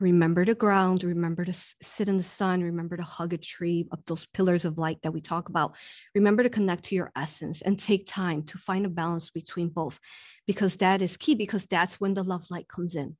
[0.00, 4.04] Remember to ground, remember to sit in the sun, remember to hug a tree up
[4.04, 5.76] those pillars of light that we talk about.
[6.14, 10.00] Remember to connect to your essence and take time to find a balance between both
[10.46, 13.16] because that is key because that's when the love light comes in.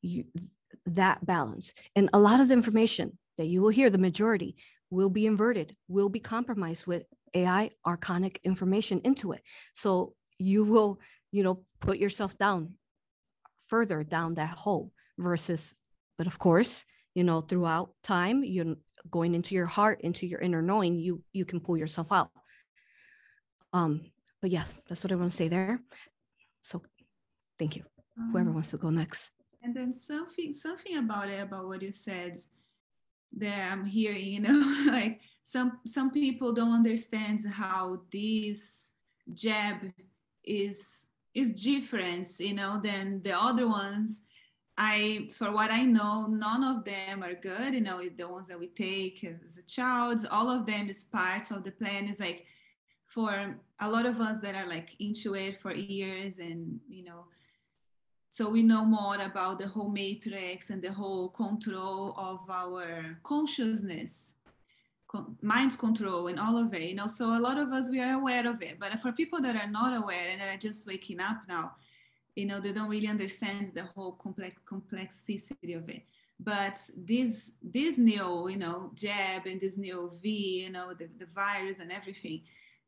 [0.00, 0.24] You,
[0.86, 1.74] that balance.
[1.94, 4.56] And a lot of the information that you will hear, the majority,
[4.90, 9.42] will be inverted, will be compromised with AI archonic information into it.
[9.74, 11.00] So you will,
[11.32, 12.74] you know, put yourself down
[13.68, 15.74] further down that hole versus,
[16.18, 16.84] but of course,
[17.14, 18.76] you know, throughout time, you're
[19.10, 22.30] going into your heart, into your inner knowing, you you can pull yourself out.
[23.72, 24.10] Um,
[24.40, 25.80] but yeah, that's what I want to say there.
[26.62, 26.82] So
[27.58, 27.82] thank you.
[28.32, 29.30] Whoever um, wants to go next.
[29.62, 32.36] And then something something about it, about what you said
[33.38, 38.92] that I'm hearing, you know, like some some people don't understand how this
[39.32, 39.92] jab
[40.44, 44.22] is is different, you know, than the other ones.
[44.78, 47.72] I, for what I know, none of them are good.
[47.72, 51.50] You know, the ones that we take as a child, all of them is part
[51.50, 52.08] of the plan.
[52.08, 52.46] Is like
[53.06, 57.24] for a lot of us that are like into it for years and you know
[58.36, 64.34] so we know more about the whole matrix and the whole control of our consciousness,
[65.40, 67.06] mind control and all of it, you know.
[67.06, 68.78] So a lot of us, we are aware of it.
[68.78, 71.76] But for people that are not aware and are just waking up now,
[72.36, 76.02] you know, they don't really understand the whole complex complexity of it.
[76.38, 81.26] But this this new, you know, jab and this new V, you know, the, the
[81.34, 82.42] virus and everything,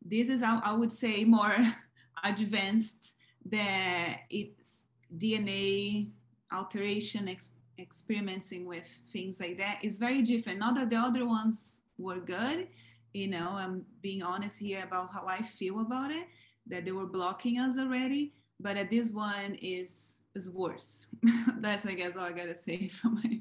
[0.05, 1.57] this is I, would say more
[2.25, 3.15] advanced
[3.47, 6.11] that it's DNA
[6.53, 8.85] alteration, ex- experimenting with
[9.15, 10.59] things like that is very different.
[10.59, 12.69] Not that the other ones were good,
[13.15, 16.27] you know, I'm being honest here about how I feel about it,
[16.67, 21.09] that they were blocking us already, but uh, this one is is worse.
[21.59, 23.41] That's I guess all I gotta say from my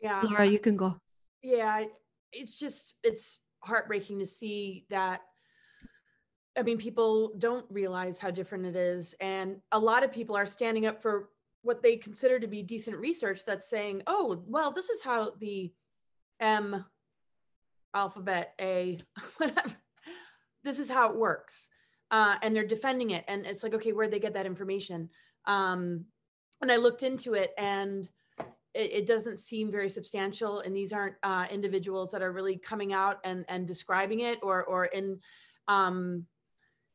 [0.00, 0.96] yeah laura you can go
[1.42, 1.82] yeah
[2.32, 5.22] it's just it's heartbreaking to see that
[6.58, 9.14] I mean, people don't realize how different it is.
[9.20, 11.28] And a lot of people are standing up for
[11.62, 15.72] what they consider to be decent research that's saying, oh, well, this is how the
[16.40, 16.84] M
[17.94, 18.98] alphabet, A,
[19.36, 19.76] whatever,
[20.64, 21.68] this is how it works.
[22.10, 23.24] Uh, and they're defending it.
[23.28, 25.10] And it's like, okay, where'd they get that information?
[25.46, 26.06] Um,
[26.62, 28.08] and I looked into it and
[28.74, 30.60] it, it, doesn't seem very substantial.
[30.60, 34.64] And these aren't uh, individuals that are really coming out and, and describing it or,
[34.64, 35.20] or in,
[35.68, 36.26] um,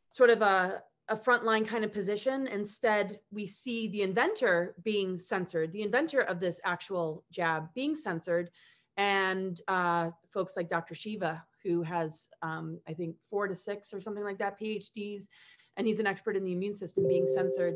[0.09, 2.47] sort of a, a frontline kind of position.
[2.47, 8.49] Instead, we see the inventor being censored, the inventor of this actual jab being censored,
[8.97, 10.95] and uh, folks like Dr.
[10.95, 15.25] Shiva, who has, um, I think, four to six or something like that PhDs,
[15.77, 17.75] and he's an expert in the immune system being censored.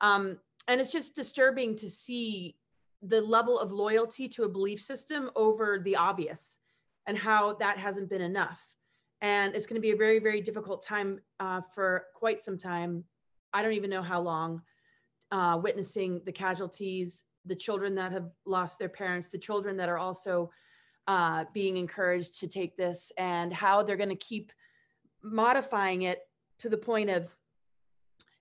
[0.00, 0.38] Um,
[0.68, 2.56] and it's just disturbing to see
[3.02, 6.58] the level of loyalty to a belief system over the obvious
[7.06, 8.72] and how that hasn't been enough
[9.22, 13.04] and it's going to be a very very difficult time uh, for quite some time
[13.52, 14.62] i don't even know how long
[15.30, 19.98] uh, witnessing the casualties the children that have lost their parents the children that are
[19.98, 20.50] also
[21.06, 24.52] uh, being encouraged to take this and how they're going to keep
[25.22, 26.20] modifying it
[26.58, 27.34] to the point of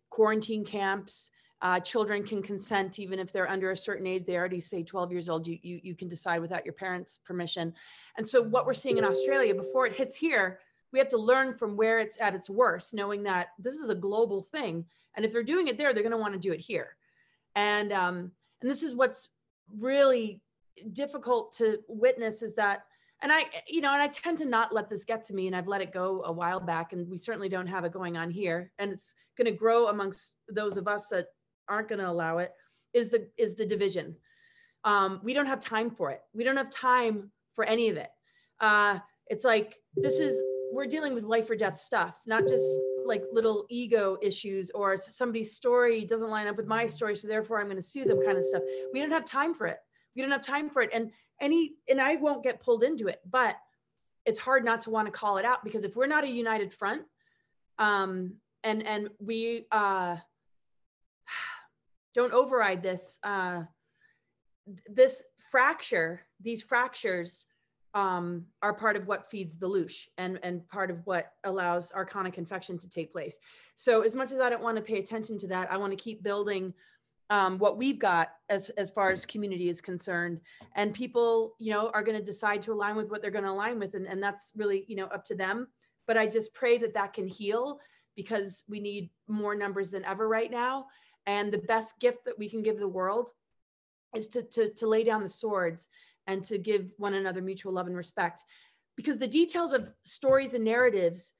[0.09, 1.31] quarantine camps
[1.63, 5.11] uh, children can consent even if they're under a certain age they already say 12
[5.11, 7.73] years old you, you, you can decide without your parents permission
[8.17, 10.59] and so what we're seeing in australia before it hits here
[10.91, 13.95] we have to learn from where it's at its worst, knowing that this is a
[13.95, 14.85] global thing.
[15.15, 16.95] And if they're doing it there, they're going to want to do it here.
[17.55, 18.31] And um,
[18.61, 19.29] and this is what's
[19.77, 20.41] really
[20.91, 22.84] difficult to witness is that
[23.22, 25.56] and I, you know, and I tend to not let this get to me, and
[25.56, 28.32] I've let it go a while back, and we certainly don't have it going on
[28.32, 31.28] here, and it's going to grow amongst those of us that
[31.70, 32.52] aren't going to allow it.
[32.94, 34.16] Is the is the division?
[34.84, 36.22] Um, we don't have time for it.
[36.34, 38.10] We don't have time for any of it.
[38.60, 38.98] Uh,
[39.28, 40.41] it's like this is
[40.74, 42.66] we're dealing with life or death stuff, not just
[43.06, 47.60] like little ego issues or somebody's story doesn't line up with my story, so therefore
[47.60, 48.64] I'm going to sue them kind of stuff.
[48.94, 49.78] We don't have time for it.
[50.15, 50.89] We don't have time for it.
[50.93, 53.55] And any and I won't get pulled into it, but
[54.25, 56.73] it's hard not to want to call it out because if we're not a united
[56.73, 57.03] front,
[57.79, 60.17] um, and and we uh,
[62.15, 63.63] don't override this uh,
[64.88, 67.45] this fracture these fractures
[67.93, 72.38] um, are part of what feeds the loosh and, and part of what allows archonic
[72.38, 73.38] infection to take place.
[73.75, 76.01] So as much as I don't want to pay attention to that, I want to
[76.01, 76.73] keep building
[77.32, 80.41] um, what we've got as, as far as community is concerned.
[80.76, 83.52] And people, you know, are going to decide to align with what they're going to
[83.52, 83.95] align with.
[83.95, 85.70] And, and that's really, you know, up to them.
[86.08, 87.80] But I just pray that that can heal
[88.18, 90.88] because we need more numbers than ever right now.
[91.26, 93.30] And the best gift that we can give the world
[94.14, 95.88] is to, to, to lay down the swords
[96.28, 98.41] and to give one another mutual love and respect.
[98.98, 101.32] Because the details of stories and narratives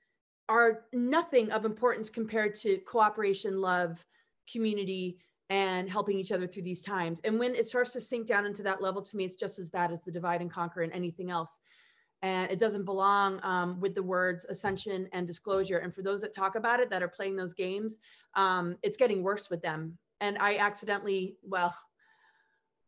[0.48, 4.06] are nothing of importance compared to cooperation, love,
[4.50, 5.18] community,
[5.52, 7.20] and helping each other through these times.
[7.26, 9.70] And when it starts to sink down into that level, to me, it's just as
[9.70, 11.60] bad as the divide and conquer and anything else.
[12.22, 15.80] And it doesn't belong um, with the words ascension and disclosure.
[15.80, 18.00] And for those that talk about it, that are playing those games,
[18.36, 19.98] um, it's getting worse with them.
[20.22, 21.76] And I accidentally, well,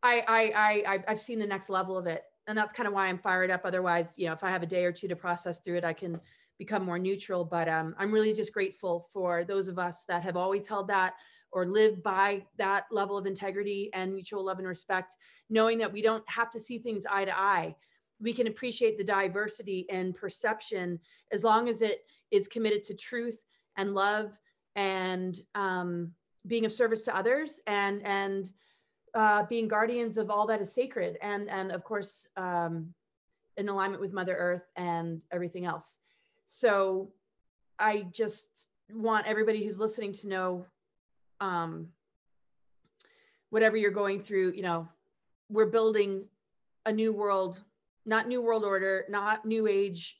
[0.02, 2.24] I, I, I, I've seen the next level of it.
[2.48, 3.64] And that's kind of why I'm fired up.
[3.66, 5.92] Otherwise, you know, if I have a day or two to process through it, I
[5.92, 6.18] can
[6.58, 7.44] become more neutral.
[7.44, 11.16] But um, I'm really just grateful for those of us that have always held that
[11.54, 15.16] or live by that level of integrity and mutual love and respect,
[15.50, 17.76] knowing that we don't have to see things eye to eye.
[18.20, 21.00] We can appreciate the diversity and perception
[21.32, 23.38] as long as it is committed to truth
[23.78, 24.38] and love
[24.76, 26.12] and um,
[26.48, 28.52] being of service to others and and
[29.14, 32.94] uh, being guardians of all that is sacred and and of course um,
[33.58, 35.98] in alignment with mother earth and everything else
[36.48, 37.12] so
[37.80, 40.66] i just want everybody who's listening to know
[41.40, 41.88] um,
[43.50, 44.88] whatever you're going through you know
[45.50, 46.26] we're building
[46.86, 47.64] a new world
[48.06, 50.20] not new world order not new age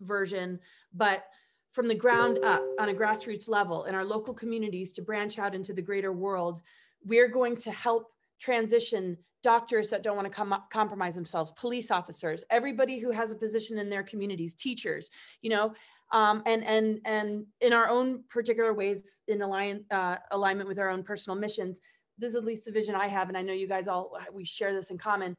[0.00, 0.58] version
[0.92, 1.26] but
[1.70, 5.54] from the ground up on a grassroots level in our local communities to branch out
[5.54, 6.60] into the greater world
[7.04, 12.44] we're going to help transition doctors that don't want to com- compromise themselves police officers
[12.50, 15.10] everybody who has a position in their communities teachers
[15.40, 15.74] you know
[16.12, 20.90] um, and and and in our own particular ways in align, uh, alignment with our
[20.90, 21.76] own personal missions
[22.18, 24.44] this is at least the vision i have and i know you guys all we
[24.44, 25.36] share this in common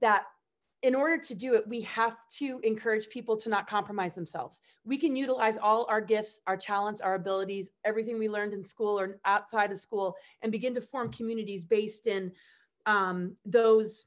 [0.00, 0.24] that
[0.84, 4.60] in order to do it, we have to encourage people to not compromise themselves.
[4.84, 9.00] We can utilize all our gifts, our talents, our abilities, everything we learned in school
[9.00, 12.30] or outside of school, and begin to form communities based in
[12.86, 14.06] um, those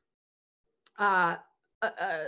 [1.00, 1.36] uh,
[1.82, 2.20] uh, uh,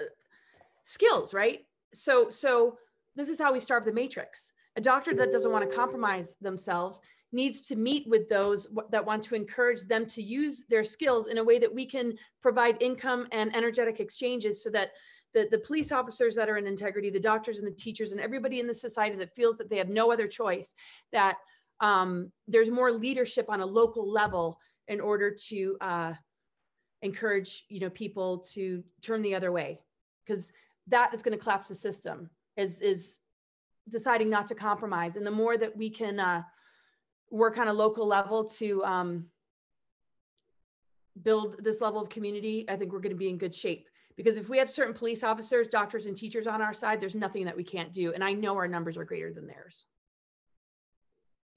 [0.83, 1.65] skills, right?
[1.93, 2.77] So, so
[3.15, 4.51] this is how we starve the matrix.
[4.75, 7.01] A doctor that doesn't want to compromise themselves
[7.31, 11.37] needs to meet with those that want to encourage them to use their skills in
[11.37, 14.91] a way that we can provide income and energetic exchanges so that
[15.33, 18.59] the, the police officers that are in integrity, the doctors and the teachers and everybody
[18.59, 20.73] in the society that feels that they have no other choice,
[21.11, 21.37] that
[21.81, 26.13] um, there's more leadership on a local level in order to uh,
[27.01, 29.79] encourage you know people to turn the other way
[30.25, 30.51] because
[30.87, 33.19] that is going to collapse the system is is
[33.89, 36.43] deciding not to compromise and the more that we can uh,
[37.31, 39.25] work on a local level to um,
[41.23, 43.87] build this level of community, I think we're going to be in good shape.
[44.15, 47.45] Because if we have certain police officers, doctors, and teachers on our side, there's nothing
[47.45, 48.13] that we can't do.
[48.13, 49.85] And I know our numbers are greater than theirs.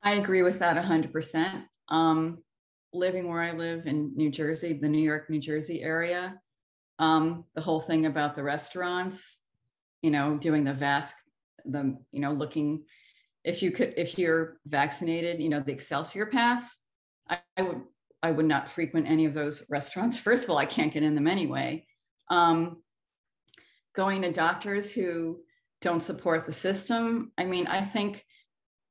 [0.02, 1.64] I agree with that 100%.
[1.88, 2.38] Um,
[2.92, 6.40] living where I live in New Jersey, the New York, New Jersey area,
[6.98, 9.38] um, the whole thing about the restaurants,
[10.02, 11.12] you know, doing the VASC,
[11.64, 12.84] the, you know, looking
[13.44, 16.78] if you could if you're vaccinated you know the excelsior pass
[17.28, 17.80] I, I, would
[18.22, 20.16] i would not frequent any of those restaurants.
[20.18, 21.86] First of all i can't get in them anyway.
[22.30, 22.82] Um,
[23.94, 25.40] going to doctors who
[25.82, 28.24] don't support the system i mean i think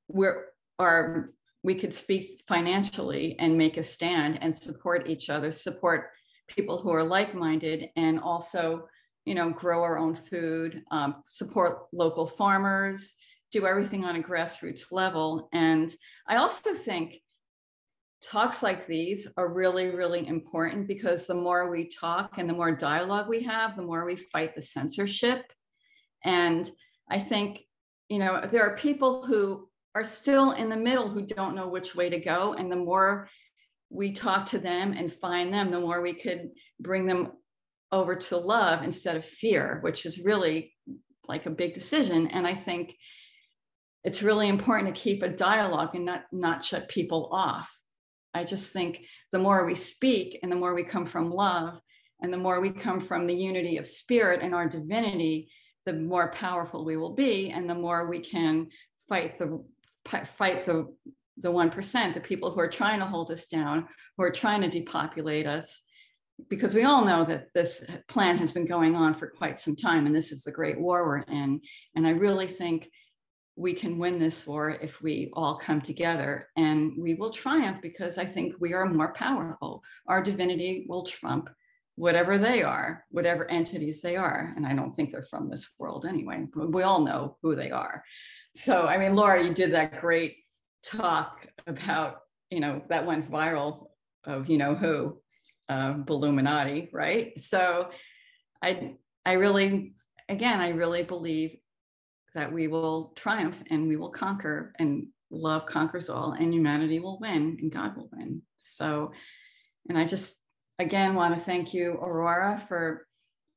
[0.07, 0.45] we're
[0.77, 1.31] are
[1.63, 6.09] we could speak financially and make a stand and support each other support
[6.47, 8.87] people who are like-minded and also
[9.25, 13.13] you know grow our own food um, support local farmers
[13.51, 15.49] do everything on a grassroots level.
[15.53, 15.93] And
[16.27, 17.17] I also think
[18.23, 22.71] talks like these are really, really important because the more we talk and the more
[22.71, 25.43] dialogue we have, the more we fight the censorship.
[26.23, 26.69] And
[27.09, 27.61] I think,
[28.09, 31.95] you know, there are people who are still in the middle who don't know which
[31.95, 32.53] way to go.
[32.53, 33.29] And the more
[33.89, 37.33] we talk to them and find them, the more we could bring them
[37.91, 40.73] over to love instead of fear, which is really
[41.27, 42.27] like a big decision.
[42.27, 42.95] And I think
[44.03, 47.69] it's really important to keep a dialogue and not not shut people off
[48.33, 49.01] i just think
[49.31, 51.79] the more we speak and the more we come from love
[52.21, 55.49] and the more we come from the unity of spirit and our divinity
[55.85, 58.67] the more powerful we will be and the more we can
[59.09, 59.63] fight the
[60.05, 60.87] fight the
[61.37, 63.87] the 1%, the people who are trying to hold us down,
[64.17, 65.81] who are trying to depopulate us,
[66.49, 70.05] because we all know that this plan has been going on for quite some time,
[70.05, 71.61] and this is the great war we're in.
[71.95, 72.89] And I really think
[73.55, 78.17] we can win this war if we all come together and we will triumph because
[78.17, 79.83] I think we are more powerful.
[80.07, 81.49] Our divinity will trump
[81.95, 84.53] whatever they are, whatever entities they are.
[84.55, 86.45] And I don't think they're from this world anyway.
[86.55, 88.03] We all know who they are.
[88.55, 90.37] So, I mean, Laura, you did that great
[90.83, 93.87] talk about, you know, that went viral
[94.25, 95.21] of, you know, who,
[95.69, 97.41] uh, Illuminati, right?
[97.41, 97.89] So
[98.61, 98.95] I,
[99.25, 99.93] I really,
[100.27, 101.57] again, I really believe
[102.33, 107.19] that we will triumph and we will conquer and love conquers all and humanity will
[107.19, 108.41] win and God will win.
[108.57, 109.11] So,
[109.87, 110.35] and I just
[110.81, 113.07] again want to thank you, Aurora, for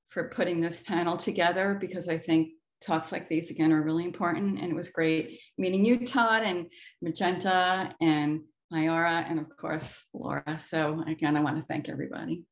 [0.08, 4.60] for putting this panel together because I think talks like these again are really important.
[4.60, 6.66] And it was great meeting you, Todd, and
[7.02, 8.40] Magenta and
[8.72, 10.58] MayaRa, and of course, Laura.
[10.58, 12.44] So again, I want to thank everybody.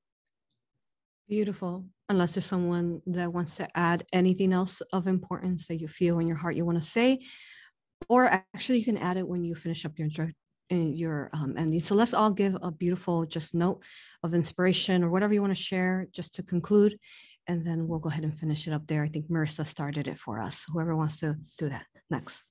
[1.28, 1.84] Beautiful.
[2.08, 6.26] Unless there's someone that wants to add anything else of importance that you feel in
[6.26, 7.20] your heart you want to say,
[8.08, 10.08] or actually you can add it when you finish up your
[10.70, 11.80] in your um, ending.
[11.80, 13.82] So let's all give a beautiful just note
[14.22, 16.98] of inspiration or whatever you want to share just to conclude,
[17.46, 19.02] and then we'll go ahead and finish it up there.
[19.02, 20.64] I think Marisa started it for us.
[20.72, 22.44] Whoever wants to do that next.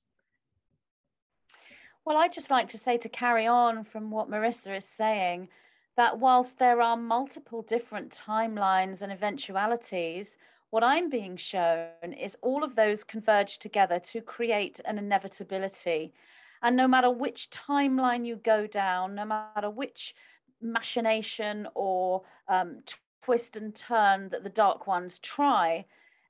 [2.04, 5.48] Well, I'd just like to say to carry on from what Marisa is saying,
[5.96, 10.36] that whilst there are multiple different timelines and eventualities,
[10.70, 16.14] what I'm being shown is all of those converge together to create an inevitability.
[16.62, 20.14] And no matter which timeline you go down, no matter which
[20.60, 22.82] machination or um,
[23.22, 25.84] twist and turn that the dark ones try,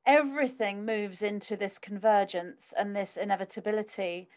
[0.07, 4.29] everything moves into this convergence and this inevitability.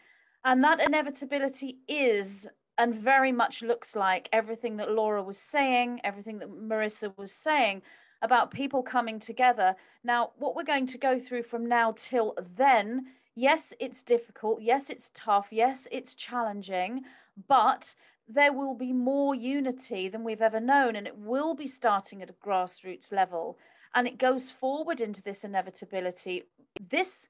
[0.44, 2.46] And that inevitability is
[2.78, 7.82] and very much looks like everything that Laura was saying, everything that Marisa was saying
[8.22, 9.74] about people coming together.
[10.04, 13.06] Now, what we're going to go through from now till then,
[13.36, 14.62] yes, it's difficult.
[14.62, 15.48] Yes, it's tough.
[15.52, 17.02] Yes, it's challenging,
[17.46, 17.94] but
[18.26, 22.30] there will be more unity than we've ever known, and it will be starting at
[22.30, 23.56] a grassroots level.
[23.94, 26.42] And it goes forward into this inevitability.
[26.90, 27.28] This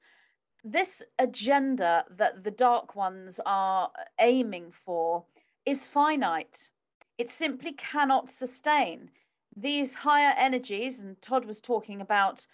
[0.63, 3.89] this agenda that the dark ones are
[4.19, 5.23] aiming for
[5.65, 6.69] is finite.
[7.17, 9.11] It simply cannot sustain.
[9.55, 12.47] These higher energies, and Todd was talking about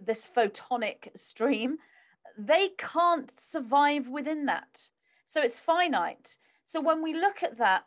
[0.00, 1.78] this photonic stream,
[2.38, 4.88] they can't survive within that.
[5.26, 6.36] So it's finite.
[6.64, 7.84] So when we look at that,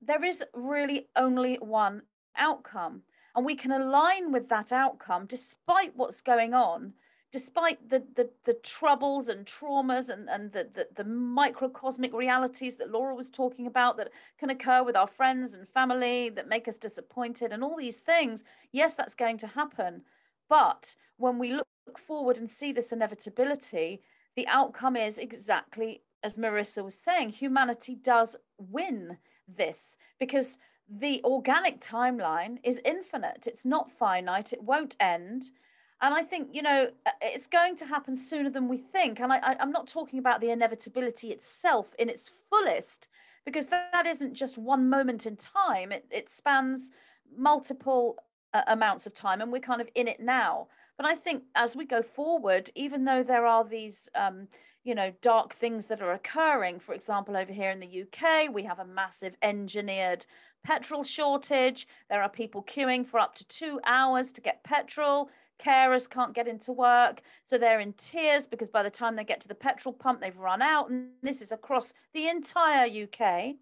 [0.00, 2.02] there is really only one
[2.36, 3.02] outcome.
[3.34, 6.92] And we can align with that outcome despite what's going on
[7.32, 12.90] despite the, the, the troubles and traumas and, and the, the, the microcosmic realities that
[12.90, 16.78] Laura was talking about that can occur with our friends and family that make us
[16.78, 18.42] disappointed and all these things,
[18.72, 20.02] yes, that's going to happen.
[20.48, 21.66] But when we look
[21.98, 24.02] forward and see this inevitability,
[24.34, 30.58] the outcome is exactly as Marisa was saying humanity does win this because
[30.88, 35.50] the organic timeline is infinite, it's not finite, it won't end
[36.02, 39.20] and I think, you know, uh, it's going to happen sooner than we think.
[39.20, 43.08] And I, am not talking about the inevitability itself in its fullest,
[43.44, 46.90] because that, that isn't just one moment in time, it, it spans
[47.36, 48.16] multiple
[48.52, 50.68] uh, amounts of time, and we're kind of in it now.
[50.96, 54.48] But I think as we go forward, even though there are these, um,
[54.82, 58.62] you know, dark things that are occurring, for example, over here in the UK, we
[58.62, 60.24] have a massive engineered
[60.64, 61.86] petrol shortage.
[62.08, 65.30] There are people queuing for up to two hours to get petrol.
[65.62, 67.20] Carers can't get into work.
[67.44, 70.36] So they're in tears because by the time they get to the petrol pump they've
[70.36, 70.90] run out.
[70.90, 73.56] And this is across the entire uk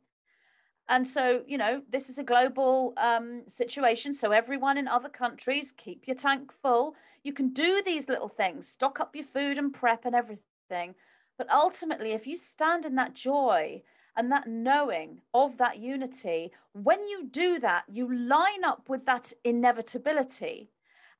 [0.88, 4.12] and so you know this is a global um, situation.
[4.14, 6.94] So everyone in other countries keep your tank full
[7.24, 10.94] you can do these little things stock up your food and prep and everything
[11.36, 13.82] but ultimately if you stand in that joy
[14.16, 19.32] and that knowing of that unity when you do that you line up with that
[19.42, 20.70] inevitability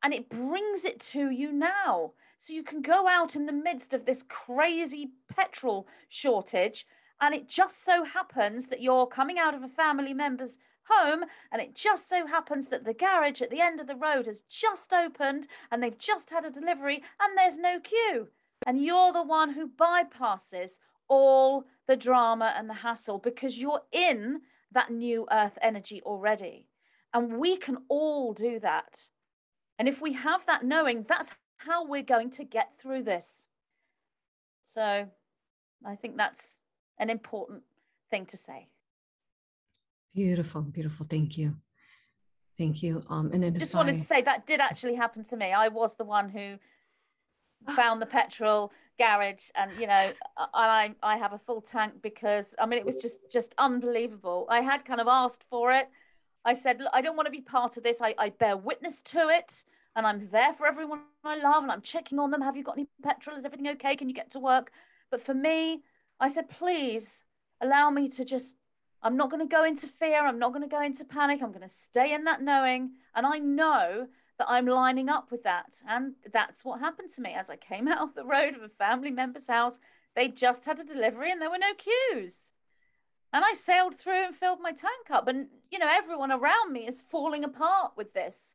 [0.05, 2.13] and it brings it to you now.
[2.39, 6.87] So you can go out in the midst of this crazy petrol shortage,
[7.23, 10.59] and it just so happens that you're coming out of a family member's
[10.89, 14.27] home, and it just so happens that the garage at the end of the road
[14.27, 18.29] has just opened and they've just had a delivery, and there's no queue.
[18.67, 20.79] And you're the one who bypasses
[21.09, 24.41] all the drama and the hassle because you're in
[24.73, 26.67] that new earth energy already.
[27.13, 29.09] And we can all do that.
[29.79, 33.47] And if we have that knowing, that's how we're going to get through this.
[34.63, 35.09] So
[35.87, 36.59] I think that's
[36.99, 37.63] an important
[38.11, 38.69] thing to say.
[40.15, 41.07] Beautiful, beautiful.
[41.09, 41.57] Thank you.
[42.57, 43.03] Thank you.
[43.09, 43.99] Um, and then I just wanted I...
[43.99, 45.53] to say that did actually happen to me.
[45.53, 46.57] I was the one who
[47.75, 50.13] found the petrol garage and you know
[50.55, 54.47] I I have a full tank because I mean it was just just unbelievable.
[54.49, 55.89] I had kind of asked for it.
[56.45, 58.01] I said I don't want to be part of this.
[58.01, 59.65] I, I bear witness to it
[59.97, 62.43] and I'm there for everyone I love and I'm checking on them.
[62.43, 63.37] Have you got any petrol?
[63.37, 63.97] Is everything okay?
[63.97, 64.71] Can you get to work?
[65.11, 65.83] But for me,
[66.21, 67.25] I said, please
[67.61, 68.57] allow me to just,
[69.05, 70.27] I'm not going to go into fear.
[70.27, 71.41] I'm not going to go into panic.
[71.43, 72.93] I'm going to stay in that knowing.
[73.15, 74.07] And I know
[74.39, 75.75] that I'm lining up with that.
[75.87, 78.69] And that's what happened to me as I came out of the road of a
[78.71, 79.79] family member's house.
[80.17, 82.35] They just had a delivery and there were no queues.
[83.33, 85.29] And I sailed through and filled my tank up.
[85.29, 88.55] And, you know, everyone around me is falling apart with this.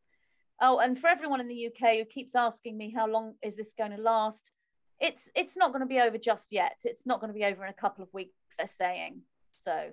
[0.61, 3.73] Oh, and for everyone in the UK who keeps asking me how long is this
[3.77, 4.51] going to last,
[4.99, 6.77] it's it's not going to be over just yet.
[6.84, 8.34] It's not going to be over in a couple of weeks.
[8.57, 9.21] They're saying
[9.57, 9.91] so.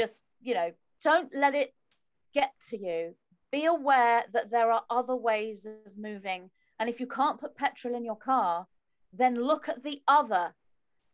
[0.00, 0.70] Just you know,
[1.04, 1.74] don't let it
[2.32, 3.14] get to you.
[3.52, 6.48] Be aware that there are other ways of moving,
[6.78, 8.66] and if you can't put petrol in your car,
[9.12, 10.54] then look at the other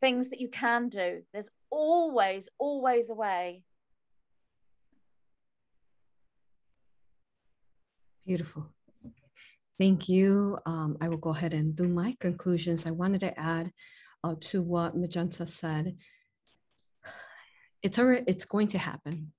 [0.00, 1.22] things that you can do.
[1.32, 3.62] There's always, always a way.
[8.24, 8.66] Beautiful.
[9.78, 10.58] Thank you.
[10.66, 12.86] Um, I will go ahead and do my conclusions.
[12.86, 13.72] I wanted to add
[14.24, 15.96] uh, to what Magenta said.
[17.82, 19.32] It's already, it's going to happen.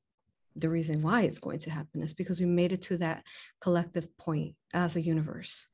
[0.55, 3.23] The reason why it's going to happen is because we made it to that
[3.61, 5.67] collective point as a universe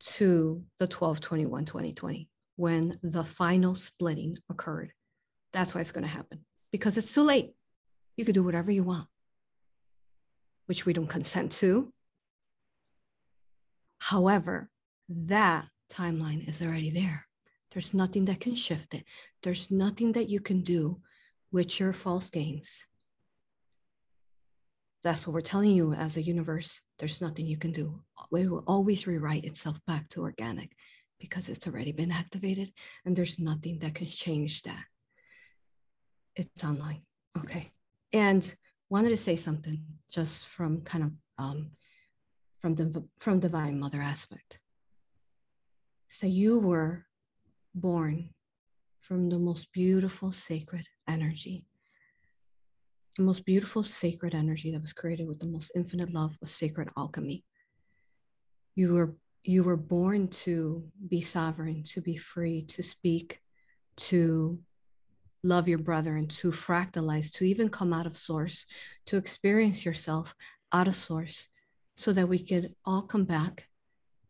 [0.00, 4.92] to the 12 21 2020 when the final splitting occurred.
[5.52, 7.54] That's why it's going to happen because it's too late.
[8.16, 9.06] You could do whatever you want,
[10.66, 11.92] which we don't consent to
[14.02, 14.68] However,
[15.08, 17.28] that timeline is already there.
[17.70, 19.04] There's nothing that can shift it.
[19.44, 21.00] There's nothing that you can do
[21.52, 22.86] with your false games.
[25.02, 26.80] That's what we're telling you as a universe.
[26.98, 28.00] There's nothing you can do.
[28.32, 30.72] It will always rewrite itself back to organic
[31.20, 32.72] because it's already been activated
[33.04, 34.84] and there's nothing that can change that.
[36.36, 37.02] It's online.
[37.38, 37.70] Okay.
[38.12, 38.42] And
[38.90, 41.70] wanted to say something just from kind of um,
[42.60, 44.60] from the from divine mother aspect.
[46.08, 47.06] So you were
[47.74, 48.30] born
[49.00, 51.64] from the most beautiful sacred energy.
[53.16, 56.88] The most beautiful sacred energy that was created with the most infinite love was sacred
[56.96, 57.44] alchemy.
[58.74, 59.14] You were
[59.44, 63.40] you were born to be sovereign, to be free, to speak,
[63.96, 64.58] to
[65.42, 68.66] love your brother and to fractalize, to even come out of source,
[69.06, 70.34] to experience yourself
[70.72, 71.48] out of source,
[71.96, 73.68] so that we could all come back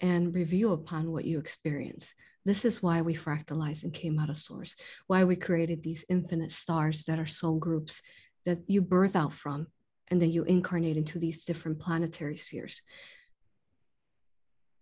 [0.00, 2.14] and review upon what you experience.
[2.44, 4.74] This is why we fractalized and came out of source,
[5.06, 8.02] why we created these infinite stars that are soul groups
[8.44, 9.69] that you birth out from,
[10.09, 12.82] and then you incarnate into these different planetary spheres.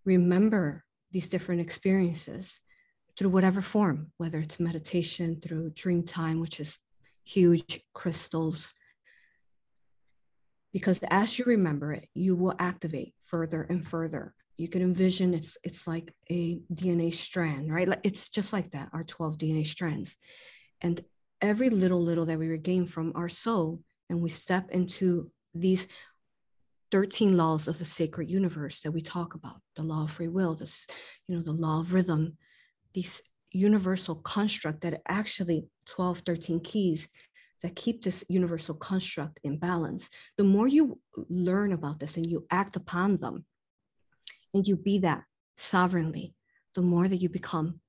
[0.05, 2.61] Remember these different experiences
[3.19, 6.79] through whatever form, whether it's meditation, through dream time, which is
[7.25, 8.75] huge crystals,
[10.73, 14.35] because as you remember it, you will activate further and further.
[14.61, 17.89] You can envision it's it's like a DNA strand, right?
[17.89, 20.17] Like it's just like that, our 12 DNA strands.
[20.83, 21.01] And
[21.41, 23.81] every little little that we regain from our soul,
[24.11, 25.87] and we step into these
[26.91, 30.55] 13 laws of the sacred universe that we talk about, the law of free will,
[30.55, 30.87] this,
[31.27, 32.37] you know, the law of rhythm,
[32.93, 33.23] these
[33.53, 37.09] universal construct that actually 12, 13 keys
[37.63, 40.99] that keep this universal construct in balance, the more you
[41.31, 43.45] learn about this and you act upon them,
[44.55, 45.25] and you be that
[45.57, 46.35] sovereignly,
[46.75, 47.81] the more that you become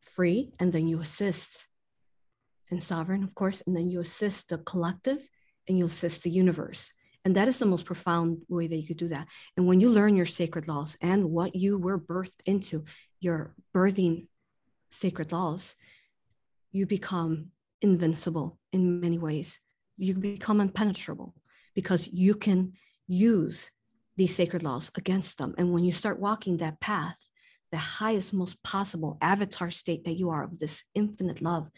[0.00, 1.66] free, and then you assist
[2.70, 5.28] and sovereign, of course, and then you assist the collective
[5.68, 6.92] and you assist the universe.
[7.24, 9.26] And that is the most profound way that you could do that.
[9.56, 12.84] And when you learn your sacred laws and what you were birthed into,
[13.20, 14.28] your birthing
[14.90, 15.74] sacred laws,
[16.72, 17.50] you become
[17.82, 19.60] invincible in many ways.
[19.96, 21.34] You become impenetrable
[21.74, 22.74] because you can
[23.08, 23.70] use
[24.16, 25.54] these sacred laws against them.
[25.58, 27.16] And when you start walking that path,
[27.70, 31.68] the highest, most possible avatar state that you are of this infinite love,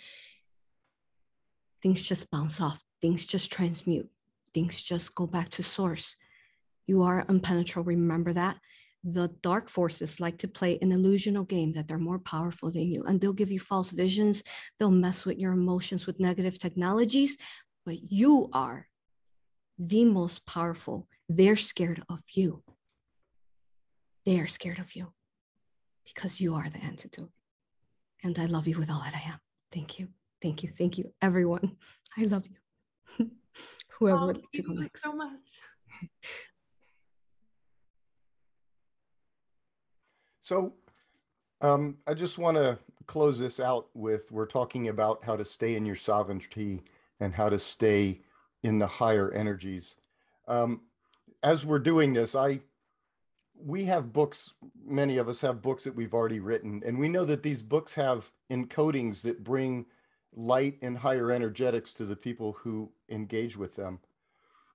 [1.82, 4.08] things just bounce off, things just transmute,
[4.54, 6.16] things just go back to source.
[6.86, 7.86] You are impenetrable.
[7.86, 8.58] Remember that
[9.04, 13.04] the dark forces like to play an illusional game that they're more powerful than you
[13.04, 14.42] and they'll give you false visions
[14.78, 17.38] they'll mess with your emotions with negative technologies
[17.86, 18.88] but you are
[19.78, 22.62] the most powerful they're scared of you
[24.24, 25.12] they are scared of you
[26.04, 27.30] because you are the antidote
[28.22, 29.38] and i love you with all that i am
[29.72, 30.08] thank you
[30.40, 30.70] Thank you.
[30.76, 31.76] Thank you, everyone.
[32.16, 33.30] I love you.
[33.98, 35.02] Whoever Oh, would like to thank go you next.
[35.02, 35.32] so much.
[40.40, 40.74] So
[41.60, 45.74] um, I just want to close this out with we're talking about how to stay
[45.74, 46.82] in your sovereignty
[47.20, 48.20] and how to stay
[48.62, 49.96] in the higher energies.
[50.46, 50.82] Um,
[51.42, 52.60] as we're doing this, I
[53.60, 54.54] we have books,
[54.84, 57.94] many of us have books that we've already written, and we know that these books
[57.94, 59.86] have encodings that bring
[60.32, 63.98] light and higher energetics to the people who engage with them.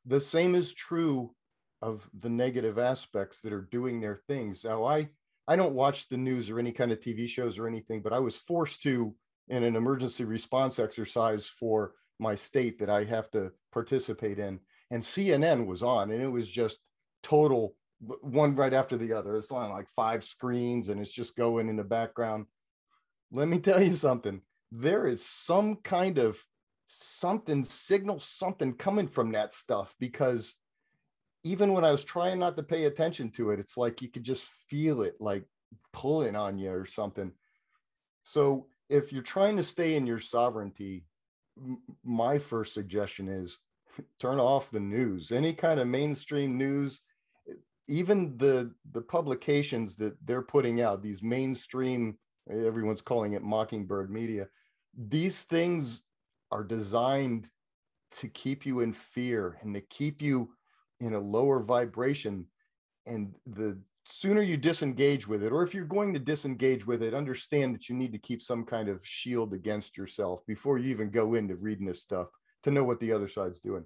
[0.06, 1.34] The same is true
[1.82, 4.64] of the negative aspects that are doing their things.
[4.64, 5.10] Now, I
[5.48, 8.20] I don't watch the news or any kind of TV shows or anything, but I
[8.20, 9.14] was forced to
[9.50, 14.62] in an emergency response exercise for my state that I have to participate in.
[14.92, 16.80] And CNN was on, and it was just
[17.24, 17.76] total
[18.22, 19.38] one right after the other.
[19.38, 22.46] It's on like five screens, and it's just going in the background.
[23.32, 24.42] Let me tell you something.
[24.72, 26.40] There is some kind of
[26.88, 30.56] something signal, something coming from that stuff because
[31.44, 34.24] even when I was trying not to pay attention to it, it's like you could
[34.24, 35.46] just feel it like
[35.92, 37.32] pulling on you or something.
[38.24, 41.06] So if you're trying to stay in your sovereignty,
[42.04, 43.60] my first suggestion is
[44.20, 47.02] turn off the news, any kind of mainstream news,
[47.88, 52.18] even the the publications that they're putting out, these mainstream,
[52.50, 54.48] everyone's calling it mockingbird media,
[54.98, 56.04] these things
[56.52, 57.50] are designed
[58.12, 60.50] to keep you in fear and to keep you
[61.00, 62.46] in a lower vibration.
[63.06, 67.14] And the sooner you disengage with it or if you're going to disengage with it
[67.14, 71.10] understand that you need to keep some kind of shield against yourself before you even
[71.10, 72.28] go into reading this stuff
[72.64, 73.86] to know what the other side's doing.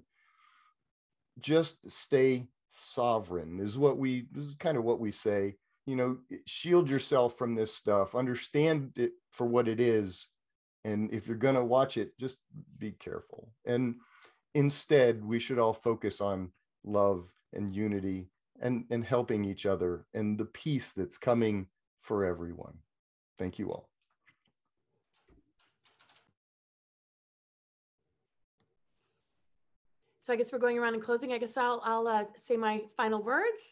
[1.40, 5.56] Just stay sovereign is what we this is kind of what we say.
[5.86, 10.28] You know shield yourself from this stuff understand it for what it is
[10.84, 12.38] and if you're to watch it just
[12.78, 13.52] be careful.
[13.64, 13.96] And
[14.54, 16.50] instead we should all focus on
[16.84, 18.30] love and unity
[18.60, 21.68] and and helping each other and the peace that's coming
[22.02, 22.78] for everyone.
[23.38, 23.88] Thank you all
[30.28, 31.32] So I guess we're going around and closing.
[31.32, 33.62] I guess I'll, I'll uh, say my final words.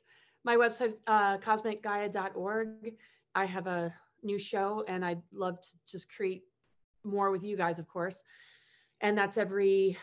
[0.42, 2.94] My website's uh, cosmicgaia.org.
[3.34, 3.92] I have a
[4.22, 6.44] new show and I'd love to just create
[7.04, 8.22] more with you guys, of course.
[9.02, 9.98] And that's every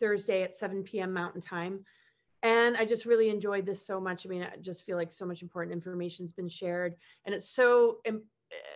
[0.00, 1.12] Thursday at 7 p.m.
[1.12, 1.84] Mountain Time.
[2.42, 4.26] And I just really enjoyed this so much.
[4.26, 6.96] I mean, I just feel like so much important information's been shared.
[7.26, 8.24] And it's so im-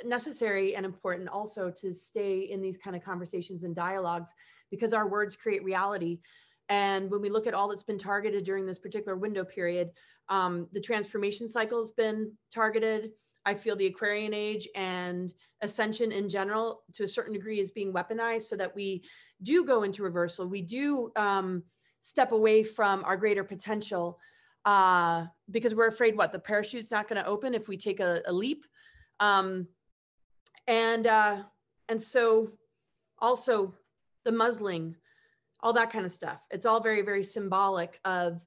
[0.05, 4.32] necessary and important also to stay in these kind of conversations and dialogues
[4.70, 6.20] because our words create reality.
[6.68, 9.90] And when we look at all that's been targeted during this particular window period,
[10.28, 13.12] um, the transformation cycle has been targeted.
[13.44, 15.32] I feel the Aquarian age and
[15.62, 19.05] ascension in general, to a certain degree, is being weaponized so that we
[19.43, 20.48] do go into reversal.
[20.48, 21.62] We do um,
[22.02, 24.18] step away from our greater potential
[24.64, 28.20] uh, because we're afraid what the parachute's not going to open if we take a,
[28.26, 28.64] a leap.
[29.20, 29.68] Um,
[30.66, 31.43] and uh,
[31.88, 32.51] and so
[33.20, 33.74] also
[34.24, 34.97] the muzzling
[35.61, 36.41] all that kind of stuff.
[36.51, 38.41] It's all very, very symbolic of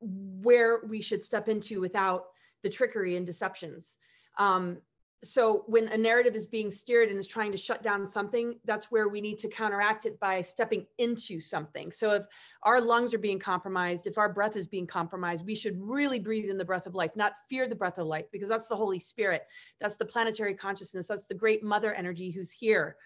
[0.00, 2.26] where we should step into without
[2.62, 3.96] the trickery and deceptions.
[4.38, 4.78] Um,
[5.22, 8.90] so when a narrative is being steered and is trying to shut down something, that's
[8.90, 11.92] where we need to counteract it by stepping into something.
[11.92, 12.24] So if
[12.62, 16.48] our lungs are being compromised, if our breath is being compromised, we should really breathe
[16.48, 18.98] in the breath of life, not fear the breath of life, because that's the Holy
[18.98, 19.46] Spirit.
[19.78, 21.06] That's the planetary consciousness.
[21.06, 22.96] That's the great mother energy who's here.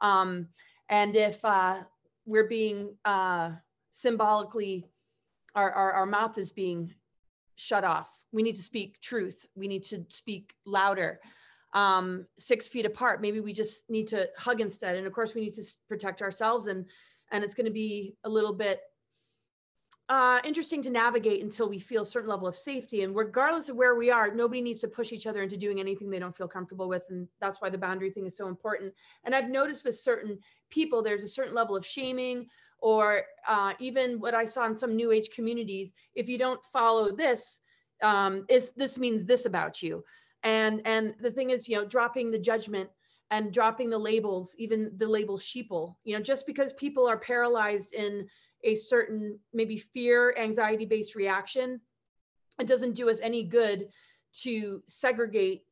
[0.00, 0.48] Um,
[0.88, 1.82] and if uh,
[2.28, 3.52] we're being uh,
[3.90, 4.86] symbolically,
[5.54, 6.94] our, our, our mouth is being
[7.56, 8.10] shut off.
[8.32, 9.46] We need to speak truth.
[9.56, 11.20] We need to speak louder.
[11.72, 13.22] Um, six feet apart.
[13.22, 14.96] Maybe we just need to hug instead.
[14.96, 16.66] And of course, we need to protect ourselves.
[16.66, 16.84] And
[17.32, 18.80] and it's going to be a little bit
[20.08, 23.02] uh, interesting to navigate until we feel a certain level of safety.
[23.02, 26.08] And regardless of where we are, nobody needs to push each other into doing anything
[26.08, 27.02] they don't feel comfortable with.
[27.10, 28.94] And that's why the boundary thing is so important.
[29.24, 30.38] And I've noticed with certain
[30.70, 32.46] people, there's a certain level of shaming
[32.80, 35.92] or uh, even what I saw in some new age communities.
[36.14, 37.60] If you don't follow this,
[38.02, 40.04] um, is this means this about you.
[40.42, 42.88] And and the thing is, you know, dropping the judgment
[43.30, 45.96] and dropping the labels, even the label sheeple.
[46.04, 48.26] You know, just because people are paralyzed in
[48.64, 51.80] a certain maybe fear, anxiety based reaction,
[52.58, 53.88] it doesn't do us any good
[54.42, 55.64] to segregate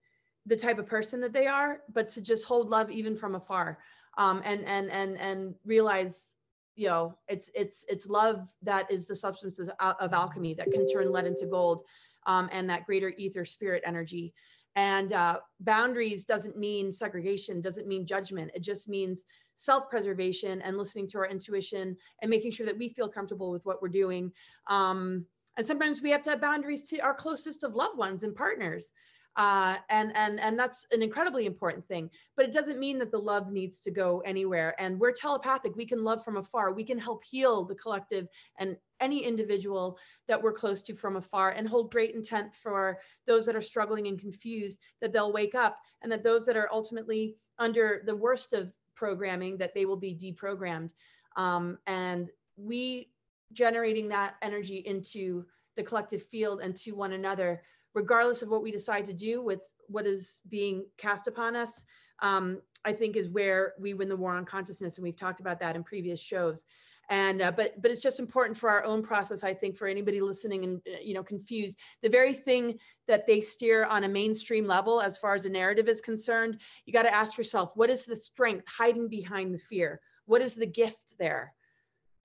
[0.47, 3.79] the type of person that they are, but to just hold love even from afar.
[4.19, 6.37] Um, and and and and realize
[6.77, 10.87] you know it's it's it's love that is the substance of, of alchemy that can
[10.87, 11.83] turn lead into gold
[12.27, 14.33] um, and that greater ether spirit energy
[14.77, 19.25] and uh, boundaries doesn't mean segregation doesn't mean judgment it just means
[19.57, 23.83] self-preservation and listening to our intuition and making sure that we feel comfortable with what
[23.83, 24.31] we're doing.
[24.69, 25.27] Um,
[25.57, 28.93] and sometimes we have to have boundaries to our closest of loved ones and partners.
[29.37, 33.19] Uh, and and and that's an incredibly important thing but it doesn't mean that the
[33.19, 34.74] love needs to go anywhere.
[34.78, 35.74] And we're telepathic.
[35.77, 36.73] We can love from afar.
[36.73, 38.28] We can help heal the collective
[38.59, 43.47] and any individual that we're close to from afar and hold great intent for those
[43.47, 47.37] that are struggling and confused that they'll wake up and that those that are ultimately
[47.59, 50.90] under the worst of programming that they will be deprogrammed
[51.36, 53.10] um, and we
[53.52, 55.44] generating that energy into
[55.77, 57.62] the collective field and to one another
[57.97, 61.86] regardless of what we decide to do with what is being cast upon us,
[62.20, 64.97] um, I think is where we win the war on consciousness.
[64.97, 66.66] And we've talked about that in previous shows.
[67.09, 69.45] And uh, but but it's just important for our own process.
[69.45, 73.41] I think for anybody listening and uh, you know confused, the very thing that they
[73.41, 77.15] steer on a mainstream level, as far as a narrative is concerned, you got to
[77.15, 80.01] ask yourself, what is the strength hiding behind the fear?
[80.24, 81.55] What is the gift there?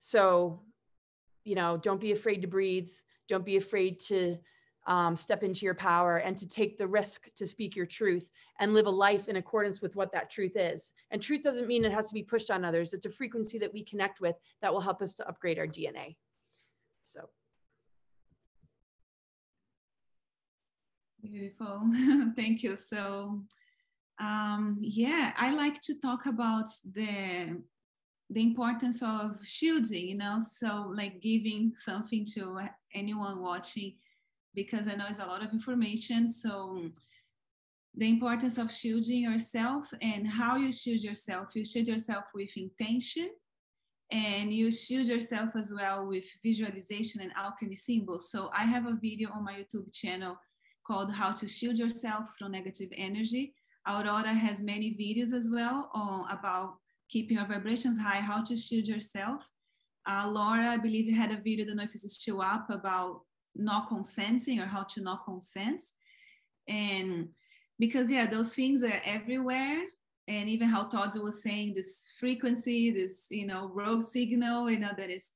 [0.00, 0.62] So,
[1.44, 2.90] you know, don't be afraid to breathe.
[3.28, 4.36] Don't be afraid to
[4.86, 8.28] um, step into your power and to take the risk to speak your truth
[8.60, 10.92] and live a life in accordance with what that truth is.
[11.10, 12.92] And truth doesn't mean it has to be pushed on others.
[12.92, 16.16] It's a frequency that we connect with that will help us to upgrade our DNA.
[17.04, 17.28] So.
[21.22, 21.88] Beautiful.
[22.36, 22.76] Thank you.
[22.76, 23.44] So,
[24.18, 27.62] um, yeah, I like to talk about the
[28.30, 32.60] the importance of shielding, you know, so like giving something to
[32.94, 33.92] anyone watching
[34.54, 36.28] because I know it's a lot of information.
[36.28, 36.90] So
[37.94, 41.54] the importance of shielding yourself and how you shield yourself.
[41.54, 43.30] You shield yourself with intention
[44.10, 48.30] and you shield yourself as well with visualization and alchemy symbols.
[48.30, 50.36] So I have a video on my YouTube channel
[50.86, 53.54] called How to Shield Yourself from Negative Energy.
[53.86, 56.76] Aurora has many videos as well on, about
[57.08, 59.46] keeping your vibrations high, how to shield yourself.
[60.06, 63.22] Uh, Laura, I believe, had a video, I don't know if it's still up, about
[63.54, 65.82] not consenting or how to not consent.
[66.68, 67.28] And
[67.78, 69.82] because yeah those things are everywhere.
[70.28, 74.92] And even how Todd was saying this frequency this you know rogue signal you know
[74.96, 75.32] that is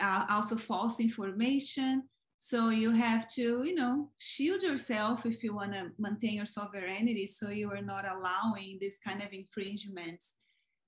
[0.00, 2.04] uh, also false information.
[2.38, 7.26] So you have to you know shield yourself if you want to maintain your sovereignty
[7.26, 10.34] so you are not allowing this kind of infringements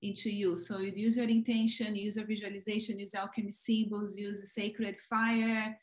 [0.01, 0.57] into you.
[0.57, 5.77] So you use your intention use your visualization use alchemy symbols use sacred fire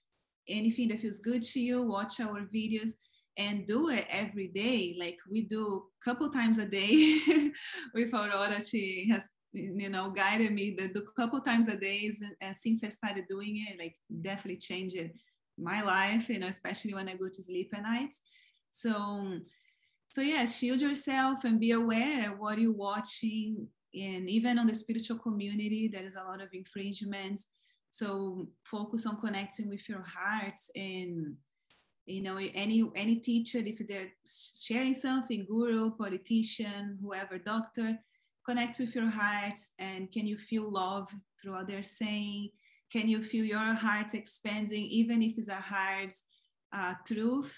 [0.49, 2.93] anything that feels good to you, watch our videos
[3.37, 4.97] and do it every day.
[4.99, 7.21] Like we do a couple times a day
[7.95, 8.61] with Aurora.
[8.61, 12.11] She has, you know, guided me the, the couple times a day.
[12.43, 14.99] And uh, since I started doing it, like definitely changed
[15.59, 18.15] my life, you know, especially when I go to sleep at night.
[18.71, 19.39] So,
[20.07, 23.69] so yeah, shield yourself and be aware of what you're watching.
[23.95, 27.47] And even on the spiritual community, there is a lot of infringements
[27.91, 31.35] so focus on connecting with your heart and
[32.07, 37.99] you know any any teacher if they're sharing something guru politician whoever doctor
[38.47, 41.09] connect with your heart and can you feel love
[41.41, 42.51] through what they're saying?
[42.93, 46.13] Can you feel your heart expanding even if it's a hard
[46.73, 47.55] uh, truth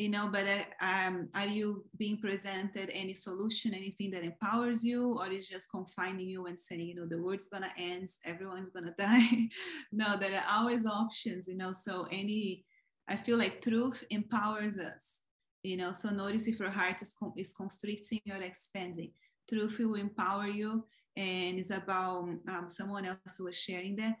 [0.00, 5.18] you know but uh, um, are you being presented any solution anything that empowers you
[5.18, 8.94] or is just confining you and saying you know the world's gonna end everyone's gonna
[8.98, 9.48] die?
[9.92, 12.64] No there are always options you know so any
[13.08, 15.20] i feel like truth empowers us
[15.62, 19.12] you know so notice if your heart is, is constricting or expanding.
[19.50, 20.86] Truth will empower you
[21.16, 24.14] and it's about um, someone else who was sharing that.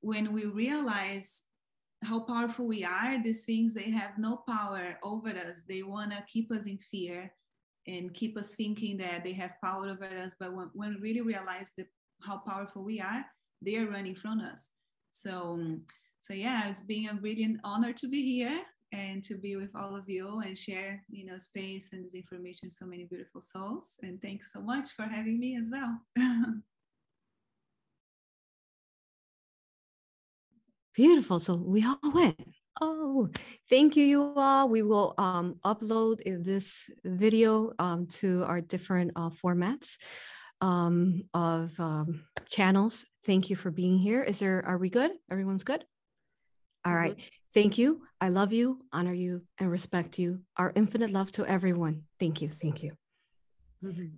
[0.00, 1.42] When we realize
[2.02, 5.62] how powerful we are these things they have no power over us.
[5.68, 7.32] They want to keep us in fear
[7.86, 10.34] and keep us thinking that they have power over us.
[10.38, 11.86] But when, when we really realize the,
[12.22, 13.24] how powerful we are
[13.64, 14.70] they are running from us.
[15.10, 15.76] So
[16.20, 18.62] so yeah it's been a really honor to be here
[18.92, 22.70] and to be with all of you and share you know space and this information
[22.70, 23.98] so many beautiful souls.
[24.02, 26.00] And thanks so much for having me as well
[30.94, 31.38] Beautiful.
[31.38, 32.40] So we all went.
[32.80, 33.28] Oh,
[33.68, 34.68] thank you, you all.
[34.68, 39.98] We will um, upload this video um, to our different uh, formats
[40.60, 43.04] um, of um, channels.
[43.24, 44.22] Thank you for being here.
[44.22, 45.12] Is there, are we good?
[45.30, 45.84] Everyone's good?
[46.84, 47.12] All right.
[47.12, 47.26] Mm-hmm.
[47.54, 48.02] Thank you.
[48.20, 50.40] I love you, honor you, and respect you.
[50.56, 52.04] Our infinite love to everyone.
[52.18, 52.48] Thank you.
[52.48, 52.92] Thank you.
[53.84, 54.16] Mm-hmm.